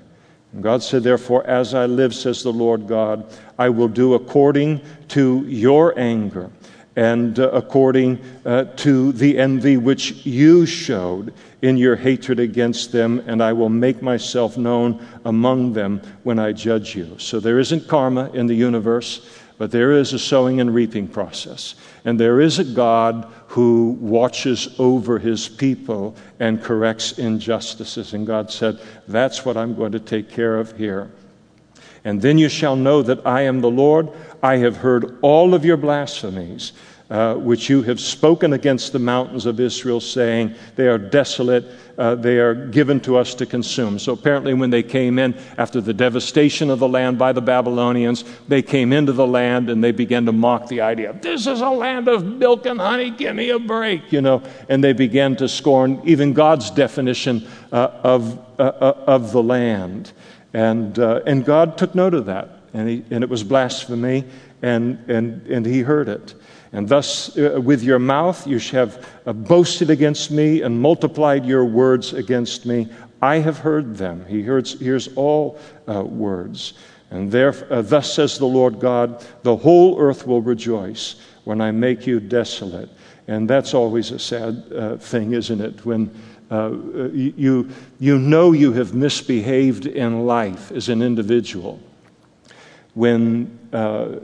And 0.52 0.62
God 0.62 0.82
said, 0.82 1.02
Therefore, 1.02 1.46
as 1.46 1.74
I 1.74 1.86
live, 1.86 2.14
says 2.14 2.42
the 2.42 2.52
Lord 2.52 2.86
God, 2.86 3.32
I 3.58 3.68
will 3.68 3.88
do 3.88 4.14
according 4.14 4.80
to 5.08 5.44
your 5.46 5.98
anger 5.98 6.50
and 6.96 7.38
uh, 7.38 7.50
according 7.50 8.18
uh, 8.44 8.64
to 8.76 9.12
the 9.12 9.38
envy 9.38 9.76
which 9.76 10.26
you 10.26 10.66
showed 10.66 11.32
in 11.62 11.76
your 11.76 11.94
hatred 11.94 12.40
against 12.40 12.90
them, 12.90 13.22
and 13.26 13.42
I 13.42 13.52
will 13.52 13.68
make 13.68 14.02
myself 14.02 14.56
known 14.56 15.06
among 15.24 15.72
them 15.72 16.02
when 16.24 16.38
I 16.38 16.52
judge 16.52 16.96
you. 16.96 17.16
So 17.18 17.38
there 17.38 17.58
isn't 17.58 17.86
karma 17.86 18.30
in 18.32 18.46
the 18.46 18.54
universe, 18.54 19.26
but 19.56 19.70
there 19.70 19.92
is 19.92 20.12
a 20.12 20.18
sowing 20.18 20.60
and 20.60 20.74
reaping 20.74 21.06
process. 21.06 21.74
And 22.04 22.18
there 22.18 22.40
is 22.40 22.58
a 22.58 22.64
God 22.64 23.30
who 23.48 23.96
watches 24.00 24.74
over 24.78 25.18
his 25.18 25.48
people 25.48 26.16
and 26.38 26.62
corrects 26.62 27.18
injustices. 27.18 28.14
And 28.14 28.26
God 28.26 28.50
said, 28.50 28.80
That's 29.08 29.44
what 29.44 29.56
I'm 29.56 29.74
going 29.74 29.92
to 29.92 30.00
take 30.00 30.30
care 30.30 30.58
of 30.58 30.76
here. 30.76 31.10
And 32.04 32.22
then 32.22 32.38
you 32.38 32.48
shall 32.48 32.76
know 32.76 33.02
that 33.02 33.26
I 33.26 33.42
am 33.42 33.60
the 33.60 33.70
Lord. 33.70 34.08
I 34.42 34.56
have 34.58 34.78
heard 34.78 35.18
all 35.20 35.54
of 35.54 35.64
your 35.64 35.76
blasphemies 35.76 36.72
uh, 37.10 37.34
which 37.34 37.68
you 37.68 37.82
have 37.82 38.00
spoken 38.00 38.52
against 38.52 38.92
the 38.92 38.98
mountains 38.98 39.46
of 39.46 39.60
Israel, 39.60 40.00
saying, 40.00 40.54
They 40.76 40.88
are 40.88 40.98
desolate, 40.98 41.64
uh, 41.98 42.14
they 42.14 42.38
are 42.38 42.54
given 42.54 43.00
to 43.00 43.16
us 43.16 43.34
to 43.34 43.46
consume. 43.46 43.98
So 43.98 44.12
apparently, 44.12 44.54
when 44.54 44.70
they 44.70 44.82
came 44.82 45.18
in 45.18 45.34
after 45.58 45.80
the 45.80 45.92
devastation 45.92 46.70
of 46.70 46.78
the 46.78 46.88
land 46.88 47.18
by 47.18 47.32
the 47.32 47.42
Babylonians, 47.42 48.24
they 48.48 48.62
came 48.62 48.92
into 48.92 49.12
the 49.12 49.26
land 49.26 49.70
and 49.70 49.82
they 49.82 49.92
began 49.92 50.26
to 50.26 50.32
mock 50.32 50.68
the 50.68 50.80
idea 50.80 51.10
this 51.30 51.46
is 51.46 51.60
a 51.60 51.68
land 51.68 52.08
of 52.08 52.24
milk 52.24 52.66
and 52.66 52.80
honey, 52.80 53.10
give 53.10 53.34
me 53.34 53.50
a 53.50 53.58
break, 53.58 54.12
you 54.12 54.20
know. 54.20 54.42
And 54.68 54.82
they 54.82 54.92
began 54.92 55.36
to 55.36 55.48
scorn 55.48 56.00
even 56.04 56.32
God's 56.32 56.70
definition 56.70 57.46
uh, 57.72 57.90
of, 58.02 58.38
uh, 58.58 58.62
uh, 58.62 59.04
of 59.06 59.32
the 59.32 59.42
land. 59.42 60.12
And, 60.52 60.98
uh, 60.98 61.20
and 61.26 61.44
God 61.44 61.78
took 61.78 61.94
note 61.94 62.14
of 62.14 62.26
that, 62.26 62.60
and, 62.74 62.88
he, 62.88 63.04
and 63.10 63.22
it 63.22 63.30
was 63.30 63.44
blasphemy, 63.44 64.24
and, 64.62 64.98
and, 65.08 65.46
and 65.46 65.64
he 65.64 65.80
heard 65.80 66.08
it. 66.08 66.34
And 66.72 66.88
thus, 66.88 67.36
uh, 67.36 67.60
with 67.62 67.82
your 67.82 67.98
mouth, 67.98 68.46
you 68.46 68.58
have 68.70 69.06
uh, 69.26 69.32
boasted 69.32 69.90
against 69.90 70.30
me 70.30 70.62
and 70.62 70.80
multiplied 70.80 71.44
your 71.44 71.64
words 71.64 72.12
against 72.12 72.64
me. 72.64 72.88
I 73.20 73.36
have 73.36 73.58
heard 73.58 73.96
them. 73.96 74.24
He 74.26 74.42
hears, 74.42 74.78
hears 74.78 75.08
all 75.16 75.58
uh, 75.88 76.04
words. 76.04 76.74
And 77.10 77.30
there, 77.30 77.54
uh, 77.72 77.82
thus 77.82 78.14
says 78.14 78.38
the 78.38 78.46
Lord 78.46 78.78
God, 78.78 79.24
the 79.42 79.56
whole 79.56 79.98
earth 79.98 80.26
will 80.26 80.42
rejoice 80.42 81.16
when 81.42 81.60
I 81.60 81.72
make 81.72 82.06
you 82.06 82.20
desolate. 82.20 82.88
And 83.26 83.50
that's 83.50 83.74
always 83.74 84.12
a 84.12 84.18
sad 84.18 84.72
uh, 84.72 84.96
thing, 84.96 85.32
isn't 85.32 85.60
it? 85.60 85.84
When 85.84 86.14
uh, 86.52 86.70
you, 87.12 87.68
you 87.98 88.18
know 88.18 88.52
you 88.52 88.72
have 88.74 88.94
misbehaved 88.94 89.86
in 89.86 90.24
life 90.26 90.70
as 90.70 90.88
an 90.88 91.02
individual. 91.02 91.80
When 92.94 93.58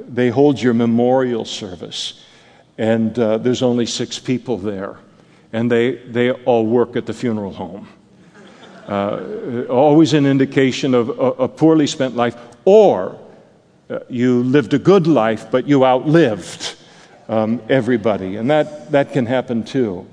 they 0.08 0.28
hold 0.28 0.60
your 0.60 0.74
memorial 0.74 1.44
service 1.44 2.25
and 2.78 3.18
uh, 3.18 3.38
there's 3.38 3.62
only 3.62 3.86
six 3.86 4.18
people 4.18 4.58
there, 4.58 4.96
and 5.52 5.70
they, 5.70 5.96
they 5.96 6.30
all 6.30 6.66
work 6.66 6.96
at 6.96 7.06
the 7.06 7.14
funeral 7.14 7.52
home. 7.52 7.88
Uh, 8.86 9.64
always 9.68 10.12
an 10.12 10.26
indication 10.26 10.94
of 10.94 11.08
a, 11.08 11.44
a 11.44 11.48
poorly 11.48 11.86
spent 11.86 12.14
life, 12.14 12.36
or 12.64 13.18
uh, 13.90 13.98
you 14.08 14.42
lived 14.42 14.74
a 14.74 14.78
good 14.78 15.06
life, 15.06 15.50
but 15.50 15.66
you 15.66 15.84
outlived 15.84 16.76
um, 17.28 17.60
everybody, 17.68 18.36
and 18.36 18.50
that, 18.50 18.92
that 18.92 19.12
can 19.12 19.26
happen 19.26 19.64
too. 19.64 20.06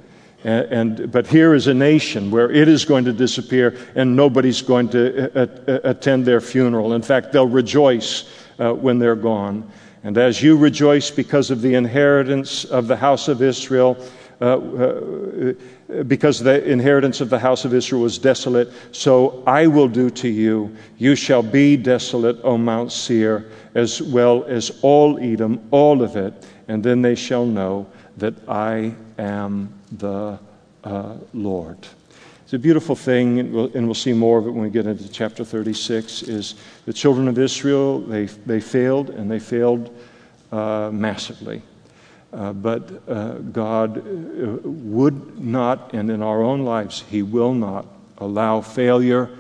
And, 0.43 0.99
and, 0.99 1.11
but 1.11 1.28
here 1.28 1.53
is 1.53 1.68
a 1.68 1.74
nation 1.74 2.32
where 2.32 2.51
it 2.51 2.68
is 2.68 2.86
going 2.86 3.05
to 3.05 3.14
disappear, 3.14 3.78
and 3.95 4.16
nobody's 4.16 4.61
going 4.61 4.89
to 4.89 5.32
uh, 5.36 5.45
uh, 5.68 5.80
attend 5.84 6.26
their 6.26 6.41
funeral. 6.41 6.93
In 6.93 7.01
fact, 7.01 7.32
they'll 7.32 7.47
rejoice 7.47 8.26
uh, 8.59 8.74
when 8.74 8.99
they're 8.99 9.16
gone. 9.16 9.72
And 10.03 10.17
as 10.17 10.41
you 10.41 10.57
rejoice 10.57 11.09
because 11.09 11.49
of 11.49 11.61
the 11.61 11.75
inheritance 11.75 12.65
of 12.65 12.87
the 12.87 12.97
house 12.97 13.29
of 13.29 13.41
Israel, 13.41 13.97
uh, 14.41 14.57
uh, 14.57 15.53
because 16.07 16.39
the 16.39 16.61
inheritance 16.69 17.21
of 17.21 17.29
the 17.29 17.39
house 17.39 17.63
of 17.63 17.73
Israel 17.73 18.01
was 18.01 18.17
desolate, 18.17 18.69
so 18.91 19.41
I 19.47 19.67
will 19.67 19.87
do 19.87 20.09
to 20.09 20.27
you. 20.27 20.75
You 20.97 21.15
shall 21.15 21.43
be 21.43 21.77
desolate, 21.77 22.37
O 22.43 22.57
Mount 22.57 22.91
Seir, 22.91 23.45
as 23.75 24.01
well 24.01 24.43
as 24.43 24.79
all 24.81 25.17
Edom, 25.19 25.65
all 25.71 26.01
of 26.01 26.17
it, 26.17 26.33
and 26.67 26.83
then 26.83 27.01
they 27.01 27.15
shall 27.15 27.45
know 27.45 27.87
that 28.17 28.33
I 28.49 28.93
am 29.17 29.73
the 29.91 30.39
uh, 30.83 31.15
Lord. 31.33 31.77
It's 32.53 32.59
a 32.59 32.61
beautiful 32.61 32.95
thing, 32.95 33.39
and 33.39 33.51
we'll, 33.51 33.71
and 33.73 33.87
we'll, 33.87 33.95
see 33.95 34.13
more 34.13 34.37
of 34.37 34.45
it 34.45 34.51
when 34.51 34.61
we 34.61 34.69
get 34.69 34.85
into 34.85 35.09
chapter 35.09 35.43
36, 35.43 36.21
is 36.21 36.53
the 36.85 36.93
children 36.93 37.27
of 37.27 37.39
Israel, 37.39 37.99
they, 37.99 38.25
they 38.25 38.59
failed, 38.59 39.09
and 39.09 39.31
they 39.31 39.39
failed 39.39 39.89
uh, 40.51 40.91
massively. 40.93 41.63
Uh, 42.31 42.53
but 42.53 43.09
uh, 43.09 43.39
God 43.39 43.97
uh, 43.97 44.59
would 44.69 45.43
not, 45.43 45.95
and 45.95 46.11
in 46.11 46.21
our 46.21 46.43
own 46.43 46.63
lives, 46.63 47.03
He 47.09 47.23
will 47.23 47.55
not 47.55 47.87
allow 48.19 48.61
failure 48.61 49.31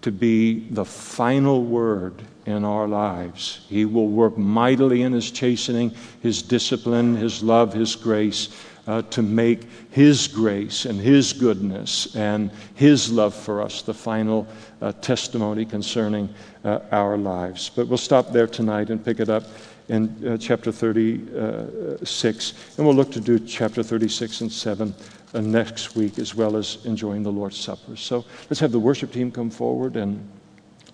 to 0.00 0.10
be 0.10 0.66
the 0.70 0.86
final 0.86 1.62
word 1.62 2.14
in 2.46 2.64
our 2.64 2.88
lives. 2.88 3.66
He 3.68 3.84
will 3.84 4.08
work 4.08 4.38
mightily 4.38 5.02
in 5.02 5.12
His 5.12 5.30
chastening, 5.30 5.94
His 6.22 6.40
discipline, 6.40 7.14
His 7.14 7.42
love, 7.42 7.74
His 7.74 7.94
grace 7.94 8.48
uh, 8.86 9.02
to 9.02 9.22
make 9.22 9.68
His 9.90 10.28
grace 10.28 10.84
and 10.84 11.00
His 11.00 11.32
goodness 11.32 12.14
and 12.16 12.50
His 12.74 13.10
love 13.10 13.34
for 13.34 13.62
us 13.62 13.82
the 13.82 13.94
final 13.94 14.46
uh, 14.80 14.92
testimony 14.92 15.64
concerning 15.64 16.28
uh, 16.64 16.80
our 16.92 17.16
lives. 17.16 17.70
But 17.74 17.88
we'll 17.88 17.98
stop 17.98 18.32
there 18.32 18.46
tonight 18.46 18.90
and 18.90 19.04
pick 19.04 19.20
it 19.20 19.28
up 19.28 19.44
in 19.88 20.26
uh, 20.26 20.36
chapter 20.38 20.72
36, 20.72 22.54
and 22.76 22.86
we'll 22.86 22.96
look 22.96 23.12
to 23.12 23.20
do 23.20 23.38
chapter 23.38 23.82
36 23.82 24.40
and 24.40 24.52
7 24.52 24.94
uh, 25.34 25.40
next 25.40 25.94
week 25.94 26.18
as 26.18 26.34
well 26.34 26.56
as 26.56 26.78
enjoying 26.84 27.22
the 27.22 27.32
Lord's 27.32 27.58
Supper. 27.58 27.96
So 27.96 28.24
let's 28.48 28.60
have 28.60 28.72
the 28.72 28.78
worship 28.78 29.12
team 29.12 29.30
come 29.30 29.50
forward 29.50 29.96
and 29.96 30.26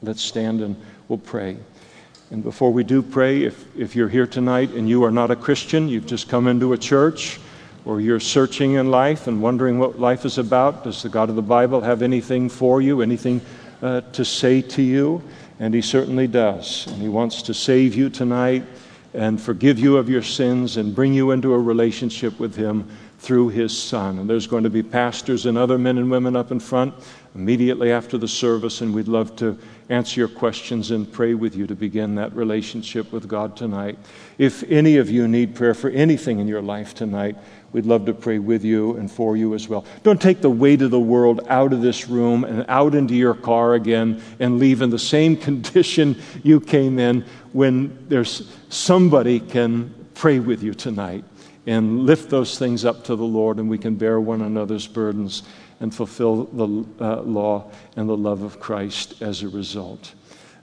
let's 0.03 0.23
stand 0.23 0.61
and 0.61 0.77
we'll 1.09 1.19
pray. 1.19 1.57
And 2.31 2.43
before 2.43 2.73
we 2.73 2.85
do 2.85 3.03
pray, 3.03 3.43
if, 3.43 3.65
if 3.77 3.97
you're 3.97 4.09
here 4.09 4.27
tonight 4.27 4.71
and 4.71 4.89
you 4.89 5.05
are 5.05 5.11
not 5.11 5.31
a 5.31 5.37
Christian, 5.37 5.89
you've 5.89 6.07
just 6.07 6.29
come 6.29 6.47
into 6.47 6.73
a 6.73 6.79
church, 6.79 7.41
or 7.85 8.01
you're 8.01 8.21
searching 8.21 8.73
in 8.73 8.91
life 8.91 9.27
and 9.27 9.43
wondering 9.43 9.79
what 9.79 9.99
life 9.99 10.25
is 10.25 10.39
about, 10.39 10.85
does 10.85 11.03
the 11.03 11.09
God 11.09 11.31
of 11.31 11.37
the 11.37 11.43
Bible 11.43 11.81
have 11.81 12.03
anything 12.03 12.49
for 12.49 12.83
you, 12.83 13.01
anything 13.01 13.41
uh, 13.83 14.03
to 14.13 14.25
say 14.25 14.61
to 14.63 14.83
you? 14.83 15.23
And 15.59 15.75
He 15.75 15.83
certainly 15.83 16.27
does. 16.27 16.87
And 16.87 17.01
He 17.01 17.09
wants 17.09 17.43
to 17.43 17.55
save 17.55 17.95
you 17.95 18.11
tonight 18.11 18.65
and 19.13 19.41
forgive 19.41 19.79
you 19.79 19.97
of 19.97 20.09
your 20.09 20.23
sins 20.23 20.77
and 20.77 20.95
bring 20.95 21.13
you 21.13 21.31
into 21.31 21.53
a 21.53 21.59
relationship 21.59 22.39
with 22.39 22.55
Him 22.55 22.89
through 23.19 23.49
His 23.49 23.77
Son. 23.77 24.19
And 24.19 24.31
there's 24.31 24.47
going 24.47 24.65
to 24.65 24.71
be 24.71 24.83
pastors 24.83 25.47
and 25.47 25.59
other 25.59 25.79
men 25.79 25.99
and 25.99 26.11
women 26.11 26.37
up 26.37 26.51
in 26.51 26.61
front 26.61 26.95
immediately 27.35 27.93
after 27.93 28.19
the 28.19 28.29
service, 28.29 28.81
and 28.81 28.95
we'd 28.95 29.09
love 29.09 29.37
to 29.37 29.59
answer 29.89 30.21
your 30.21 30.29
questions 30.29 30.91
and 30.91 31.11
pray 31.11 31.35
with 31.35 31.55
you 31.57 31.67
to 31.67 31.75
begin 31.75 32.15
that 32.15 32.35
relationship 32.35 33.13
with 33.13 33.29
God 33.29 33.57
tonight. 33.57 33.99
If 34.39 34.63
any 34.65 34.97
of 34.97 35.11
you 35.11 35.27
need 35.27 35.55
prayer 35.55 35.75
for 35.75 35.91
anything 35.91 36.39
in 36.39 36.49
your 36.49 36.63
life 36.63 36.95
tonight, 36.95 37.37
We'd 37.73 37.87
love 37.87 38.07
to 38.07 38.15
pray 38.15 38.39
with 38.41 38.65
you 38.65 38.97
and 38.97 39.11
for 39.11 39.37
you 39.37 39.55
as 39.55 39.69
well. 39.69 39.85
Don't 40.03 40.21
take 40.21 40.41
the 40.41 40.51
weight 40.51 40.83
of 40.83 40.91
the 40.91 40.99
world 40.99 41.47
out 41.49 41.73
of 41.73 41.83
this 41.83 42.09
room 42.09 42.43
and 42.43 42.65
out 42.69 42.95
into 42.95 43.15
your 43.15 43.35
car 43.35 43.75
again 43.75 44.21
and 44.41 44.59
leave 44.59 44.83
in 44.83 44.91
the 44.91 44.99
same 44.99 45.37
condition 45.37 46.21
you 46.43 46.61
came 46.61 46.99
in 46.99 47.25
when 47.53 48.07
there's 48.09 48.57
somebody 48.69 49.39
can 49.39 49.95
pray 50.15 50.41
with 50.41 50.63
you 50.63 50.75
tonight 50.75 51.25
and 51.67 52.07
lift 52.07 52.29
those 52.29 52.59
things 52.59 52.85
up 52.85 53.05
to 53.05 53.15
the 53.15 53.25
Lord 53.25 53.59
and 53.59 53.71
we 53.71 53.79
can 53.79 53.95
bear 53.95 54.21
one 54.21 54.43
another's 54.43 54.89
burdens 54.89 55.45
and 55.81 55.95
fulfill 55.95 56.45
the 56.45 56.87
uh, 57.01 57.23
law 57.23 57.71
and 57.97 58.09
the 58.09 58.17
love 58.17 58.43
of 58.43 58.61
Christ 58.61 59.21
as 59.23 59.43
a 59.43 59.49
result. 59.49 60.15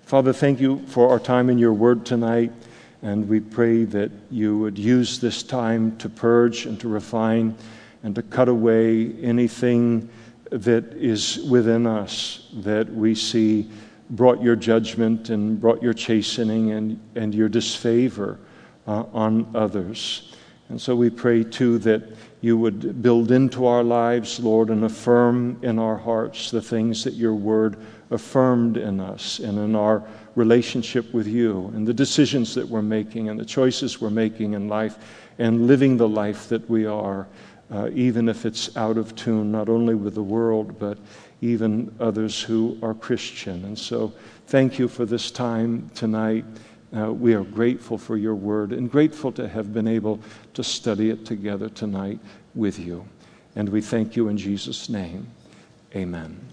Father, 0.03 0.31
thank 0.31 0.61
you 0.61 0.85
for 0.87 1.09
our 1.09 1.19
time 1.19 1.49
in 1.49 1.57
your 1.57 1.73
word 1.73 2.05
tonight. 2.05 2.53
And 3.01 3.27
we 3.27 3.39
pray 3.39 3.83
that 3.85 4.11
you 4.31 4.57
would 4.59 4.77
use 4.77 5.19
this 5.19 5.43
time 5.43 5.97
to 5.97 6.09
purge 6.09 6.65
and 6.65 6.79
to 6.79 6.87
refine 6.87 7.55
and 8.03 8.15
to 8.15 8.21
cut 8.21 8.47
away 8.47 9.13
anything 9.21 10.09
that 10.49 10.93
is 10.93 11.39
within 11.49 11.85
us 11.85 12.47
that 12.53 12.91
we 12.91 13.13
see 13.13 13.69
brought 14.09 14.41
your 14.41 14.55
judgment 14.55 15.29
and 15.29 15.59
brought 15.59 15.83
your 15.83 15.93
chastening 15.93 16.71
and, 16.71 16.99
and 17.15 17.35
your 17.35 17.49
disfavor 17.49 18.39
uh, 18.87 19.03
on 19.13 19.45
others. 19.53 20.33
And 20.69 20.79
so 20.81 20.95
we 20.95 21.09
pray 21.09 21.43
too 21.43 21.77
that 21.79 22.03
you 22.41 22.57
would 22.57 23.01
build 23.01 23.31
into 23.31 23.65
our 23.65 23.83
lives, 23.83 24.39
Lord, 24.39 24.69
and 24.69 24.83
affirm 24.83 25.59
in 25.63 25.79
our 25.79 25.97
hearts 25.97 26.51
the 26.51 26.61
things 26.61 27.03
that 27.03 27.13
your 27.13 27.33
word 27.33 27.77
affirmed 28.11 28.77
in 28.77 28.99
us 28.99 29.39
and 29.39 29.57
in 29.57 29.75
our 29.75 30.03
relationship 30.35 31.11
with 31.13 31.27
you 31.27 31.71
and 31.75 31.87
the 31.87 31.93
decisions 31.93 32.53
that 32.53 32.67
we're 32.67 32.81
making 32.81 33.29
and 33.29 33.39
the 33.39 33.45
choices 33.45 33.99
we're 33.99 34.09
making 34.11 34.53
in 34.53 34.67
life 34.67 34.97
and 35.39 35.67
living 35.67 35.97
the 35.97 36.07
life 36.07 36.47
that 36.49 36.67
we 36.69 36.85
are, 36.85 37.27
uh, 37.71 37.89
even 37.93 38.29
if 38.29 38.45
it's 38.45 38.75
out 38.77 38.97
of 38.97 39.15
tune, 39.15 39.51
not 39.51 39.67
only 39.67 39.95
with 39.95 40.13
the 40.13 40.23
world, 40.23 40.77
but 40.79 40.97
even 41.41 41.93
others 41.99 42.41
who 42.41 42.77
are 42.81 42.93
Christian. 42.93 43.65
And 43.65 43.77
so, 43.77 44.13
thank 44.47 44.79
you 44.79 44.87
for 44.87 45.05
this 45.05 45.29
time 45.29 45.89
tonight. 45.93 46.45
Uh, 46.95 47.11
we 47.11 47.33
are 47.33 47.43
grateful 47.43 47.97
for 47.97 48.15
your 48.15 48.35
word 48.35 48.71
and 48.71 48.89
grateful 48.89 49.31
to 49.33 49.47
have 49.47 49.73
been 49.73 49.87
able 49.87 50.19
to 50.53 50.63
study 50.63 51.09
it 51.09 51.25
together 51.25 51.67
tonight 51.69 52.19
with 52.55 52.79
you. 52.79 53.05
And 53.55 53.67
we 53.69 53.81
thank 53.81 54.15
you 54.15 54.29
in 54.29 54.37
Jesus' 54.37 54.87
name. 54.87 55.27
Amen. 55.95 56.47